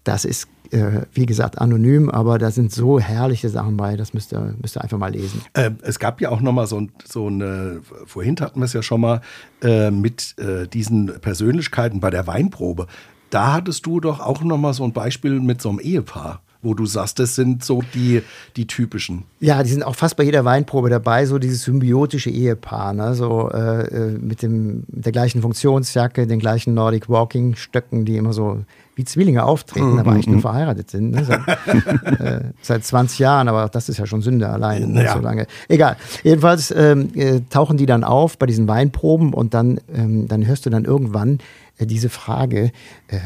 Das 0.04 0.24
ist, 0.24 0.48
äh, 0.70 1.02
wie 1.12 1.26
gesagt, 1.26 1.58
anonym, 1.60 2.08
aber 2.08 2.38
da 2.38 2.50
sind 2.50 2.72
so 2.72 2.98
herrliche 2.98 3.48
Sachen 3.50 3.76
bei, 3.76 3.96
das 3.96 4.14
müsst 4.14 4.32
ihr, 4.32 4.54
müsst 4.60 4.76
ihr 4.76 4.82
einfach 4.82 4.98
mal 4.98 5.12
lesen. 5.12 5.42
Äh, 5.52 5.72
es 5.82 5.98
gab 5.98 6.20
ja 6.20 6.30
auch 6.30 6.40
noch 6.40 6.52
mal 6.52 6.66
so, 6.66 6.80
ein- 6.80 6.90
so 7.04 7.26
eine, 7.26 7.80
vorhin 8.06 8.36
hatten 8.40 8.60
wir 8.60 8.64
es 8.64 8.72
ja 8.72 8.82
schon 8.82 9.00
mal, 9.02 9.20
äh, 9.62 9.90
mit 9.90 10.34
äh, 10.38 10.66
diesen 10.68 11.06
Persönlichkeiten 11.20 12.00
bei 12.00 12.10
der 12.10 12.26
Weinprobe. 12.26 12.86
Da 13.30 13.52
hattest 13.52 13.84
du 13.86 14.00
doch 14.00 14.20
auch 14.20 14.42
noch 14.42 14.58
mal 14.58 14.72
so 14.72 14.84
ein 14.84 14.92
Beispiel 14.92 15.38
mit 15.38 15.60
so 15.62 15.68
einem 15.68 15.78
Ehepaar, 15.80 16.40
wo 16.62 16.74
du 16.74 16.84
sagst, 16.86 17.18
das 17.18 17.34
sind 17.36 17.62
so 17.64 17.82
die, 17.94 18.22
die 18.56 18.66
typischen. 18.66 19.24
Ja, 19.38 19.62
die 19.62 19.70
sind 19.70 19.82
auch 19.84 19.94
fast 19.94 20.16
bei 20.16 20.24
jeder 20.24 20.44
Weinprobe 20.44 20.90
dabei, 20.90 21.26
so 21.26 21.38
dieses 21.38 21.62
symbiotische 21.62 22.30
Ehepaar, 22.30 22.92
ne? 22.92 23.14
so 23.14 23.50
äh, 23.50 23.82
äh, 23.86 24.18
mit, 24.18 24.42
dem, 24.42 24.84
mit 24.88 25.04
der 25.04 25.12
gleichen 25.12 25.42
Funktionsjacke, 25.42 26.26
den 26.26 26.38
gleichen 26.40 26.74
Nordic 26.74 27.08
Walking 27.08 27.54
Stöcken, 27.54 28.04
die 28.04 28.16
immer 28.16 28.32
so 28.32 28.64
wie 29.00 29.04
Zwillinge 29.06 29.44
auftreten, 29.44 29.98
aber 29.98 30.12
eigentlich 30.12 30.26
nur 30.26 30.42
verheiratet 30.42 30.90
sind. 30.90 31.12
Ne? 31.12 31.24
Seit, 31.24 31.40
äh, 32.20 32.40
seit 32.60 32.84
20 32.84 33.18
Jahren, 33.18 33.48
aber 33.48 33.70
das 33.70 33.88
ist 33.88 33.96
ja 33.96 34.04
schon 34.04 34.20
Sünde 34.20 34.46
allein, 34.50 34.92
ne? 34.92 35.04
Ja. 35.04 35.14
so 35.14 35.20
lange. 35.20 35.46
Egal. 35.68 35.96
Jedenfalls 36.22 36.70
ähm, 36.70 37.08
äh, 37.14 37.40
tauchen 37.48 37.78
die 37.78 37.86
dann 37.86 38.04
auf 38.04 38.36
bei 38.38 38.44
diesen 38.44 38.68
Weinproben 38.68 39.32
und 39.32 39.54
dann, 39.54 39.80
ähm, 39.94 40.28
dann 40.28 40.46
hörst 40.46 40.66
du 40.66 40.70
dann 40.70 40.84
irgendwann 40.84 41.38
äh, 41.78 41.86
diese 41.86 42.10
Frage, 42.10 42.72
äh, 43.08 43.20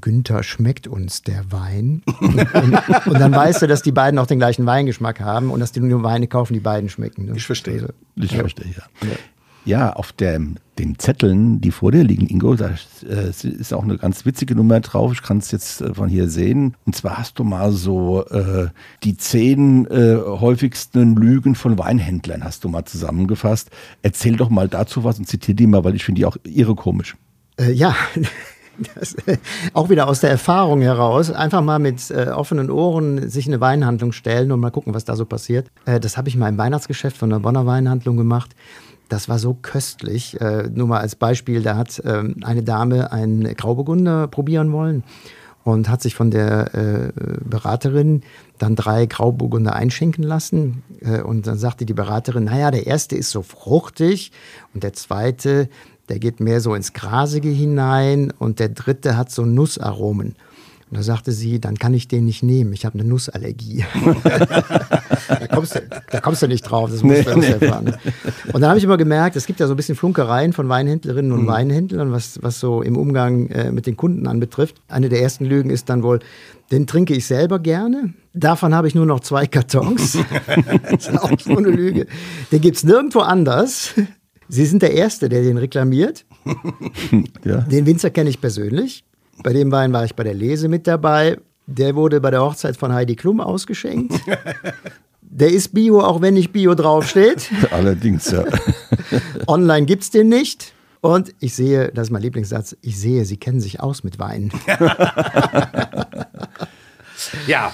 Günther, 0.00 0.42
schmeckt 0.42 0.88
uns 0.88 1.22
der 1.22 1.52
Wein? 1.52 2.02
und, 2.20 3.06
und 3.06 3.20
dann 3.20 3.32
weißt 3.32 3.62
du, 3.62 3.68
dass 3.68 3.82
die 3.82 3.92
beiden 3.92 4.18
auch 4.18 4.26
den 4.26 4.38
gleichen 4.38 4.66
Weingeschmack 4.66 5.20
haben 5.20 5.50
und 5.50 5.60
dass 5.60 5.70
die 5.70 5.80
nur 5.80 6.02
Weine 6.02 6.26
kaufen, 6.26 6.54
die 6.54 6.60
beiden 6.60 6.88
schmecken. 6.88 7.26
Ne? 7.26 7.32
Ich 7.36 7.46
verstehe. 7.46 7.74
Also, 7.74 7.88
Ich 8.16 8.34
verstehe, 8.34 8.66
ja. 8.66 9.08
Ja, 9.08 9.16
auf 9.94 10.12
der, 10.12 10.40
den 10.78 10.98
Zetteln, 10.98 11.60
die 11.60 11.70
vor 11.70 11.92
dir 11.92 12.02
liegen, 12.02 12.26
Ingo, 12.26 12.54
da 12.54 12.70
äh, 13.08 13.28
ist 13.28 13.72
auch 13.72 13.84
eine 13.84 13.96
ganz 13.96 14.26
witzige 14.26 14.54
Nummer 14.54 14.80
drauf. 14.80 15.12
Ich 15.12 15.22
kann 15.22 15.38
es 15.38 15.50
jetzt 15.52 15.80
äh, 15.80 15.94
von 15.94 16.08
hier 16.08 16.28
sehen. 16.28 16.76
Und 16.84 16.96
zwar 16.96 17.18
hast 17.18 17.38
du 17.38 17.44
mal 17.44 17.70
so 17.72 18.24
äh, 18.26 18.68
die 19.04 19.16
zehn 19.16 19.86
äh, 19.86 20.16
häufigsten 20.16 21.14
Lügen 21.14 21.54
von 21.54 21.78
Weinhändlern 21.78 22.42
hast 22.42 22.64
du 22.64 22.68
mal 22.68 22.84
zusammengefasst. 22.84 23.70
Erzähl 24.02 24.36
doch 24.36 24.50
mal 24.50 24.68
dazu 24.68 25.04
was 25.04 25.18
und 25.18 25.26
zitiere 25.26 25.54
die 25.54 25.66
mal, 25.66 25.84
weil 25.84 25.94
ich 25.94 26.04
finde 26.04 26.20
die 26.20 26.26
auch 26.26 26.36
irre 26.44 26.74
komisch. 26.74 27.16
Äh, 27.58 27.72
ja, 27.72 27.94
das, 28.94 29.14
äh, 29.26 29.38
auch 29.74 29.90
wieder 29.90 30.08
aus 30.08 30.20
der 30.20 30.30
Erfahrung 30.30 30.80
heraus. 30.80 31.30
Einfach 31.30 31.62
mal 31.62 31.78
mit 31.78 32.10
äh, 32.10 32.28
offenen 32.28 32.70
Ohren 32.70 33.28
sich 33.28 33.46
in 33.46 33.52
eine 33.52 33.60
Weinhandlung 33.60 34.12
stellen 34.12 34.50
und 34.50 34.60
mal 34.60 34.70
gucken, 34.70 34.94
was 34.94 35.04
da 35.04 35.16
so 35.16 35.24
passiert. 35.24 35.70
Äh, 35.84 36.00
das 36.00 36.16
habe 36.16 36.28
ich 36.28 36.36
mal 36.36 36.48
im 36.48 36.58
Weihnachtsgeschäft 36.58 37.16
von 37.16 37.30
der 37.30 37.38
Bonner 37.38 37.66
Weinhandlung 37.66 38.16
gemacht. 38.16 38.56
Das 39.12 39.28
war 39.28 39.38
so 39.38 39.52
köstlich. 39.52 40.40
Äh, 40.40 40.70
nur 40.72 40.86
mal 40.86 41.00
als 41.00 41.16
Beispiel, 41.16 41.62
da 41.62 41.76
hat 41.76 42.00
ähm, 42.06 42.36
eine 42.42 42.62
Dame 42.62 43.12
einen 43.12 43.44
Grauburgunder 43.44 44.26
probieren 44.26 44.72
wollen 44.72 45.04
und 45.64 45.90
hat 45.90 46.00
sich 46.00 46.14
von 46.14 46.30
der 46.30 46.74
äh, 46.74 47.12
Beraterin 47.44 48.22
dann 48.56 48.74
drei 48.74 49.04
Grauburgunder 49.04 49.74
einschenken 49.74 50.24
lassen. 50.24 50.82
Äh, 51.02 51.20
und 51.20 51.46
dann 51.46 51.58
sagte 51.58 51.84
die 51.84 51.92
Beraterin, 51.92 52.44
naja, 52.44 52.70
der 52.70 52.86
erste 52.86 53.14
ist 53.14 53.28
so 53.28 53.42
fruchtig 53.42 54.32
und 54.72 54.82
der 54.82 54.94
zweite, 54.94 55.68
der 56.08 56.18
geht 56.18 56.40
mehr 56.40 56.62
so 56.62 56.74
ins 56.74 56.94
Grasige 56.94 57.50
hinein 57.50 58.32
und 58.38 58.60
der 58.60 58.70
dritte 58.70 59.18
hat 59.18 59.30
so 59.30 59.44
Nussaromen. 59.44 60.36
Und 60.92 60.98
da 60.98 61.02
sagte 61.04 61.32
sie, 61.32 61.58
dann 61.58 61.78
kann 61.78 61.94
ich 61.94 62.06
den 62.06 62.26
nicht 62.26 62.42
nehmen, 62.42 62.74
ich 62.74 62.84
habe 62.84 62.98
eine 62.98 63.08
Nussallergie. 63.08 63.82
da, 64.24 65.46
kommst 65.50 65.74
du, 65.74 65.80
da 66.10 66.20
kommst 66.20 66.42
du 66.42 66.48
nicht 66.48 66.60
drauf, 66.64 66.90
das 66.90 67.02
musst 67.02 67.26
du 67.26 67.38
Nee, 67.38 67.46
erfahren. 67.46 67.84
ne? 67.86 67.98
Und 68.52 68.60
dann 68.60 68.68
habe 68.68 68.76
ich 68.76 68.84
immer 68.84 68.98
gemerkt, 68.98 69.34
es 69.36 69.46
gibt 69.46 69.58
ja 69.58 69.66
so 69.68 69.72
ein 69.72 69.76
bisschen 69.78 69.94
Flunkereien 69.94 70.52
von 70.52 70.68
Weinhändlerinnen 70.68 71.32
und 71.32 71.46
Weinhändlern, 71.46 72.12
was, 72.12 72.42
was 72.42 72.60
so 72.60 72.82
im 72.82 72.98
Umgang 72.98 73.46
äh, 73.46 73.72
mit 73.72 73.86
den 73.86 73.96
Kunden 73.96 74.26
anbetrifft. 74.26 74.82
Eine 74.86 75.08
der 75.08 75.22
ersten 75.22 75.46
Lügen 75.46 75.70
ist 75.70 75.88
dann 75.88 76.02
wohl, 76.02 76.18
den 76.70 76.86
trinke 76.86 77.14
ich 77.14 77.24
selber 77.24 77.58
gerne. 77.58 78.12
Davon 78.34 78.74
habe 78.74 78.86
ich 78.86 78.94
nur 78.94 79.06
noch 79.06 79.20
zwei 79.20 79.46
Kartons. 79.46 80.18
das 80.90 81.08
ist 81.08 81.18
auch 81.18 81.40
so 81.40 81.56
eine 81.56 81.70
Lüge. 81.70 82.06
Den 82.52 82.60
gibt 82.60 82.76
es 82.76 82.84
nirgendwo 82.84 83.20
anders. 83.20 83.94
Sie 84.50 84.66
sind 84.66 84.82
der 84.82 84.92
Erste, 84.92 85.30
der 85.30 85.40
den 85.42 85.56
reklamiert. 85.56 86.26
Ja. 87.44 87.62
Den 87.62 87.86
Winzer 87.86 88.10
kenne 88.10 88.28
ich 88.28 88.42
persönlich. 88.42 89.04
Bei 89.42 89.52
dem 89.52 89.72
Wein 89.72 89.92
war 89.92 90.04
ich 90.04 90.14
bei 90.14 90.24
der 90.24 90.34
Lese 90.34 90.68
mit 90.68 90.86
dabei. 90.86 91.38
Der 91.66 91.94
wurde 91.94 92.20
bei 92.20 92.30
der 92.30 92.42
Hochzeit 92.42 92.76
von 92.76 92.92
Heidi 92.92 93.16
Klum 93.16 93.40
ausgeschenkt. 93.40 94.14
Der 95.34 95.48
ist 95.50 95.72
Bio, 95.72 96.00
auch 96.02 96.20
wenn 96.20 96.34
nicht 96.34 96.52
Bio 96.52 96.74
draufsteht. 96.74 97.50
Allerdings, 97.70 98.30
ja. 98.30 98.44
Online 99.46 99.86
gibt 99.86 100.02
es 100.02 100.10
den 100.10 100.28
nicht. 100.28 100.74
Und 101.00 101.34
ich 101.40 101.54
sehe, 101.54 101.90
das 101.92 102.08
ist 102.08 102.10
mein 102.10 102.20
Lieblingssatz, 102.20 102.76
ich 102.82 102.98
sehe, 103.00 103.24
Sie 103.24 103.38
kennen 103.38 103.60
sich 103.60 103.80
aus 103.80 104.04
mit 104.04 104.18
Wein. 104.18 104.52
Ja, 107.46 107.72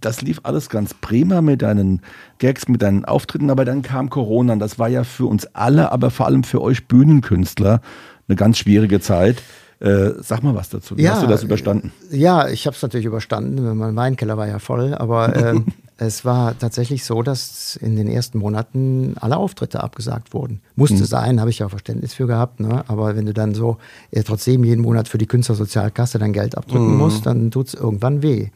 Das 0.00 0.22
lief 0.22 0.40
alles 0.42 0.68
ganz 0.70 0.94
prima 0.94 1.40
mit 1.40 1.62
deinen 1.62 2.00
Gags, 2.38 2.68
mit 2.68 2.82
deinen 2.82 3.04
Auftritten, 3.04 3.50
aber 3.50 3.64
dann 3.64 3.82
kam 3.82 4.08
Corona. 4.10 4.54
Und 4.54 4.58
das 4.58 4.78
war 4.78 4.88
ja 4.88 5.04
für 5.04 5.26
uns 5.26 5.46
alle, 5.54 5.92
aber 5.92 6.10
vor 6.10 6.26
allem 6.26 6.42
für 6.42 6.62
euch 6.62 6.88
Bühnenkünstler 6.88 7.80
eine 8.28 8.36
ganz 8.36 8.58
schwierige 8.58 9.00
Zeit. 9.00 9.42
Äh, 9.84 10.22
sag 10.22 10.42
mal 10.42 10.54
was 10.54 10.70
dazu. 10.70 10.96
Wie 10.96 11.06
hast 11.06 11.22
du 11.22 11.26
das 11.26 11.42
überstanden? 11.42 11.92
Ja, 12.10 12.48
ich 12.48 12.66
habe 12.66 12.74
es 12.74 12.80
natürlich 12.80 13.04
überstanden. 13.04 13.76
Mein 13.76 13.94
Weinkeller 13.94 14.38
war 14.38 14.48
ja 14.48 14.58
voll, 14.58 14.94
aber 14.94 15.36
ähm, 15.36 15.66
es 15.98 16.24
war 16.24 16.58
tatsächlich 16.58 17.04
so, 17.04 17.22
dass 17.22 17.76
in 17.76 17.94
den 17.94 18.08
ersten 18.08 18.38
Monaten 18.38 19.14
alle 19.20 19.36
Auftritte 19.36 19.82
abgesagt 19.82 20.32
wurden. 20.32 20.62
Musste 20.74 21.04
sein, 21.04 21.38
habe 21.38 21.50
ich 21.50 21.58
ja 21.58 21.66
auch 21.66 21.70
Verständnis 21.70 22.14
für 22.14 22.26
gehabt. 22.26 22.60
Ne? 22.60 22.82
Aber 22.88 23.14
wenn 23.14 23.26
du 23.26 23.34
dann 23.34 23.54
so 23.54 23.76
äh, 24.10 24.22
trotzdem 24.22 24.64
jeden 24.64 24.80
Monat 24.80 25.06
für 25.06 25.18
die 25.18 25.26
Künstlersozialkasse 25.26 26.18
dein 26.18 26.32
Geld 26.32 26.56
abdrücken 26.56 26.96
musst, 26.96 27.26
dann 27.26 27.50
tut 27.50 27.68
es 27.68 27.74
irgendwann 27.74 28.22
weh. 28.22 28.48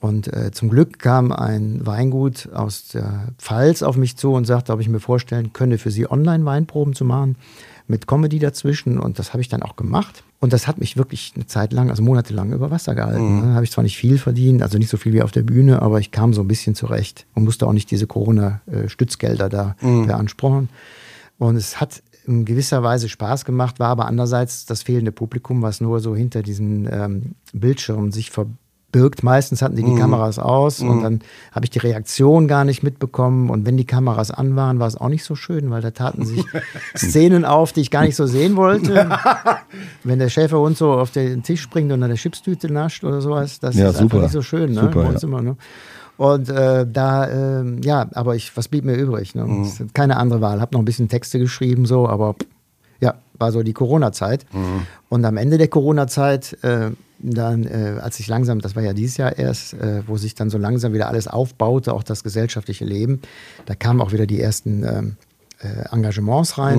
Und 0.00 0.32
äh, 0.32 0.50
zum 0.50 0.68
Glück 0.68 0.98
kam 0.98 1.32
ein 1.32 1.86
Weingut 1.86 2.50
aus 2.52 2.88
der 2.88 3.28
Pfalz 3.38 3.82
auf 3.82 3.96
mich 3.96 4.18
zu 4.18 4.32
und 4.32 4.46
sagte, 4.46 4.74
ob 4.74 4.80
ich 4.80 4.88
mir 4.88 5.00
vorstellen 5.00 5.54
könne, 5.54 5.78
für 5.78 5.90
sie 5.90 6.10
Online-Weinproben 6.10 6.94
zu 6.94 7.06
machen, 7.06 7.36
mit 7.90 8.06
Comedy 8.06 8.38
dazwischen. 8.38 8.98
Und 8.98 9.18
das 9.18 9.32
habe 9.32 9.42
ich 9.42 9.48
dann 9.48 9.62
auch 9.62 9.76
gemacht. 9.76 10.24
Und 10.38 10.52
das 10.52 10.66
hat 10.66 10.78
mich 10.78 10.96
wirklich 10.96 11.32
eine 11.34 11.46
Zeit 11.46 11.72
lang, 11.72 11.90
also 11.90 12.02
monatelang 12.02 12.52
über 12.52 12.70
Wasser 12.70 12.94
gehalten. 12.94 13.40
Ne? 13.42 13.54
Habe 13.54 13.64
ich 13.64 13.72
zwar 13.72 13.84
nicht 13.84 13.98
viel 13.98 14.16
verdient, 14.16 14.62
also 14.62 14.78
nicht 14.78 14.88
so 14.88 14.96
viel 14.96 15.12
wie 15.12 15.22
auf 15.22 15.32
der 15.32 15.42
Bühne, 15.42 15.82
aber 15.82 16.00
ich 16.00 16.10
kam 16.10 16.32
so 16.32 16.40
ein 16.40 16.48
bisschen 16.48 16.74
zurecht 16.74 17.26
und 17.34 17.44
musste 17.44 17.66
auch 17.66 17.72
nicht 17.72 17.90
diese 17.90 18.06
Corona-Stützgelder 18.06 19.50
da 19.50 19.76
beanspruchen. 19.80 20.70
Und 21.38 21.56
es 21.56 21.80
hat 21.80 22.02
in 22.26 22.44
gewisser 22.44 22.82
Weise 22.82 23.08
Spaß 23.08 23.44
gemacht, 23.44 23.80
war 23.80 23.88
aber 23.88 24.06
andererseits 24.06 24.64
das 24.64 24.82
fehlende 24.82 25.12
Publikum, 25.12 25.62
was 25.62 25.80
nur 25.80 26.00
so 26.00 26.14
hinter 26.14 26.42
diesen 26.42 26.88
ähm, 26.90 27.34
Bildschirmen 27.52 28.12
sich 28.12 28.30
verbirgt. 28.90 29.22
Meistens 29.22 29.62
hatten 29.62 29.76
die 29.76 29.84
die 29.84 29.94
Kameras 29.94 30.38
aus 30.38 30.80
und 30.80 31.02
dann 31.02 31.20
habe 31.52 31.64
ich 31.64 31.70
die 31.70 31.78
Reaktion 31.78 32.48
gar 32.48 32.64
nicht 32.64 32.82
mitbekommen. 32.82 33.50
Und 33.50 33.66
wenn 33.66 33.76
die 33.76 33.84
Kameras 33.84 34.30
an 34.30 34.56
waren, 34.56 34.78
war 34.78 34.88
es 34.88 34.96
auch 34.96 35.08
nicht 35.08 35.24
so 35.24 35.34
schön, 35.34 35.70
weil 35.70 35.80
da 35.80 35.90
taten 35.90 36.24
sich 36.24 36.44
Szenen 36.96 37.44
auf, 37.44 37.72
die 37.72 37.80
ich 37.80 37.90
gar 37.90 38.02
nicht 38.02 38.16
so 38.16 38.26
sehen 38.26 38.56
wollte. 38.56 39.08
wenn 40.04 40.18
der 40.18 40.28
Schäferhund 40.28 40.76
so 40.76 40.92
auf 40.92 41.10
den 41.10 41.42
Tisch 41.42 41.60
springt 41.62 41.92
und 41.92 42.02
an 42.02 42.08
der 42.10 42.18
Chipstüte 42.18 42.72
nascht 42.72 43.04
oder 43.04 43.20
sowas, 43.20 43.60
das 43.60 43.76
Ja, 43.76 43.90
ist 43.90 43.96
einfach 43.96 44.10
super. 44.16 44.22
nicht 44.24 44.32
so 44.32 44.42
schön 44.42 44.72
ne? 44.72 44.80
Super, 44.82 45.12
ja. 45.20 45.40
Ne? 45.42 45.56
Und 46.16 46.48
äh, 46.50 46.86
da, 46.90 47.30
ähm, 47.60 47.80
ja, 47.82 48.06
aber 48.12 48.34
ich, 48.36 48.54
was 48.56 48.68
blieb 48.68 48.84
mir 48.84 48.94
übrig? 48.94 49.34
Ne? 49.34 49.44
Mhm. 49.44 49.70
Keine 49.94 50.16
andere 50.18 50.40
Wahl. 50.40 50.60
Hab 50.60 50.72
noch 50.72 50.80
ein 50.80 50.84
bisschen 50.84 51.08
Texte 51.08 51.38
geschrieben, 51.38 51.86
so, 51.86 52.06
aber 52.08 52.34
ja, 53.00 53.14
war 53.38 53.52
so 53.52 53.62
die 53.62 53.72
Corona-Zeit. 53.72 54.44
Mhm. 54.52 54.82
Und 55.08 55.24
am 55.24 55.38
Ende 55.38 55.56
der 55.56 55.68
Corona-Zeit, 55.68 56.58
äh, 56.62 56.90
dann, 57.22 57.64
äh, 57.64 57.98
als 58.00 58.18
ich 58.20 58.26
langsam, 58.26 58.60
das 58.60 58.76
war 58.76 58.82
ja 58.82 58.92
dieses 58.92 59.16
Jahr 59.16 59.38
erst, 59.38 59.74
äh, 59.74 60.02
wo 60.06 60.16
sich 60.16 60.34
dann 60.34 60.50
so 60.50 60.58
langsam 60.58 60.92
wieder 60.92 61.08
alles 61.08 61.28
aufbaute, 61.28 61.92
auch 61.92 62.02
das 62.02 62.22
gesellschaftliche 62.24 62.84
Leben, 62.84 63.20
da 63.66 63.74
kamen 63.74 64.00
auch 64.00 64.12
wieder 64.12 64.26
die 64.26 64.40
ersten 64.40 64.84
ähm, 64.84 65.16
äh, 65.60 65.94
Engagements 65.94 66.58
rein. 66.58 66.78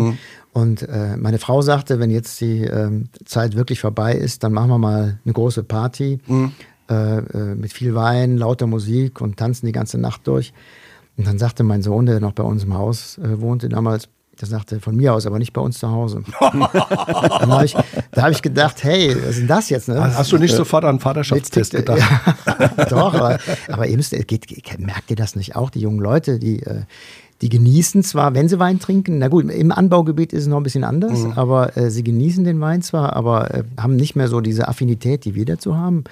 Und 0.54 0.82
äh, 0.84 1.16
meine 1.18 1.40
Frau 1.40 1.62
sagte, 1.62 2.00
wenn 2.00 2.10
jetzt 2.10 2.42
die 2.42 2.64
ähm, 2.64 3.10
Zeit 3.26 3.56
wirklich 3.56 3.80
vorbei 3.80 4.14
ist, 4.14 4.44
dann 4.44 4.54
machen 4.54 4.70
wir 4.70 4.78
mal 4.78 5.20
eine 5.24 5.34
große 5.34 5.64
Party 5.64 6.20
äh, 6.90 7.18
äh, 7.20 7.56
mit 7.56 7.72
viel 7.72 7.96
Wein, 7.96 8.38
lauter 8.38 8.68
Musik 8.68 9.22
und 9.22 9.38
tanzen 9.38 9.66
die 9.66 9.72
ganze 9.72 9.98
Nacht 9.98 10.28
durch. 10.28 10.54
Und 11.18 11.28
dann 11.28 11.38
sagte 11.38 11.64
mein 11.64 11.82
Sohn, 11.82 12.06
der 12.06 12.20
noch 12.20 12.34
bei 12.34 12.44
uns 12.44 12.64
im 12.64 12.74
Haus 12.74 13.18
äh, 13.18 13.40
wohnte 13.40 13.70
damals, 13.70 14.10
der 14.42 14.50
sagte, 14.50 14.80
von 14.80 14.96
mir 14.96 15.14
aus, 15.14 15.26
aber 15.26 15.40
nicht 15.40 15.54
bei 15.54 15.62
uns 15.62 15.80
zu 15.80 15.90
Hause. 15.90 16.24
dann 16.40 17.52
hab 17.52 17.64
ich, 17.64 17.76
da 18.12 18.22
habe 18.24 18.32
ich 18.32 18.42
gedacht, 18.42 18.84
hey, 18.84 19.16
was 19.16 19.32
ist 19.32 19.40
denn 19.40 19.48
das 19.48 19.70
jetzt? 19.70 19.88
Ne? 19.88 20.16
hast 20.16 20.32
du 20.32 20.38
nicht 20.38 20.56
sofort 20.56 20.84
an 20.86 21.00
Vaterschaftstest 21.00 21.74
gedacht? 21.74 22.00
Ja, 22.00 22.86
doch, 22.90 23.14
aber, 23.14 23.40
aber 23.70 23.88
ihr 23.88 23.98
müsst, 23.98 24.12
geht, 24.28 24.48
geht, 24.48 24.80
merkt 24.80 25.10
ihr 25.10 25.16
das 25.16 25.36
nicht 25.36 25.56
auch? 25.56 25.70
Die 25.70 25.80
jungen 25.80 26.00
Leute, 26.00 26.40
die, 26.40 26.64
äh, 26.64 26.82
die 27.42 27.50
genießen 27.50 28.04
zwar, 28.04 28.34
wenn 28.36 28.48
sie 28.48 28.60
Wein 28.60 28.80
trinken, 28.80 29.18
na 29.18 29.28
gut, 29.28 29.50
im 29.50 29.72
Anbaugebiet 29.72 30.32
ist 30.32 30.44
es 30.44 30.48
noch 30.48 30.58
ein 30.58 30.64
bisschen 30.64 30.84
anders, 30.84 31.20
Mhm. 31.24 31.32
aber 31.34 31.76
äh, 31.76 31.90
sie 31.90 32.04
genießen 32.04 32.44
den 32.44 32.62
Wein 32.62 32.82
zwar, 32.84 33.14
aber 33.16 33.54
äh, 33.54 33.64
haben 33.80 33.96
nicht 33.96 34.16
mehr 34.16 34.28
so 34.28 34.42
diese 34.42 34.68
Affinität, 34.68 35.26
die 35.26 35.34
wir 35.36 35.46
dazu 35.46 35.76
haben. 35.76 36.04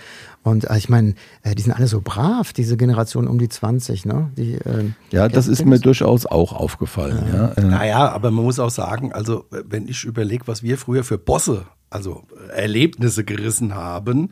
Und 0.43 0.69
äh, 0.69 0.77
ich 0.77 0.89
meine, 0.89 1.13
äh, 1.43 1.53
die 1.53 1.61
sind 1.61 1.73
alle 1.73 1.87
so 1.87 2.01
brav, 2.03 2.51
diese 2.53 2.77
Generation 2.77 3.27
um 3.27 3.37
die 3.37 3.49
20, 3.49 4.05
ne? 4.05 4.31
Die, 4.37 4.53
äh, 4.55 4.85
Ja, 5.11 5.27
das 5.27 5.47
ist 5.47 5.65
mir 5.65 5.79
durchaus 5.79 6.25
auch 6.25 6.53
aufgefallen. 6.53 7.23
Ja. 7.31 7.47
Äh, 7.49 7.61
Naja, 7.61 8.09
aber 8.11 8.31
man 8.31 8.45
muss 8.45 8.59
auch 8.59 8.71
sagen, 8.71 9.13
also 9.13 9.45
wenn 9.51 9.87
ich 9.87 10.03
überlege, 10.05 10.47
was 10.47 10.63
wir 10.63 10.77
früher 10.77 11.03
für 11.03 11.17
Bosse, 11.19 11.63
also 11.89 12.23
äh, 12.49 12.61
Erlebnisse 12.61 13.23
gerissen 13.23 13.75
haben, 13.75 14.31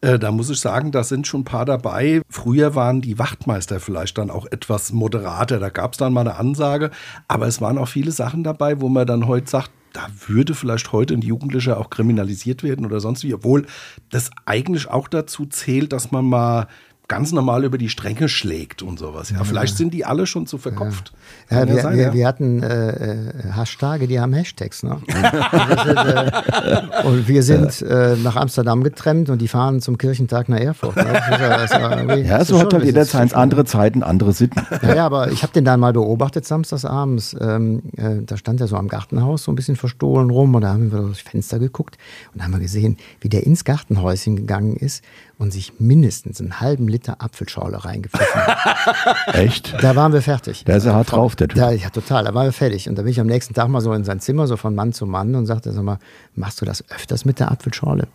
äh, 0.00 0.18
da 0.18 0.30
muss 0.32 0.50
ich 0.50 0.60
sagen, 0.60 0.92
da 0.92 1.04
sind 1.04 1.26
schon 1.26 1.42
ein 1.42 1.44
paar 1.44 1.64
dabei. 1.64 2.22
Früher 2.28 2.74
waren 2.74 3.00
die 3.00 3.18
Wachtmeister 3.18 3.80
vielleicht 3.80 4.18
dann 4.18 4.30
auch 4.30 4.46
etwas 4.46 4.92
moderater, 4.92 5.58
da 5.58 5.70
gab 5.70 5.92
es 5.92 5.98
dann 5.98 6.12
mal 6.12 6.20
eine 6.22 6.36
Ansage, 6.36 6.90
aber 7.26 7.46
es 7.46 7.60
waren 7.60 7.78
auch 7.78 7.88
viele 7.88 8.12
Sachen 8.12 8.44
dabei, 8.44 8.80
wo 8.80 8.88
man 8.88 9.06
dann 9.06 9.26
heute 9.26 9.48
sagt, 9.48 9.70
da 9.92 10.06
würde 10.26 10.54
vielleicht 10.54 10.92
heute 10.92 11.14
ein 11.14 11.22
Jugendlicher 11.22 11.78
auch 11.78 11.90
kriminalisiert 11.90 12.62
werden 12.62 12.84
oder 12.86 13.00
sonst 13.00 13.24
wie, 13.24 13.34
obwohl 13.34 13.66
das 14.10 14.30
eigentlich 14.44 14.88
auch 14.88 15.08
dazu 15.08 15.46
zählt, 15.46 15.92
dass 15.92 16.10
man 16.10 16.26
mal 16.26 16.68
ganz 17.08 17.32
normal 17.32 17.64
über 17.64 17.78
die 17.78 17.88
Stränge 17.88 18.28
schlägt 18.28 18.82
und 18.82 18.98
sowas. 18.98 19.30
Ja, 19.30 19.42
vielleicht 19.42 19.78
sind 19.78 19.94
die 19.94 20.04
alle 20.04 20.26
schon 20.26 20.46
zu 20.46 20.58
verkopft. 20.58 21.12
Ja, 21.50 21.66
wir, 21.66 21.80
sein, 21.80 21.96
wir, 21.96 22.12
wir 22.12 22.26
hatten 22.28 22.62
äh, 22.62 22.90
äh, 22.90 23.32
Hashtage, 23.50 24.06
die 24.06 24.20
haben 24.20 24.34
Hashtags. 24.34 24.82
Ne? 24.82 24.98
Und 25.00 25.06
wir 25.08 25.82
sind, 25.84 25.96
äh, 25.96 27.06
und 27.06 27.28
wir 27.28 27.42
sind 27.42 27.82
äh, 27.82 28.16
nach 28.22 28.36
Amsterdam 28.36 28.84
getrennt 28.84 29.30
und 29.30 29.38
die 29.40 29.48
fahren 29.48 29.80
zum 29.80 29.96
Kirchentag 29.96 30.50
nach 30.50 30.58
Erfurt. 30.58 30.96
Ne? 30.96 31.04
Das 31.04 31.64
ist 31.64 31.72
ja, 31.72 32.04
das 32.04 32.20
ja, 32.26 32.44
so 32.44 32.58
hat 32.58 32.74
halt 32.74 32.84
jeder 32.84 33.00
das 33.00 33.08
ist 33.08 33.12
Zeit 33.12 33.30
schon- 33.30 33.38
andere 33.38 33.64
Zeiten, 33.64 34.02
andere 34.02 34.34
Sitten. 34.34 34.66
ja, 34.82 34.94
ja, 34.96 35.06
aber 35.06 35.32
ich 35.32 35.42
habe 35.42 35.52
den 35.54 35.64
dann 35.64 35.80
mal 35.80 35.94
beobachtet 35.94 36.44
samstags 36.44 36.84
abends. 36.84 37.34
Ähm, 37.40 37.84
äh, 37.96 38.22
da 38.24 38.36
stand 38.36 38.60
er 38.60 38.68
so 38.68 38.76
am 38.76 38.88
Gartenhaus 38.88 39.44
so 39.44 39.52
ein 39.52 39.54
bisschen 39.54 39.76
verstohlen 39.76 40.28
rum 40.28 40.54
und 40.54 40.60
da 40.60 40.74
haben 40.74 40.92
wir 40.92 40.98
durchs 40.98 41.20
Fenster 41.20 41.58
geguckt 41.58 41.96
und 42.34 42.42
haben 42.44 42.52
wir 42.52 42.60
gesehen, 42.60 42.98
wie 43.22 43.30
der 43.30 43.46
ins 43.46 43.64
Gartenhäuschen 43.64 44.36
gegangen 44.36 44.76
ist 44.76 45.02
und 45.38 45.52
sich 45.52 45.78
mindestens 45.78 46.40
einen 46.40 46.60
halben 46.60 46.88
Liter 46.88 47.22
Apfelschorle 47.22 47.84
reingepfiffen 47.84 48.40
hat. 48.40 49.16
Echt? 49.34 49.74
Da 49.80 49.94
waren 49.94 50.12
wir 50.12 50.20
fertig. 50.20 50.64
Der 50.64 50.76
ist 50.76 50.84
ja 50.84 50.94
hart 50.94 51.12
drauf, 51.12 51.36
der 51.36 51.48
Typ. 51.48 51.58
Ja, 51.58 51.70
ja, 51.70 51.90
total. 51.90 52.24
Da 52.24 52.34
waren 52.34 52.46
wir 52.46 52.52
fertig. 52.52 52.88
Und 52.88 52.98
da 52.98 53.02
bin 53.02 53.12
ich 53.12 53.20
am 53.20 53.28
nächsten 53.28 53.54
Tag 53.54 53.68
mal 53.68 53.80
so 53.80 53.92
in 53.92 54.04
sein 54.04 54.18
Zimmer, 54.18 54.48
so 54.48 54.56
von 54.56 54.74
Mann 54.74 54.92
zu 54.92 55.06
Mann 55.06 55.34
und 55.36 55.46
sagte, 55.46 55.72
sag 55.72 55.84
mal, 55.84 55.98
machst 56.34 56.60
du 56.60 56.64
das 56.64 56.84
öfters 56.90 57.24
mit 57.24 57.38
der 57.38 57.52
Apfelschorle? 57.52 58.08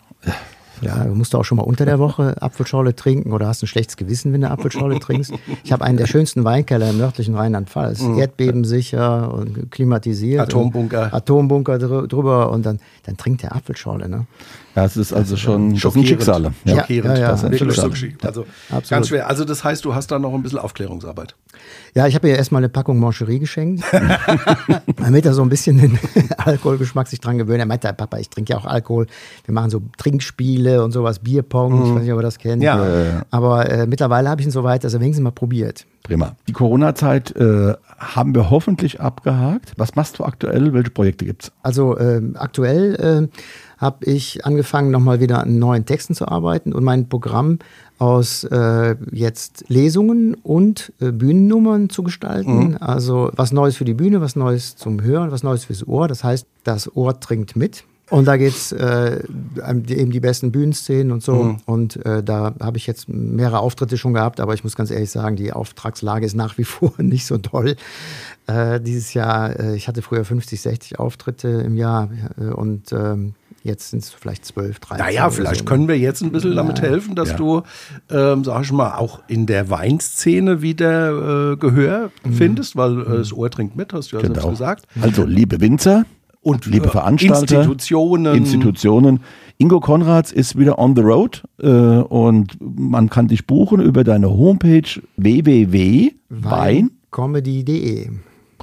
Ja, 0.82 1.04
du 1.04 1.14
musst 1.16 1.34
auch 1.36 1.44
schon 1.46 1.58
mal 1.58 1.64
unter 1.64 1.86
der 1.86 2.00
Woche 2.00 2.36
Apfelschorle 2.42 2.96
trinken 2.96 3.32
oder 3.32 3.48
hast 3.48 3.64
ein 3.64 3.68
schlechtes 3.68 3.96
Gewissen, 3.98 4.34
wenn 4.34 4.42
du 4.42 4.50
Apfelschorle 4.50 5.00
trinkst. 5.00 5.32
Ich 5.64 5.72
habe 5.72 5.84
einen 5.86 5.98
der 5.98 6.08
schönsten 6.08 6.44
Weinkeller 6.44 6.90
im 6.90 6.98
nördlichen 6.98 7.36
Rheinland-Pfalz. 7.36 8.02
Erdbebensicher 8.48 9.34
und 9.34 9.72
klimatisiert. 9.72 10.42
Atombunker. 10.42 11.04
Und 11.06 11.14
Atombunker 11.14 11.74
drü- 11.76 12.08
drüber 12.08 12.52
und 12.52 12.66
dann, 12.66 12.80
dann 13.04 13.18
trinkt 13.18 13.44
der 13.44 13.56
Apfelschorle. 13.56 14.10
Ne? 14.10 14.26
Ja, 14.76 14.86
es 14.86 14.98
ist 14.98 15.14
also 15.14 15.38
schon 15.38 15.70
sind 15.72 15.80
Schockierend. 15.80 16.08
Schicksale. 16.10 16.54
Ja. 16.66 16.78
Schockierend. 16.80 17.18
Ja, 17.18 17.24
ja, 17.24 17.32
das 17.32 17.42
so 17.76 17.90
geschickt. 17.90 18.26
Also 18.26 18.46
Absolut. 18.70 18.90
ganz 18.90 19.08
schwer. 19.10 19.30
Also 19.30 19.46
das 19.46 19.64
heißt, 19.64 19.86
du 19.86 19.94
hast 19.94 20.08
da 20.12 20.20
noch 20.20 20.34
ein 20.34 20.42
bisschen 20.44 20.60
Aufklärungsarbeit. 20.60 21.36
Ja, 21.96 22.08
ich 22.08 22.16
habe 22.16 22.28
ihr 22.28 22.36
erstmal 22.36 22.62
eine 22.62 22.70
Packung 22.70 23.00
Mancherie 23.00 23.40
geschenkt, 23.40 23.84
damit 24.98 25.26
er 25.26 25.34
so 25.34 25.42
ein 25.44 25.50
bisschen 25.50 25.78
den 25.78 26.00
Alkoholgeschmack 26.38 27.08
sich 27.08 27.20
dran 27.20 27.38
gewöhnt. 27.38 27.60
Er 27.60 27.66
meinte, 27.66 27.92
Papa, 27.94 28.18
ich 28.18 28.30
trinke 28.30 28.54
ja 28.54 28.60
auch 28.60 28.66
Alkohol. 28.66 29.08
Wir 29.46 29.54
machen 29.54 29.70
so 29.70 29.82
Trinkspiele 29.98 30.84
und 30.84 30.92
sowas, 30.92 31.20
Bierpong, 31.20 31.86
ich 31.86 31.96
weiß 31.96 32.02
nicht, 32.02 32.12
ob 32.12 32.20
er 32.20 32.24
das 32.24 32.40
kennt. 32.40 32.64
Ja. 32.64 33.24
Aber 33.30 33.70
äh, 33.70 33.88
mittlerweile 33.88 34.30
habe 34.30 34.42
ich 34.42 34.48
ihn 34.48 34.52
so 34.52 34.64
weit, 34.64 34.84
dass 34.84 34.94
er 34.94 35.02
wenigstens 35.02 35.24
mal 35.24 35.32
probiert. 35.32 35.86
Prima. 36.04 36.36
Die 36.48 36.54
Corona-Zeit 36.54 37.36
äh, 37.38 37.74
haben 37.98 38.36
wir 38.36 38.50
hoffentlich 38.50 39.00
abgehakt. 39.00 39.74
Was 39.78 39.96
machst 39.96 40.20
du 40.20 40.26
aktuell? 40.26 40.74
Welche 40.74 40.90
Projekte 40.90 41.26
gibt's? 41.26 41.52
Also 41.62 41.98
ähm, 41.98 42.36
aktuell 42.38 43.30
äh, 43.32 43.38
habe 43.84 44.06
ich 44.06 44.46
angefangen, 44.46 44.90
nochmal 44.90 45.20
wieder 45.20 45.42
an 45.44 45.60
neuen 45.60 45.86
Texten 45.86 46.16
zu 46.16 46.28
arbeiten 46.28 46.74
und 46.74 46.84
mein 46.84 47.08
Programm 47.10 47.60
aus 48.00 48.44
äh, 48.46 48.96
jetzt 49.12 49.66
Lesungen 49.68 50.34
und 50.42 50.92
äh, 51.00 51.12
Bühnennummern 51.12 51.90
zu 51.90 52.02
gestalten. 52.02 52.78
Also 52.78 53.30
was 53.36 53.52
Neues 53.52 53.76
für 53.78 53.86
die 53.86 53.94
Bühne, 53.94 54.20
was 54.22 54.36
Neues 54.36 54.76
zum 54.76 55.02
Hören, 55.04 55.30
was 55.32 55.44
Neues 55.44 55.66
fürs 55.66 55.88
Ohr. 55.88 56.08
Das 56.08 56.24
heißt, 56.24 56.48
das 56.64 56.96
Ohr 56.96 57.20
trinkt 57.20 57.56
mit. 57.56 57.84
Und 58.10 58.26
da 58.26 58.36
geht's 58.38 58.72
äh, 58.74 59.22
um 59.70 59.84
die- 59.84 59.96
eben 59.98 60.12
die 60.12 60.20
besten 60.20 60.52
Bühnenszenen 60.52 61.12
und 61.12 61.24
so. 61.24 61.56
Und 61.66 62.06
äh, 62.06 62.22
da 62.22 62.54
habe 62.60 62.78
ich 62.78 62.86
jetzt 62.86 63.08
mehrere 63.10 63.60
Auftritte 63.60 63.98
schon 63.98 64.14
gehabt, 64.14 64.40
aber 64.42 64.54
ich 64.54 64.64
muss 64.64 64.76
ganz 64.76 64.92
ehrlich 64.92 65.10
sagen, 65.10 65.36
die 65.38 65.54
Auftragslage 65.54 66.26
ist 66.26 66.36
nach 66.36 66.58
wie 66.58 66.64
vor 66.76 66.94
nicht 66.98 67.26
so 67.26 67.38
toll. 67.38 67.76
Äh, 68.48 68.82
dieses 68.82 69.14
Jahr, 69.14 69.58
äh, 69.58 69.76
ich 69.76 69.88
hatte 69.88 70.02
früher 70.02 70.26
50, 70.26 70.60
60 70.62 71.00
Auftritte 71.00 71.48
im 71.48 71.78
Jahr 71.78 72.10
äh, 72.40 72.46
und 72.52 72.92
ähm, 72.92 73.34
Jetzt 73.66 73.92
sind 73.92 74.04
es 74.04 74.10
vielleicht 74.12 74.44
12, 74.46 74.80
13. 74.82 75.06
Naja, 75.06 75.30
vielleicht 75.30 75.60
so. 75.62 75.66
können 75.66 75.88
wir 75.88 75.98
jetzt 75.98 76.22
ein 76.22 76.34
bisschen 76.34 76.54
damit 76.56 76.82
helfen, 76.82 77.16
dass 77.16 77.30
Ja. 77.30 77.38
du, 77.38 77.62
ähm, 78.12 78.44
sag 78.44 78.64
ich 78.66 78.72
mal, 78.74 78.96
auch 78.98 79.22
in 79.30 79.46
der 79.46 79.70
Weinszene 79.70 80.62
wieder 80.62 81.54
äh, 81.54 81.56
Gehör 81.58 82.12
findest, 82.30 82.76
weil 82.76 83.00
äh, 83.02 83.06
das 83.20 83.32
Ohr 83.32 83.50
trinkt 83.50 83.78
mit, 83.78 83.94
hast 83.94 84.12
du 84.12 84.18
ja 84.18 84.22
selbst 84.22 84.38
Genau. 84.40 84.50
gesagt. 84.50 84.86
Also, 85.02 85.24
liebe 85.24 85.62
Winzer 85.62 86.06
Und, 86.42 86.66
liebe 86.66 86.88
äh, 86.88 86.92
Veranstalter, 86.92 87.40
Institutionen. 87.60 88.36
Institutionen. 88.36 89.22
Ingo 89.60 89.80
Konrads 89.80 90.34
ist 90.34 90.58
wieder 90.58 90.78
on 90.78 90.94
the 90.98 91.02
road 91.02 91.42
äh, 91.62 91.70
und 91.70 92.58
man 92.60 93.10
kann 93.10 93.30
dich 93.30 93.48
buchen 93.48 93.80
über 93.80 94.04
deine 94.04 94.30
Homepage 94.30 94.84
www.wein. 95.16 96.90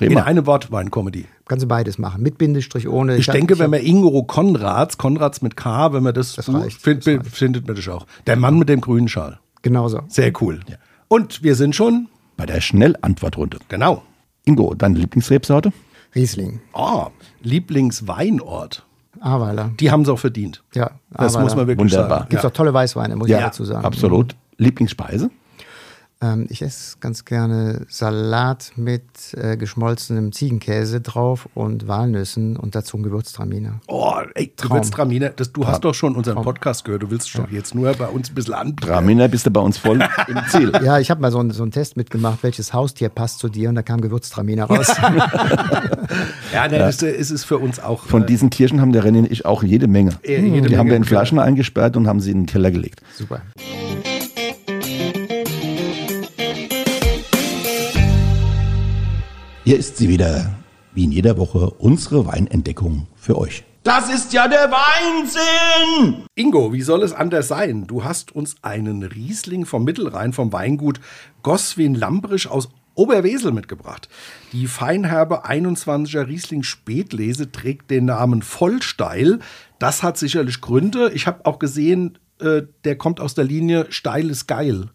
Weincomedy.de. 0.01 0.13
In 0.13 0.19
einem 0.19 0.47
Wort 0.47 0.73
Weincomedy. 0.73 1.27
Kannst 1.47 1.65
du 1.65 1.69
beides 1.69 1.99
machen. 1.99 2.23
Mit 2.23 2.39
Bindestrich, 2.39 2.89
ohne. 2.89 3.17
Ich 3.17 3.29
hab- 3.29 3.35
denke, 3.35 3.59
wenn 3.59 3.65
hab- 3.65 3.71
man 3.73 3.81
Ingo 3.81 4.23
Konrads, 4.25 4.99
Konrads 4.99 5.43
mit 5.43 5.57
K, 5.57 5.93
wenn 5.93 6.03
man 6.03 6.15
das, 6.15 6.35
Das 6.37 6.53
reicht, 6.53 6.81
find, 6.81 7.07
das 7.07 7.15
reicht. 7.15 7.27
findet 7.37 7.67
man 7.67 7.77
das 7.77 7.89
auch. 7.89 8.07
Der 8.27 8.37
Mann 8.37 8.59
mit 8.59 8.69
dem 8.69 8.81
grünen 8.81 9.09
Schal. 9.09 9.39
Genauso. 9.63 10.01
Sehr 10.09 10.33
cool. 10.41 10.61
Und 11.09 11.43
wir 11.43 11.55
sind 11.55 11.75
schon, 11.77 12.09
Bei 12.37 12.47
der 12.47 12.61
Schnellantwortrunde. 12.61 13.59
genau. 13.69 14.03
Ingo, 14.45 14.75
deine 14.75 14.99
Lieblingsrebsorte? 14.99 15.73
Riesling. 16.15 16.61
Oh, 16.73 17.07
Lieblingsweinort. 17.43 18.85
Ahrweiler. 19.21 19.71
Die 19.79 19.91
haben 19.91 20.03
es 20.03 20.09
auch 20.09 20.19
verdient. 20.19 20.63
Ja, 20.75 20.93
Das 21.11 21.35
Ahrweiler. 21.35 21.45
muss 21.45 21.57
man 21.57 21.67
wirklich 21.67 21.93
Wunderbar. 21.93 22.19
sagen. 22.21 22.29
Gibt 22.31 22.43
es 22.45 22.47
auch 22.51 22.55
tolle 22.55 22.73
Weißweine, 22.73 23.17
muss 23.17 23.29
ich 23.29 23.35
dazu 23.37 23.65
sagen. 23.65 23.85
absolut. 23.85 24.35
Lieblingsspeise? 24.57 25.31
Ähm, 26.23 26.47
ich 26.51 26.61
esse 26.61 26.99
ganz 27.01 27.25
gerne 27.25 27.87
Salat 27.89 28.73
mit 28.77 29.03
äh, 29.33 29.57
geschmolzenem 29.57 30.33
Ziegenkäse 30.33 31.01
drauf 31.01 31.49
und 31.55 31.89
Walnüssen 31.89 32.59
und 32.59 32.75
dazu 32.75 32.99
ein 32.99 33.03
Gewürztraminer. 33.03 33.81
Oh, 33.89 34.17
ey, 34.35 34.53
du 34.55 34.69
Traum. 34.69 34.83
das, 35.37 35.53
du 35.53 35.67
hast 35.67 35.83
doch 35.83 35.95
schon 35.95 36.15
unseren 36.15 36.43
Podcast 36.43 36.85
gehört, 36.85 37.05
du 37.05 37.11
willst 37.11 37.35
doch 37.39 37.51
jetzt 37.51 37.75
nur 37.75 37.95
bei 37.95 38.07
uns 38.07 38.31
ein 38.31 38.35
bisschen 38.35 38.53
anbieten. 38.53 38.87
Traminer 38.87 39.29
bist 39.29 39.47
du 39.47 39.51
bei 39.51 39.61
uns 39.63 39.79
voll 39.79 40.03
im 40.29 40.39
Ziel. 40.49 40.73
Ja, 40.85 40.99
ich 40.99 41.11
habe 41.11 41.23
mal 41.23 41.33
so, 41.33 41.39
einen- 41.39 41.53
so 41.53 41.63
einen 41.63 41.73
Test 41.73 41.97
mitgemacht, 41.97 42.43
welches 42.43 42.75
Haustier 42.75 43.09
passt 43.09 43.39
zu 43.39 43.49
dir 43.49 43.71
und 43.71 43.77
da 43.77 43.83
kam 43.83 44.03
Gewürztraminer 44.03 44.65
raus. 44.65 44.93
Ja, 46.53 46.67
ne, 46.67 46.79
Das, 46.79 47.01
äh, 47.03 47.13
ist 47.13 47.31
es 47.31 47.45
für 47.45 47.59
uns 47.59 47.79
auch. 47.79 48.03
Von 48.05 48.25
äh, 48.25 48.27
diesen 48.27 48.51
Tierchen 48.51 48.81
haben 48.81 48.93
der 48.93 49.05
René 49.05 49.19
und 49.21 49.31
ich 49.31 49.47
auch 49.47 49.63
jede 49.63 49.87
Menge. 49.87 50.11
Äh, 50.25 50.41
jede 50.41 50.69
die 50.69 50.77
haben 50.77 50.89
Menge, 50.89 50.91
wir 50.91 50.97
in 50.97 51.03
genau. 51.03 51.09
Flaschen 51.09 51.39
eingesperrt 51.39 51.97
und 51.97 52.09
haben 52.09 52.19
sie 52.21 52.33
in 52.33 52.41
den 52.41 52.47
Keller 52.47 52.73
gelegt. 52.73 53.01
Super. 53.17 53.41
Hier 59.71 59.79
ist 59.79 59.99
sie 59.99 60.09
wieder, 60.09 60.53
wie 60.95 61.05
in 61.05 61.13
jeder 61.13 61.39
Woche, 61.39 61.71
unsere 61.71 62.27
Weinentdeckung 62.27 63.07
für 63.15 63.39
euch. 63.39 63.63
Das 63.85 64.13
ist 64.13 64.33
ja 64.33 64.49
der 64.49 64.69
Weinsinn! 64.69 66.25
Ingo, 66.35 66.73
wie 66.73 66.83
soll 66.83 67.05
es 67.05 67.13
anders 67.13 67.47
sein? 67.47 67.87
Du 67.87 68.03
hast 68.03 68.35
uns 68.35 68.57
einen 68.63 69.05
Riesling 69.05 69.67
vom 69.67 69.85
Mittelrhein 69.85 70.33
vom 70.33 70.53
Weingut 70.53 70.99
Goswin 71.45 71.95
Lambrisch 71.95 72.49
aus 72.49 72.71
Oberwesel 72.97 73.53
mitgebracht. 73.53 74.09
Die 74.53 74.67
feinherbe 74.67 75.47
21er 75.47 76.27
Riesling 76.27 76.65
Spätlese 76.65 77.53
trägt 77.53 77.93
den 77.93 78.07
Namen 78.07 78.43
Vollsteil. 78.43 79.39
Das 79.79 80.03
hat 80.03 80.19
sicherlich 80.19 80.61
Gründe. 80.61 81.13
Ich 81.15 81.29
habe 81.29 81.47
auch 81.47 81.61
gesehen, 81.61 82.19
äh, 82.41 82.63
der 82.83 82.99
kommt 82.99 83.21
aus 83.21 83.35
der 83.35 83.45
Linie 83.45 83.87
Steil 83.91 84.31
ist 84.31 84.49
geil. 84.49 84.89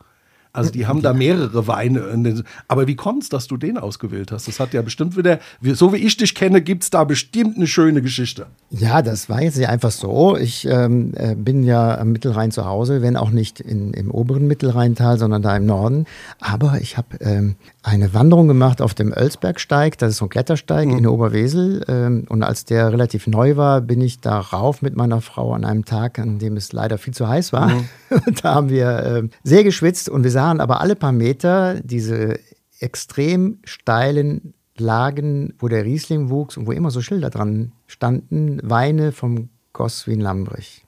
Also 0.56 0.72
die 0.72 0.88
haben 0.88 1.02
da 1.02 1.14
mehrere 1.14 1.68
Weine. 1.68 2.44
Aber 2.68 2.88
wie 2.88 2.96
kommt 2.96 3.24
es, 3.24 3.30
dass 3.30 3.48
du 3.48 3.58
den 3.58 3.78
ausgewählt 3.78 4.32
hast? 4.32 4.48
Das 4.48 4.60
hat 4.60 4.74
ja 4.74 4.82
bestimmt 4.82 5.18
wieder, 5.18 5.40
wie- 5.62 5.74
so 5.76 5.94
wie 5.94 5.98
ich 5.98 6.18
dich 6.18 6.34
kenne, 6.36 6.62
gibt 6.62 6.84
es 6.84 6.90
da 6.90 7.04
bestimmt 7.04 7.58
eine 7.58 7.68
schöne 7.68 8.02
Geschichte. 8.02 8.48
Ja, 8.70 9.02
das 9.02 9.30
war 9.30 9.42
jetzt 9.42 9.58
nicht 9.58 9.70
einfach 9.70 9.92
so. 9.92 10.38
Ich 10.38 10.66
ähm, 10.66 11.14
äh, 11.16 11.36
bin 11.36 11.64
ja 11.64 11.98
am 11.98 12.12
Mittelrhein 12.12 12.52
zu 12.52 12.66
Hause, 12.66 13.02
wenn 13.02 13.18
auch 13.18 13.32
nicht 13.32 13.60
in, 13.60 13.94
im 13.94 14.12
oberen 14.12 14.48
Mittelrheintal, 14.48 15.18
sondern 15.18 15.42
da 15.42 15.56
im 15.56 15.66
Norden. 15.66 16.06
Aber 16.40 16.80
ich 16.82 16.98
habe 16.98 17.18
ähm, 17.22 17.56
eine 17.86 18.16
Wanderung 18.16 18.48
gemacht 18.48 18.82
auf 18.82 18.96
dem 18.96 19.14
Oelsbergsteig. 19.14 19.98
Das 20.00 20.12
ist 20.12 20.18
so 20.18 20.26
ein 20.26 20.30
Klettersteig 20.30 20.90
in 20.90 21.06
Oberwesel. 21.06 21.86
Ähm, 21.88 22.26
und 22.30 22.42
als 22.42 22.66
der 22.66 22.92
relativ 22.92 23.28
neu 23.28 23.58
war, 23.58 23.82
bin 23.82 24.02
ich 24.02 24.20
da 24.20 24.40
rauf 24.40 24.82
mit 24.82 24.96
meiner 24.96 25.22
Frau 25.22 25.54
an 25.54 25.64
einem 25.64 25.86
Tag, 25.86 26.18
an 26.18 26.40
dem 26.40 26.58
es 26.58 26.74
leider 26.74 26.98
viel 26.98 27.14
zu 27.14 27.28
heiß 27.28 27.54
war. 27.54 27.72
Und 28.10 28.44
da 28.44 28.56
haben 28.56 28.70
wir 28.70 29.04
ähm, 29.06 29.30
sehr 29.44 29.64
geschwitzt 29.64 30.10
und 30.10 30.24
wir 30.24 30.32
sahen 30.32 30.62
aber 30.62 30.80
alle 30.80 30.96
paar 30.96 31.12
Meter 31.12 31.80
diese 31.82 32.40
extrem 32.80 33.60
steilen 33.66 34.54
Lagen, 34.78 35.54
wo 35.60 35.68
der 35.68 35.86
Riesling 35.86 36.30
wuchs 36.30 36.58
und 36.58 36.68
wo 36.68 36.72
immer 36.72 36.92
so 36.92 37.02
Schilder 37.02 37.30
dran 37.30 37.72
standen, 37.88 38.60
Weine 38.64 39.12
vom 39.12 39.50
Goswin 39.74 40.22
Lambrich. 40.22 40.84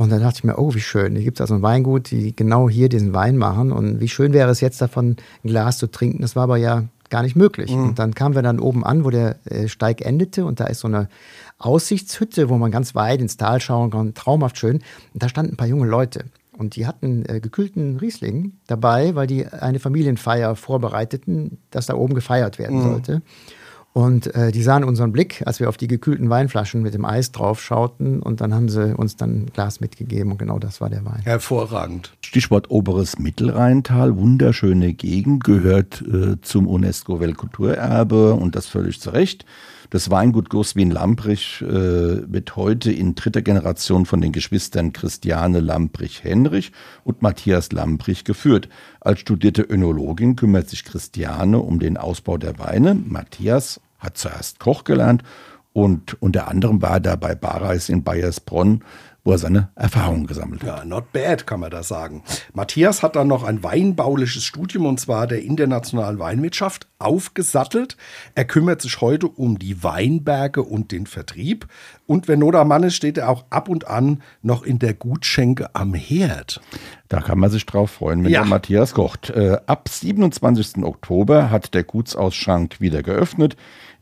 Und 0.00 0.10
dann 0.10 0.22
dachte 0.22 0.38
ich 0.38 0.44
mir, 0.44 0.56
oh, 0.56 0.72
wie 0.72 0.80
schön. 0.80 1.14
Hier 1.14 1.24
gibt 1.24 1.36
es 1.36 1.40
also 1.42 1.56
ein 1.56 1.62
Weingut, 1.62 2.10
die 2.10 2.34
genau 2.34 2.70
hier 2.70 2.88
diesen 2.88 3.12
Wein 3.12 3.36
machen. 3.36 3.70
Und 3.70 4.00
wie 4.00 4.08
schön 4.08 4.32
wäre 4.32 4.50
es 4.50 4.62
jetzt 4.62 4.80
davon, 4.80 5.16
ein 5.44 5.48
Glas 5.48 5.76
zu 5.76 5.88
trinken. 5.88 6.22
Das 6.22 6.34
war 6.34 6.44
aber 6.44 6.56
ja 6.56 6.84
gar 7.10 7.22
nicht 7.22 7.36
möglich. 7.36 7.70
Und 7.70 7.98
dann 7.98 8.14
kamen 8.14 8.34
wir 8.34 8.40
dann 8.40 8.60
oben 8.60 8.82
an, 8.82 9.04
wo 9.04 9.10
der 9.10 9.36
äh, 9.44 9.68
Steig 9.68 10.00
endete. 10.00 10.46
Und 10.46 10.58
da 10.58 10.68
ist 10.68 10.80
so 10.80 10.88
eine 10.88 11.10
Aussichtshütte, 11.58 12.48
wo 12.48 12.56
man 12.56 12.70
ganz 12.70 12.94
weit 12.94 13.20
ins 13.20 13.36
Tal 13.36 13.60
schauen 13.60 13.90
kann. 13.90 14.14
Traumhaft 14.14 14.56
schön. 14.56 14.76
Und 15.12 15.22
da 15.22 15.28
standen 15.28 15.52
ein 15.52 15.56
paar 15.58 15.66
junge 15.66 15.86
Leute. 15.86 16.24
Und 16.56 16.76
die 16.76 16.86
hatten 16.86 17.26
äh, 17.26 17.38
gekühlten 17.40 17.98
Riesling 17.98 18.54
dabei, 18.68 19.14
weil 19.14 19.26
die 19.26 19.46
eine 19.48 19.80
Familienfeier 19.80 20.56
vorbereiteten, 20.56 21.58
dass 21.70 21.84
da 21.84 21.94
oben 21.94 22.14
gefeiert 22.14 22.58
werden 22.58 22.80
sollte. 22.80 23.20
Und 23.92 24.32
äh, 24.36 24.52
die 24.52 24.62
sahen 24.62 24.84
unseren 24.84 25.10
Blick, 25.10 25.42
als 25.46 25.58
wir 25.58 25.68
auf 25.68 25.76
die 25.76 25.88
gekühlten 25.88 26.30
Weinflaschen 26.30 26.82
mit 26.82 26.94
dem 26.94 27.04
Eis 27.04 27.32
drauf 27.32 27.60
schauten. 27.60 28.22
Und 28.22 28.40
dann 28.40 28.54
haben 28.54 28.68
sie 28.68 28.94
uns 28.94 29.16
dann 29.16 29.30
ein 29.30 29.46
Glas 29.52 29.80
mitgegeben. 29.80 30.30
Und 30.30 30.38
genau 30.38 30.60
das 30.60 30.80
war 30.80 30.88
der 30.88 31.04
Wein. 31.04 31.22
Hervorragend. 31.24 32.12
Stichwort 32.24 32.70
oberes 32.70 33.18
Mittelrheintal, 33.18 34.16
wunderschöne 34.16 34.94
Gegend, 34.94 35.42
gehört 35.42 36.02
äh, 36.02 36.40
zum 36.40 36.68
UNESCO-Weltkulturerbe 36.68 38.34
und 38.34 38.54
das 38.54 38.66
völlig 38.66 39.00
zu 39.00 39.10
Recht. 39.10 39.44
Das 39.90 40.08
Weingut 40.08 40.50
Goswin 40.50 40.92
Lambrich 40.92 41.62
äh, 41.62 41.68
wird 41.68 42.54
heute 42.54 42.92
in 42.92 43.16
dritter 43.16 43.42
Generation 43.42 44.06
von 44.06 44.20
den 44.20 44.30
Geschwistern 44.30 44.92
Christiane 44.92 45.58
Lambrich-Henrich 45.58 46.70
und 47.02 47.22
Matthias 47.22 47.72
Lambrich 47.72 48.22
geführt. 48.22 48.68
Als 49.00 49.18
studierte 49.18 49.62
Önologin 49.62 50.36
kümmert 50.36 50.68
sich 50.68 50.84
Christiane 50.84 51.58
um 51.58 51.80
den 51.80 51.96
Ausbau 51.96 52.38
der 52.38 52.60
Weine. 52.60 52.94
Matthias 52.94 53.80
hat 53.98 54.16
zuerst 54.16 54.60
Koch 54.60 54.84
gelernt 54.84 55.24
und 55.72 56.16
unter 56.22 56.46
anderem 56.46 56.82
war 56.82 57.04
er 57.04 57.16
bei 57.16 57.34
Bareis 57.34 57.88
in 57.88 58.04
Bayersbronn, 58.04 58.84
wo 59.24 59.32
er 59.32 59.38
seine 59.38 59.68
Erfahrungen 59.74 60.26
gesammelt 60.26 60.62
hat. 60.62 60.78
Ja, 60.78 60.84
not 60.84 61.12
bad, 61.12 61.46
kann 61.46 61.60
man 61.60 61.70
da 61.70 61.82
sagen. 61.82 62.22
Matthias 62.54 63.02
hat 63.02 63.16
dann 63.16 63.28
noch 63.28 63.42
ein 63.44 63.62
weinbauliches 63.62 64.44
Studium 64.44 64.86
und 64.86 64.98
zwar 65.00 65.26
der 65.26 65.42
internationalen 65.42 66.18
Weinwirtschaft 66.18 66.86
aufgesattelt. 66.98 67.96
Er 68.34 68.44
kümmert 68.44 68.82
sich 68.82 69.00
heute 69.00 69.26
um 69.28 69.58
die 69.58 69.82
Weinberge 69.82 70.62
und 70.62 70.92
den 70.92 71.06
Vertrieb. 71.06 71.66
Und 72.06 72.28
wenn 72.28 72.38
Not 72.40 72.54
am 72.54 72.68
Mann 72.68 72.82
ist, 72.82 72.94
steht 72.96 73.18
er 73.18 73.28
auch 73.28 73.44
ab 73.50 73.68
und 73.68 73.86
an 73.86 74.22
noch 74.42 74.62
in 74.62 74.78
der 74.78 74.94
Gutschenke 74.94 75.74
am 75.74 75.94
Herd. 75.94 76.60
Da 77.08 77.20
kann 77.20 77.38
man 77.38 77.50
sich 77.50 77.66
drauf 77.66 77.90
freuen, 77.90 78.24
wenn 78.24 78.30
Ja. 78.32 78.40
der 78.40 78.48
Matthias 78.48 78.94
kocht. 78.94 79.30
Äh, 79.30 79.58
ab 79.66 79.88
27. 79.88 80.84
Oktober 80.84 81.50
hat 81.50 81.74
der 81.74 81.84
Gutsausschank 81.84 82.80
wieder 82.80 83.02
geöffnet. 83.02 83.56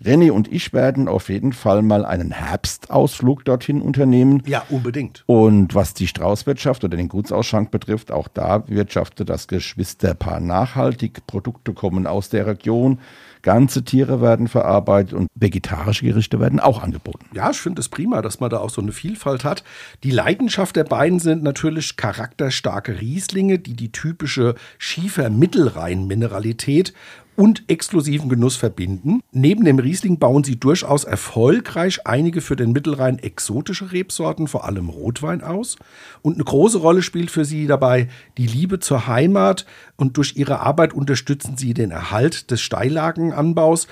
René 0.04 0.30
und 0.30 0.52
ich 0.52 0.72
werden 0.72 1.08
auf 1.08 1.28
jeden 1.28 1.52
Fall 1.52 1.82
mal 1.82 2.04
einen 2.04 2.30
Herbstausflug 2.30 3.44
dorthin 3.44 3.82
unternehmen. 3.82 4.44
Ja, 4.46 4.62
unbedingt. 4.68 5.24
Und 5.26 5.74
was 5.74 5.94
die 5.94 6.06
Straußwirtschaft 6.06 6.84
oder 6.84 6.96
den 6.96 7.08
Gutsausschank 7.08 7.72
betrifft, 7.72 8.12
auch 8.12 8.28
da 8.28 8.68
wirtschaftet 8.68 9.28
das 9.28 9.48
Geschwisterpaar 9.48 10.38
nachhaltig. 10.40 11.26
Produkte 11.26 11.72
kommen 11.72 12.06
aus 12.06 12.28
der 12.28 12.46
Region, 12.46 13.00
ganze 13.42 13.84
Tiere 13.84 14.20
werden 14.20 14.46
verarbeitet 14.46 15.14
und 15.14 15.26
vegetarische 15.34 16.04
Gerichte 16.04 16.38
werden 16.38 16.60
auch 16.60 16.80
angeboten. 16.82 17.24
Ja, 17.34 17.50
ich 17.50 17.58
finde 17.58 17.80
es 17.80 17.88
prima, 17.88 18.22
dass 18.22 18.38
man 18.40 18.50
da 18.50 18.58
auch 18.58 18.70
so 18.70 18.80
eine 18.80 18.92
Vielfalt 18.92 19.44
hat. 19.44 19.64
Die 20.04 20.10
Leidenschaft 20.10 20.76
der 20.76 20.84
beiden 20.84 21.18
sind 21.18 21.42
natürlich 21.42 21.96
charakterstarke 21.96 23.00
Rieslinge, 23.00 23.58
die 23.58 23.74
die 23.74 23.90
typische 23.90 24.54
Schiefer-Mittelrhein-Mineralität 24.78 26.92
und 27.38 27.62
exklusiven 27.68 28.28
Genuss 28.28 28.56
verbinden. 28.56 29.20
Neben 29.30 29.64
dem 29.64 29.78
Riesling 29.78 30.18
bauen 30.18 30.42
sie 30.42 30.58
durchaus 30.58 31.04
erfolgreich 31.04 32.04
einige 32.04 32.40
für 32.40 32.56
den 32.56 32.72
Mittelrhein 32.72 33.20
exotische 33.20 33.92
Rebsorten, 33.92 34.48
vor 34.48 34.64
allem 34.64 34.88
Rotwein 34.88 35.44
aus. 35.44 35.76
Und 36.20 36.34
eine 36.34 36.42
große 36.42 36.78
Rolle 36.78 37.00
spielt 37.00 37.30
für 37.30 37.44
sie 37.44 37.68
dabei 37.68 38.08
die 38.38 38.48
Liebe 38.48 38.80
zur 38.80 39.06
Heimat 39.06 39.66
und 39.96 40.16
durch 40.16 40.34
ihre 40.34 40.58
Arbeit 40.58 40.92
unterstützen 40.92 41.56
sie 41.56 41.74
den 41.74 41.92
Erhalt 41.92 42.50
des 42.50 42.60
Steillagenanbaus 42.60 43.86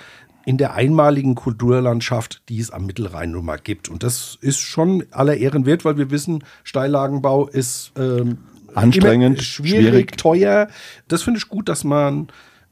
in 0.44 0.58
der 0.58 0.74
einmaligen 0.74 1.36
Kulturlandschaft, 1.36 2.42
die 2.48 2.58
es 2.58 2.72
am 2.72 2.84
Mittelrhein 2.84 3.30
nun 3.30 3.44
mal 3.44 3.60
gibt. 3.62 3.88
Und 3.88 4.02
das 4.02 4.38
ist 4.40 4.58
schon 4.58 5.04
aller 5.12 5.36
Ehren 5.36 5.66
wert, 5.66 5.84
weil 5.84 5.98
wir 5.98 6.10
wissen, 6.10 6.42
Steillagenbau 6.64 7.46
ist 7.46 7.92
ähm, 7.96 8.38
Anstrengend, 8.74 9.40
schwierig, 9.40 9.84
schwierig. 9.84 10.16
teuer. 10.16 10.68
Das 11.06 11.22
finde 11.22 11.38
ich 11.38 11.48
gut, 11.48 11.68
dass 11.68 11.84
man 11.84 12.26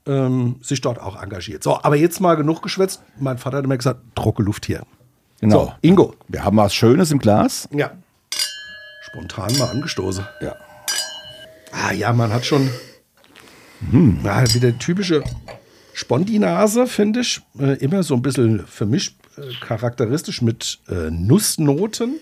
ähm, 0.07 0.57
sich 0.63 0.81
dort 0.81 1.01
auch 1.01 1.21
engagiert. 1.21 1.63
So, 1.63 1.79
aber 1.83 1.97
jetzt 1.97 2.21
mal 2.21 2.35
genug 2.37 2.63
geschwätzt. 2.63 3.03
Mein 3.19 3.39
Vater 3.39 3.59
hat 3.59 3.65
immer 3.65 3.77
gesagt, 3.77 4.01
trockene 4.15 4.47
Luft 4.47 4.67
hier. 4.67 4.83
Genau. 5.41 5.67
So, 5.67 5.73
Ingo. 5.81 6.15
Wir 6.29 6.45
haben 6.45 6.57
was 6.57 6.75
Schönes 6.75 7.11
im 7.11 7.19
Glas. 7.19 7.69
Ja. 7.73 7.93
Spontan 9.03 9.57
mal 9.59 9.69
angestoßen. 9.69 10.27
Ja. 10.41 10.57
Ah 11.73 11.93
ja, 11.93 12.13
man 12.13 12.33
hat 12.33 12.47
schon 12.47 12.71
hm. 13.91 14.21
ja, 14.25 14.55
wieder 14.55 14.79
typische 14.79 15.23
Spondinase, 15.93 16.87
finde 16.87 17.21
ich. 17.21 17.41
Äh, 17.59 17.79
immer 17.79 18.03
so 18.03 18.15
ein 18.15 18.23
bisschen 18.23 18.67
für 18.67 18.87
mich 18.87 19.17
äh, 19.37 19.43
charakteristisch 19.61 20.43
mit 20.43 20.81
äh, 20.89 21.11
Nussnoten. 21.11 22.17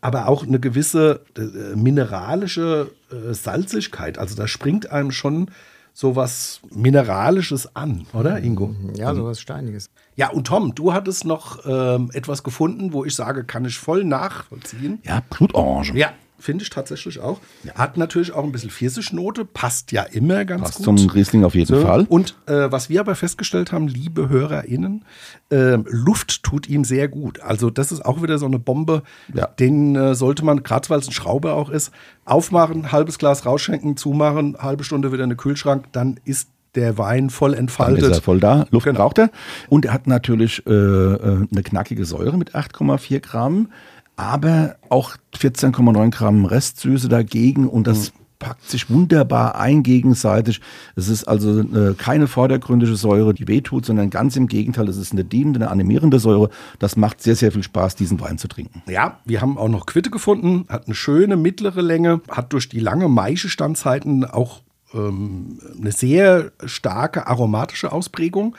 Aber 0.00 0.28
auch 0.28 0.44
eine 0.46 0.60
gewisse 0.60 1.24
äh, 1.36 1.76
mineralische 1.76 2.90
äh, 3.10 3.32
Salzigkeit. 3.32 4.18
Also 4.18 4.36
da 4.36 4.46
springt 4.46 4.90
einem 4.90 5.10
schon 5.10 5.50
sowas 5.96 6.60
Mineralisches 6.74 7.74
an, 7.74 8.04
oder 8.12 8.38
Ingo? 8.40 8.76
Ja, 8.96 9.14
sowas 9.14 9.40
Steiniges. 9.40 9.88
Ja, 10.14 10.28
und 10.28 10.46
Tom, 10.46 10.74
du 10.74 10.92
hattest 10.92 11.24
noch 11.24 11.64
ähm, 11.64 12.10
etwas 12.12 12.42
gefunden, 12.42 12.92
wo 12.92 13.06
ich 13.06 13.14
sage, 13.14 13.44
kann 13.44 13.64
ich 13.64 13.78
voll 13.78 14.04
nachvollziehen. 14.04 15.00
Ja, 15.04 15.22
Blutorange. 15.30 15.96
Ja, 15.96 16.12
finde 16.38 16.62
ich 16.64 16.70
tatsächlich 16.70 17.20
auch. 17.20 17.40
Hat 17.74 17.96
natürlich 17.96 18.32
auch 18.32 18.44
ein 18.44 18.52
bisschen 18.52 18.70
Pfirsichnote, 18.70 19.44
passt 19.44 19.92
ja 19.92 20.02
immer 20.02 20.44
ganz 20.44 20.62
Passt 20.62 20.76
gut. 20.84 20.98
zum 20.98 21.10
Riesling 21.10 21.44
auf 21.44 21.54
jeden 21.54 21.66
So, 21.66 21.80
Fall. 21.80 22.06
Und 22.08 22.36
äh, 22.46 22.70
was 22.70 22.88
wir 22.88 23.00
aber 23.00 23.14
festgestellt 23.14 23.72
haben, 23.72 23.88
liebe 23.88 24.28
HörerInnen, 24.28 25.04
äh, 25.50 25.78
Luft 25.86 26.42
tut 26.42 26.68
ihm 26.68 26.84
sehr 26.84 27.08
gut. 27.08 27.40
Also 27.40 27.70
das 27.70 27.92
ist 27.92 28.04
auch 28.04 28.22
wieder 28.22 28.38
so 28.38 28.46
eine 28.46 28.58
Bombe, 28.58 29.02
Ja. 29.34 29.46
den 29.46 29.96
äh, 29.96 30.14
sollte 30.14 30.44
man, 30.44 30.62
gerade 30.62 30.88
weil 30.90 30.98
es 30.98 31.08
ein 31.08 31.12
Schrauber 31.12 31.54
auch 31.54 31.70
ist, 31.70 31.90
aufmachen, 32.24 32.92
halbes 32.92 33.18
Glas 33.18 33.46
rausschenken, 33.46 33.96
zumachen, 33.96 34.56
halbe 34.58 34.84
Stunde 34.84 35.12
wieder 35.12 35.24
in 35.24 35.30
den 35.30 35.36
Kühlschrank, 35.38 35.86
dann 35.92 36.18
ist 36.24 36.48
der 36.74 36.98
Wein 36.98 37.30
voll 37.30 37.52
Dann 37.52 37.60
entfaltet. 37.60 38.02
ist 38.04 38.18
er 38.18 38.22
voll 38.22 38.38
da. 38.38 38.66
Luft 38.70 38.84
Genau. 38.84 38.98
braucht 38.98 39.16
er. 39.18 39.30
Und 39.70 39.86
er 39.86 39.94
hat 39.94 40.06
natürlich 40.06 40.62
äh, 40.66 40.70
äh, 40.70 41.46
eine 41.50 41.62
knackige 41.62 42.04
Säure 42.04 42.36
mit 42.36 42.54
8,4 42.54 43.20
Gramm, 43.20 43.68
aber 44.16 44.76
auch 44.88 45.16
14,9 45.38 46.10
Gramm 46.10 46.44
Restsüße 46.44 47.08
dagegen 47.08 47.68
und 47.68 47.86
das 47.86 48.12
packt 48.38 48.68
sich 48.68 48.90
wunderbar 48.90 49.58
ein 49.58 49.82
gegenseitig. 49.82 50.60
Es 50.94 51.08
ist 51.08 51.24
also 51.24 51.60
äh, 51.60 51.94
keine 51.94 52.26
vordergründige 52.26 52.96
Säure, 52.96 53.34
die 53.34 53.48
wehtut, 53.48 53.86
sondern 53.86 54.10
ganz 54.10 54.36
im 54.36 54.46
Gegenteil, 54.46 54.88
es 54.88 54.96
ist 54.96 55.12
eine 55.12 55.24
dienende, 55.24 55.60
eine 55.60 55.70
animierende 55.70 56.18
Säure. 56.18 56.50
Das 56.78 56.96
macht 56.96 57.22
sehr, 57.22 57.36
sehr 57.36 57.52
viel 57.52 57.62
Spaß, 57.62 57.96
diesen 57.96 58.20
Wein 58.20 58.38
zu 58.38 58.48
trinken. 58.48 58.82
Ja, 58.88 59.20
wir 59.24 59.40
haben 59.40 59.58
auch 59.58 59.68
noch 59.68 59.86
Quitte 59.86 60.10
gefunden, 60.10 60.66
hat 60.68 60.86
eine 60.86 60.94
schöne 60.94 61.36
mittlere 61.36 61.80
Länge, 61.80 62.20
hat 62.28 62.52
durch 62.52 62.68
die 62.68 62.80
lange 62.80 63.08
Maischestandszeiten 63.08 64.24
auch 64.24 64.62
ähm, 64.94 65.58
eine 65.80 65.92
sehr 65.92 66.52
starke 66.64 67.26
aromatische 67.26 67.92
Ausprägung. 67.92 68.56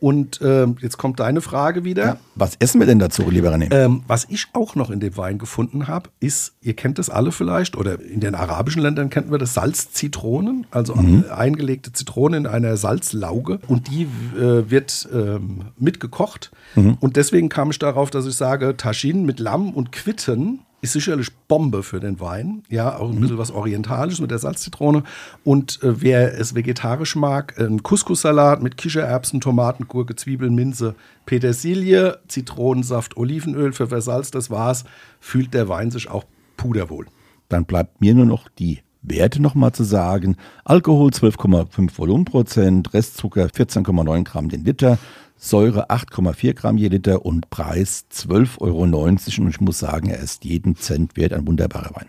Und 0.00 0.40
ähm, 0.42 0.76
jetzt 0.80 0.96
kommt 0.96 1.18
deine 1.18 1.40
Frage 1.40 1.84
wieder. 1.84 2.18
Was 2.34 2.52
essen 2.60 2.80
wir 2.80 2.86
denn 2.86 2.98
dazu, 2.98 3.28
lieber 3.30 3.52
René? 3.52 3.72
Ähm, 3.74 4.02
was 4.06 4.26
ich 4.28 4.46
auch 4.52 4.74
noch 4.76 4.90
in 4.90 5.00
dem 5.00 5.16
Wein 5.16 5.38
gefunden 5.38 5.88
habe, 5.88 6.10
ist, 6.20 6.54
ihr 6.60 6.74
kennt 6.74 6.98
das 6.98 7.10
alle 7.10 7.32
vielleicht, 7.32 7.76
oder 7.76 8.00
in 8.00 8.20
den 8.20 8.34
arabischen 8.34 8.80
Ländern 8.82 9.10
kennt 9.10 9.30
man 9.30 9.40
das 9.40 9.54
Salzzitronen, 9.54 10.66
also 10.70 10.94
äh, 10.94 11.30
eingelegte 11.30 11.92
Zitrone 11.92 12.36
in 12.36 12.46
einer 12.46 12.76
Salzlauge. 12.76 13.58
Und 13.66 13.88
die 13.88 14.02
äh, 14.36 14.70
wird 14.70 15.08
ähm, 15.12 15.66
mitgekocht. 15.76 16.52
Und 17.00 17.16
deswegen 17.16 17.48
kam 17.48 17.70
ich 17.70 17.78
darauf, 17.78 18.10
dass 18.10 18.26
ich 18.26 18.34
sage, 18.34 18.76
Taschin 18.76 19.24
mit 19.24 19.40
Lamm 19.40 19.72
und 19.72 19.90
Quitten 19.90 20.60
ist 20.80 20.92
sicherlich 20.92 21.34
Bombe 21.48 21.82
für 21.82 21.98
den 21.98 22.20
Wein. 22.20 22.62
Ja, 22.68 22.96
auch 22.98 23.10
ein 23.10 23.20
bisschen 23.20 23.38
was 23.38 23.50
Orientalisches 23.50 24.20
mit 24.20 24.30
der 24.30 24.38
Salzzitrone. 24.38 25.02
Und 25.44 25.82
äh, 25.82 26.00
wer 26.02 26.38
es 26.38 26.54
vegetarisch 26.54 27.16
mag, 27.16 27.58
ein 27.58 27.82
Couscous-Salat 27.82 28.62
mit 28.62 28.76
Kichererbsen, 28.76 29.40
Tomaten, 29.40 29.88
Gurke, 29.88 30.14
Zwiebeln, 30.14 30.54
Minze, 30.54 30.94
Petersilie, 31.26 32.18
Zitronensaft, 32.28 33.16
Olivenöl 33.16 33.72
für 33.72 33.88
versalzt, 33.88 34.34
das 34.34 34.50
war's. 34.50 34.84
Fühlt 35.20 35.52
der 35.52 35.68
Wein 35.68 35.90
sich 35.90 36.08
auch 36.10 36.24
puderwohl. 36.56 37.06
Dann 37.48 37.64
bleibt 37.64 38.00
mir 38.00 38.14
nur 38.14 38.26
noch 38.26 38.48
die 38.48 38.80
Werte 39.02 39.40
nochmal 39.40 39.72
zu 39.72 39.84
sagen. 39.84 40.36
Alkohol 40.64 41.10
12,5 41.10 41.98
Volumenprozent, 41.98 42.92
Restzucker 42.94 43.46
14,9 43.46 44.24
Gramm 44.24 44.48
den 44.48 44.64
Liter, 44.64 44.98
Säure 45.40 45.88
8,4 45.88 46.52
Gramm 46.54 46.78
je 46.78 46.88
Liter 46.88 47.24
und 47.24 47.48
Preis 47.48 48.06
12,90 48.12 48.60
Euro. 48.60 48.82
Und 48.82 49.28
ich 49.28 49.60
muss 49.60 49.78
sagen, 49.78 50.10
er 50.10 50.18
ist 50.18 50.44
jeden 50.44 50.74
Cent 50.74 51.16
wert, 51.16 51.32
ein 51.32 51.46
wunderbarer 51.46 51.94
Wein. 51.94 52.08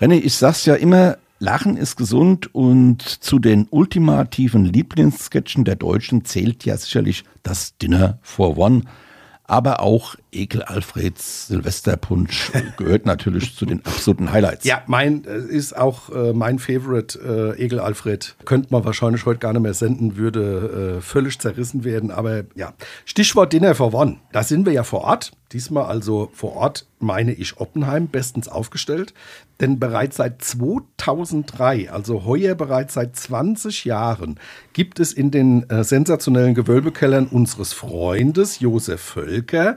René, 0.00 0.20
ich 0.20 0.36
sag's 0.36 0.64
ja 0.66 0.76
immer, 0.76 1.18
Lachen 1.40 1.76
ist 1.76 1.96
gesund 1.96 2.54
und 2.54 3.02
zu 3.02 3.40
den 3.40 3.66
ultimativen 3.68 4.64
Lieblingssketchen 4.64 5.64
der 5.64 5.74
Deutschen 5.74 6.24
zählt 6.24 6.64
ja 6.64 6.76
sicherlich 6.76 7.24
das 7.42 7.76
Dinner 7.76 8.20
for 8.22 8.56
One. 8.56 8.82
Aber 9.42 9.80
auch 9.80 10.14
Ekel 10.32 10.62
Alfreds 10.62 11.48
Silvesterpunsch 11.48 12.52
gehört 12.76 13.06
natürlich 13.06 13.56
zu 13.56 13.66
den 13.66 13.84
absoluten 13.84 14.32
Highlights. 14.32 14.64
Ja, 14.64 14.82
mein 14.86 15.24
äh, 15.24 15.38
ist 15.38 15.76
auch 15.76 16.10
äh, 16.10 16.32
mein 16.32 16.58
Favorite, 16.58 17.54
äh, 17.56 17.62
Egel 17.62 17.80
Alfred. 17.80 18.34
Könnte 18.44 18.68
man 18.70 18.84
wahrscheinlich 18.84 19.24
heute 19.24 19.38
gar 19.38 19.52
nicht 19.52 19.62
mehr 19.62 19.74
senden, 19.74 20.16
würde 20.16 20.96
äh, 20.98 21.00
völlig 21.00 21.38
zerrissen 21.38 21.84
werden. 21.84 22.10
Aber 22.10 22.44
ja, 22.54 22.74
Stichwort 23.04 23.52
Dinner 23.52 23.74
for 23.74 23.94
One. 23.94 24.16
Da 24.32 24.42
sind 24.42 24.66
wir 24.66 24.72
ja 24.72 24.82
vor 24.82 25.02
Ort. 25.02 25.32
Diesmal 25.52 25.84
also 25.84 26.28
vor 26.34 26.56
Ort, 26.56 26.86
meine 26.98 27.32
ich, 27.32 27.58
Oppenheim, 27.58 28.08
bestens 28.08 28.48
aufgestellt. 28.48 29.14
Denn 29.60 29.78
bereits 29.78 30.16
seit 30.16 30.42
2003, 30.42 31.90
also 31.90 32.24
heuer 32.24 32.54
bereits 32.56 32.94
seit 32.94 33.16
20 33.16 33.84
Jahren, 33.84 34.40
gibt 34.72 34.98
es 34.98 35.12
in 35.12 35.30
den 35.30 35.70
äh, 35.70 35.84
sensationellen 35.84 36.54
Gewölbekellern 36.54 37.26
unseres 37.26 37.72
Freundes 37.72 38.58
Josef 38.58 39.00
Völker 39.00 39.76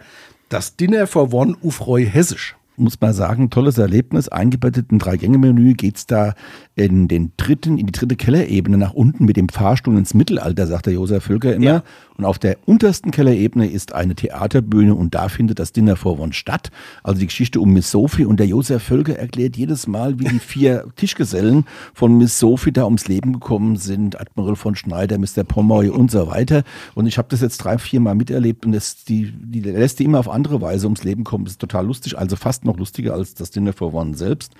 das 0.49 0.75
Dinner 0.75 1.07
for 1.07 1.33
One 1.33 1.55
Ufreu 1.61 2.05
Hessisch. 2.05 2.55
muss 2.79 2.99
man 2.99 3.13
sagen, 3.13 3.49
tolles 3.49 3.77
Erlebnis. 3.77 4.29
Eingebettet 4.29 4.91
in 4.91 4.99
Drei-Gänge-Menü 4.99 5.73
geht's 5.73 6.05
da 6.05 6.33
in 6.75 7.07
den 7.07 7.33
dritten, 7.37 7.77
in 7.77 7.85
die 7.85 7.91
dritte 7.91 8.15
Kellerebene 8.15 8.77
nach 8.77 8.93
unten 8.93 9.25
mit 9.25 9.37
dem 9.37 9.49
Fahrstuhl 9.49 9.97
ins 9.97 10.13
Mittelalter, 10.13 10.65
sagt 10.65 10.85
der 10.85 10.93
Josef 10.93 11.25
Völker 11.25 11.53
immer. 11.53 11.65
Ja. 11.65 11.83
Und 12.19 12.25
auf 12.25 12.37
der 12.37 12.57
untersten 12.65 13.11
Kellerebene 13.11 13.71
ist 13.71 13.93
eine 13.93 14.13
Theaterbühne 14.13 14.93
und 14.93 15.15
da 15.15 15.29
findet 15.29 15.57
das 15.57 15.71
Dinner 15.71 15.95
vor 15.95 16.19
One 16.19 16.33
statt. 16.33 16.69
Also 17.01 17.21
die 17.21 17.27
Geschichte 17.27 17.61
um 17.61 17.71
Miss 17.71 17.91
Sophie 17.91 18.25
und 18.25 18.41
der 18.41 18.47
Josef 18.47 18.83
Völker 18.83 19.17
erklärt 19.17 19.55
jedes 19.55 19.87
Mal, 19.87 20.19
wie 20.19 20.25
die 20.25 20.39
vier 20.39 20.83
Tischgesellen 20.97 21.63
von 21.93 22.17
Miss 22.17 22.37
Sophie 22.37 22.73
da 22.73 22.83
ums 22.83 23.07
Leben 23.07 23.31
gekommen 23.31 23.77
sind. 23.77 24.19
Admiral 24.19 24.57
von 24.57 24.75
Schneider, 24.75 25.17
Mr. 25.17 25.45
Pomeroy 25.47 25.87
und 25.87 26.11
so 26.11 26.27
weiter. 26.27 26.63
Und 26.93 27.07
ich 27.07 27.17
habe 27.17 27.29
das 27.29 27.39
jetzt 27.39 27.59
drei, 27.59 27.77
vier 27.77 28.01
Mal 28.01 28.15
miterlebt 28.15 28.65
und 28.65 28.73
das, 28.73 29.05
die, 29.05 29.31
die 29.31 29.61
lässt 29.61 29.99
die 29.99 30.03
immer 30.03 30.19
auf 30.19 30.27
andere 30.27 30.59
Weise 30.59 30.87
ums 30.87 31.05
Leben 31.05 31.23
kommen. 31.23 31.45
Das 31.45 31.53
ist 31.53 31.61
total 31.61 31.85
lustig, 31.85 32.17
also 32.17 32.35
fast 32.35 32.65
noch 32.65 32.75
lustiger 32.75 33.13
als 33.13 33.33
das 33.33 33.51
Dinner 33.51 33.71
for 33.71 33.93
One 33.93 34.17
selbst. 34.17 34.51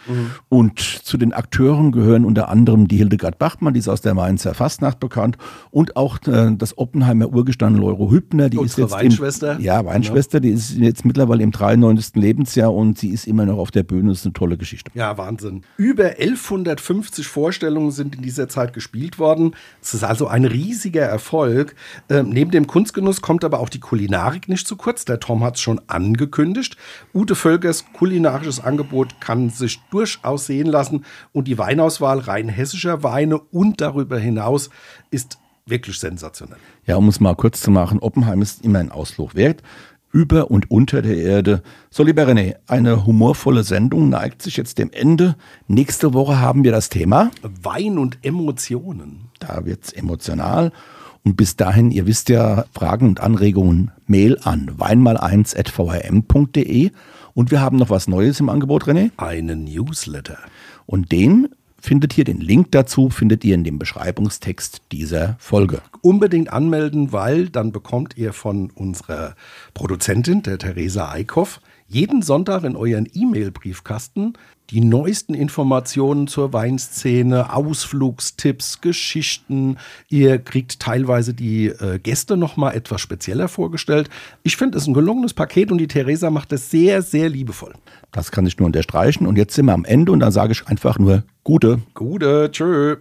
Und 0.48 0.80
zu 0.80 1.18
den 1.18 1.34
Akteuren 1.34 1.92
gehören 1.92 2.24
unter 2.24 2.48
anderem 2.48 2.88
die 2.88 2.96
Hildegard 2.96 3.38
Bachmann, 3.38 3.74
die 3.74 3.82
ist 3.82 3.90
aus 3.90 4.00
der 4.00 4.14
Mainzer 4.14 4.54
Fastnacht 4.54 5.02
bekannt, 5.02 5.38
und 5.72 5.98
auch 5.98 6.20
äh, 6.26 6.56
das 6.56 6.78
Oppenheimer 6.78 7.26
Urgestein 7.50 7.76
Leuro 7.76 8.12
Hübner, 8.12 8.50
die 8.50 8.58
Unsere 8.58 8.84
ist 8.84 8.92
jetzt 8.92 9.02
Weinschwester. 9.02 9.56
Im, 9.56 9.62
ja, 9.62 9.84
Weinschwester, 9.84 10.40
die 10.40 10.50
ist 10.50 10.78
jetzt 10.78 11.04
mittlerweile 11.04 11.42
im 11.42 11.52
93. 11.52 12.16
Lebensjahr 12.16 12.72
und 12.72 13.00
sie 13.00 13.10
ist 13.10 13.26
immer 13.26 13.46
noch 13.46 13.58
auf 13.58 13.72
der 13.72 13.82
Bühne. 13.82 14.10
Das 14.10 14.20
ist 14.20 14.26
eine 14.26 14.34
tolle 14.34 14.56
Geschichte. 14.56 14.92
Ja, 14.94 15.18
Wahnsinn. 15.18 15.64
Über 15.76 16.20
1150 16.20 17.28
Vorstellungen 17.28 17.90
sind 17.90 18.16
in 18.16 18.22
dieser 18.22 18.50
Zeit 18.50 18.74
gespielt 18.74 19.18
worden. 19.18 19.56
Es 19.82 19.96
ist 19.96 20.04
also 20.04 20.28
ein 20.28 20.46
riesiger 20.46 21.02
Erfolg. 21.02 21.74
Ähm, 22.08 22.30
neben 22.30 22.52
dem 22.52 22.68
Kunstgenuss 22.68 23.22
kommt 23.22 23.44
aber 23.44 23.60
auch 23.60 23.70
die 23.70 23.80
Kulinarik 23.80 24.48
nicht 24.48 24.68
zu 24.68 24.76
kurz. 24.76 25.06
Der 25.06 25.20
Tom 25.20 25.44
hat 25.44 25.56
es 25.56 25.62
schon 25.62 25.82
angekündigt. 25.88 26.78
Ute 27.16 27.34
Völkers 27.34 27.86
kulinarisches 27.94 28.64
Angebot 28.64 29.20
kann 29.20 29.50
sich 29.50 29.82
durchaus 29.90 30.46
sehen 30.46 30.68
lassen 30.68 31.04
und 31.32 31.48
die 31.48 31.58
Weinauswahl 31.58 32.20
rein 32.20 32.48
hessischer 32.48 33.02
Weine 33.02 33.40
und 33.40 33.82
darüber 33.82 34.20
hinaus 34.20 34.70
ist 35.10 35.40
wirklich 35.70 36.00
sensationell. 36.00 36.58
Ja, 36.86 36.96
um 36.96 37.08
es 37.08 37.20
mal 37.20 37.36
kurz 37.36 37.62
zu 37.62 37.72
machen, 37.72 38.00
Oppenheim 38.00 38.42
ist 38.42 38.64
immer 38.64 38.80
ein 38.80 38.92
Ausflug 38.92 39.36
wert. 39.36 39.62
Über 40.12 40.50
und 40.50 40.72
unter 40.72 41.04
der 41.04 41.18
Erde. 41.18 41.62
So, 41.92 42.04
lieber 42.04 42.28
René, 42.28 42.56
eine 42.66 43.06
humorvolle 43.06 43.64
Sendung 43.64 44.10
neigt 44.10 44.42
sich 44.42 44.58
jetzt 44.58 44.80
dem 44.80 44.90
Ende. 44.92 45.36
Nächste 45.68 46.16
Woche 46.16 46.40
haben 46.40 46.64
wir 46.64 46.72
das 46.72 46.90
Thema. 46.90 47.30
Wein 47.44 48.00
und 48.00 48.18
Emotionen. 48.24 49.30
Da 49.38 49.66
wird's 49.66 49.92
emotional. 49.92 50.72
Und 51.24 51.38
bis 51.38 51.58
dahin, 51.58 51.92
ihr 51.92 52.08
wisst 52.08 52.30
ja, 52.30 52.66
Fragen 52.74 53.08
und 53.08 53.20
Anregungen, 53.20 53.92
Mail 54.08 54.40
an 54.42 54.72
weinmal1.vrm.de. 54.80 56.90
Und 57.36 57.52
wir 57.52 57.62
haben 57.62 57.78
noch 57.78 57.92
was 57.92 58.08
Neues 58.08 58.40
im 58.40 58.50
Angebot, 58.50 58.86
René. 58.86 59.12
Einen 59.18 59.66
Newsletter. 59.66 60.40
Und 60.88 61.12
den 61.12 61.50
findet 61.82 62.18
ihr, 62.18 62.24
den 62.24 62.40
Link 62.40 62.72
dazu 62.72 63.10
findet 63.10 63.44
ihr 63.44 63.56
in 63.56 63.64
dem 63.64 63.80
Beschreibungstext 63.80 64.82
dieser 64.92 65.36
Folge. 65.40 65.82
unbedingt 66.02 66.52
anmelden, 66.52 67.12
weil 67.12 67.50
dann 67.50 67.72
bekommt 67.72 68.18
ihr 68.18 68.34
von 68.34 68.72
unserer 68.72 69.36
Produzentin, 69.74 70.44
der 70.44 70.58
Theresa 70.58 71.12
Eickhoff, 71.12 71.62
jeden 71.88 72.22
Sonntag 72.22 72.64
in 72.64 72.76
euren 72.76 73.08
E-Mail-Briefkasten 73.12 74.34
die 74.70 74.82
neuesten 74.82 75.34
Informationen 75.34 76.28
zur 76.28 76.54
Weinszene, 76.54 77.54
Ausflugstipps, 77.54 78.82
Geschichten. 78.82 79.78
Ihr 80.10 80.38
kriegt 80.38 80.80
teilweise 80.80 81.34
die 81.34 81.68
äh, 81.68 82.00
Gäste 82.00 82.38
noch 82.38 82.56
mal 82.56 82.72
etwas 82.72 83.02
spezieller 83.02 83.48
vorgestellt. 83.48 84.10
Ich 84.44 84.58
finde 84.58 84.78
es 84.78 84.86
ein 84.86 84.94
gelungenes 84.94 85.34
Paket 85.34 85.72
und 85.72 85.80
die 85.80 85.88
Theresa 85.88 86.30
macht 86.30 86.52
es 86.54 86.70
sehr, 86.70 87.02
sehr 87.02 87.30
liebevoll. 87.30 87.74
Das 88.12 88.32
kann 88.32 88.46
ich 88.46 88.58
nur 88.58 88.68
unterstreichen. 88.68 89.26
Und 89.26 89.38
jetzt 89.38 89.56
sind 89.56 89.66
wir 89.66 89.74
am 89.74 89.86
Ende 89.86 90.12
und 90.12 90.20
dann 90.20 90.32
sage 90.32 90.52
ich 90.52 90.68
einfach 90.68 91.00
nur 91.00 91.24
Gute. 91.50 91.80
Gute, 91.96 92.52
tschö. 92.52 92.98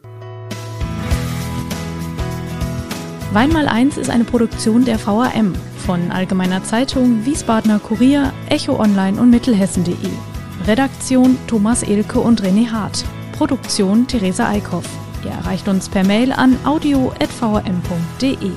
Wein 3.35 3.53
mal 3.53 3.69
eins 3.69 3.99
ist 3.99 4.09
eine 4.09 4.25
Produktion 4.25 4.87
der 4.87 4.99
VRM 4.99 5.53
von 5.85 6.11
Allgemeiner 6.11 6.65
Zeitung, 6.65 7.27
Wiesbadener 7.27 7.79
Kurier, 7.79 8.33
Echo 8.49 8.81
Online 8.81 9.21
und 9.21 9.29
Mittelhessen.de. 9.29 9.95
Redaktion 10.67 11.37
Thomas 11.47 11.83
Elke 11.83 12.21
und 12.21 12.43
René 12.43 12.71
Hart. 12.71 13.05
Produktion 13.33 14.07
Theresa 14.07 14.49
Eickhoff. 14.49 14.89
Ihr 15.27 15.33
erreicht 15.33 15.69
uns 15.69 15.91
per 15.91 16.05
Mail 16.05 16.33
an 16.33 16.57
audio.vrm.de. 16.65 18.53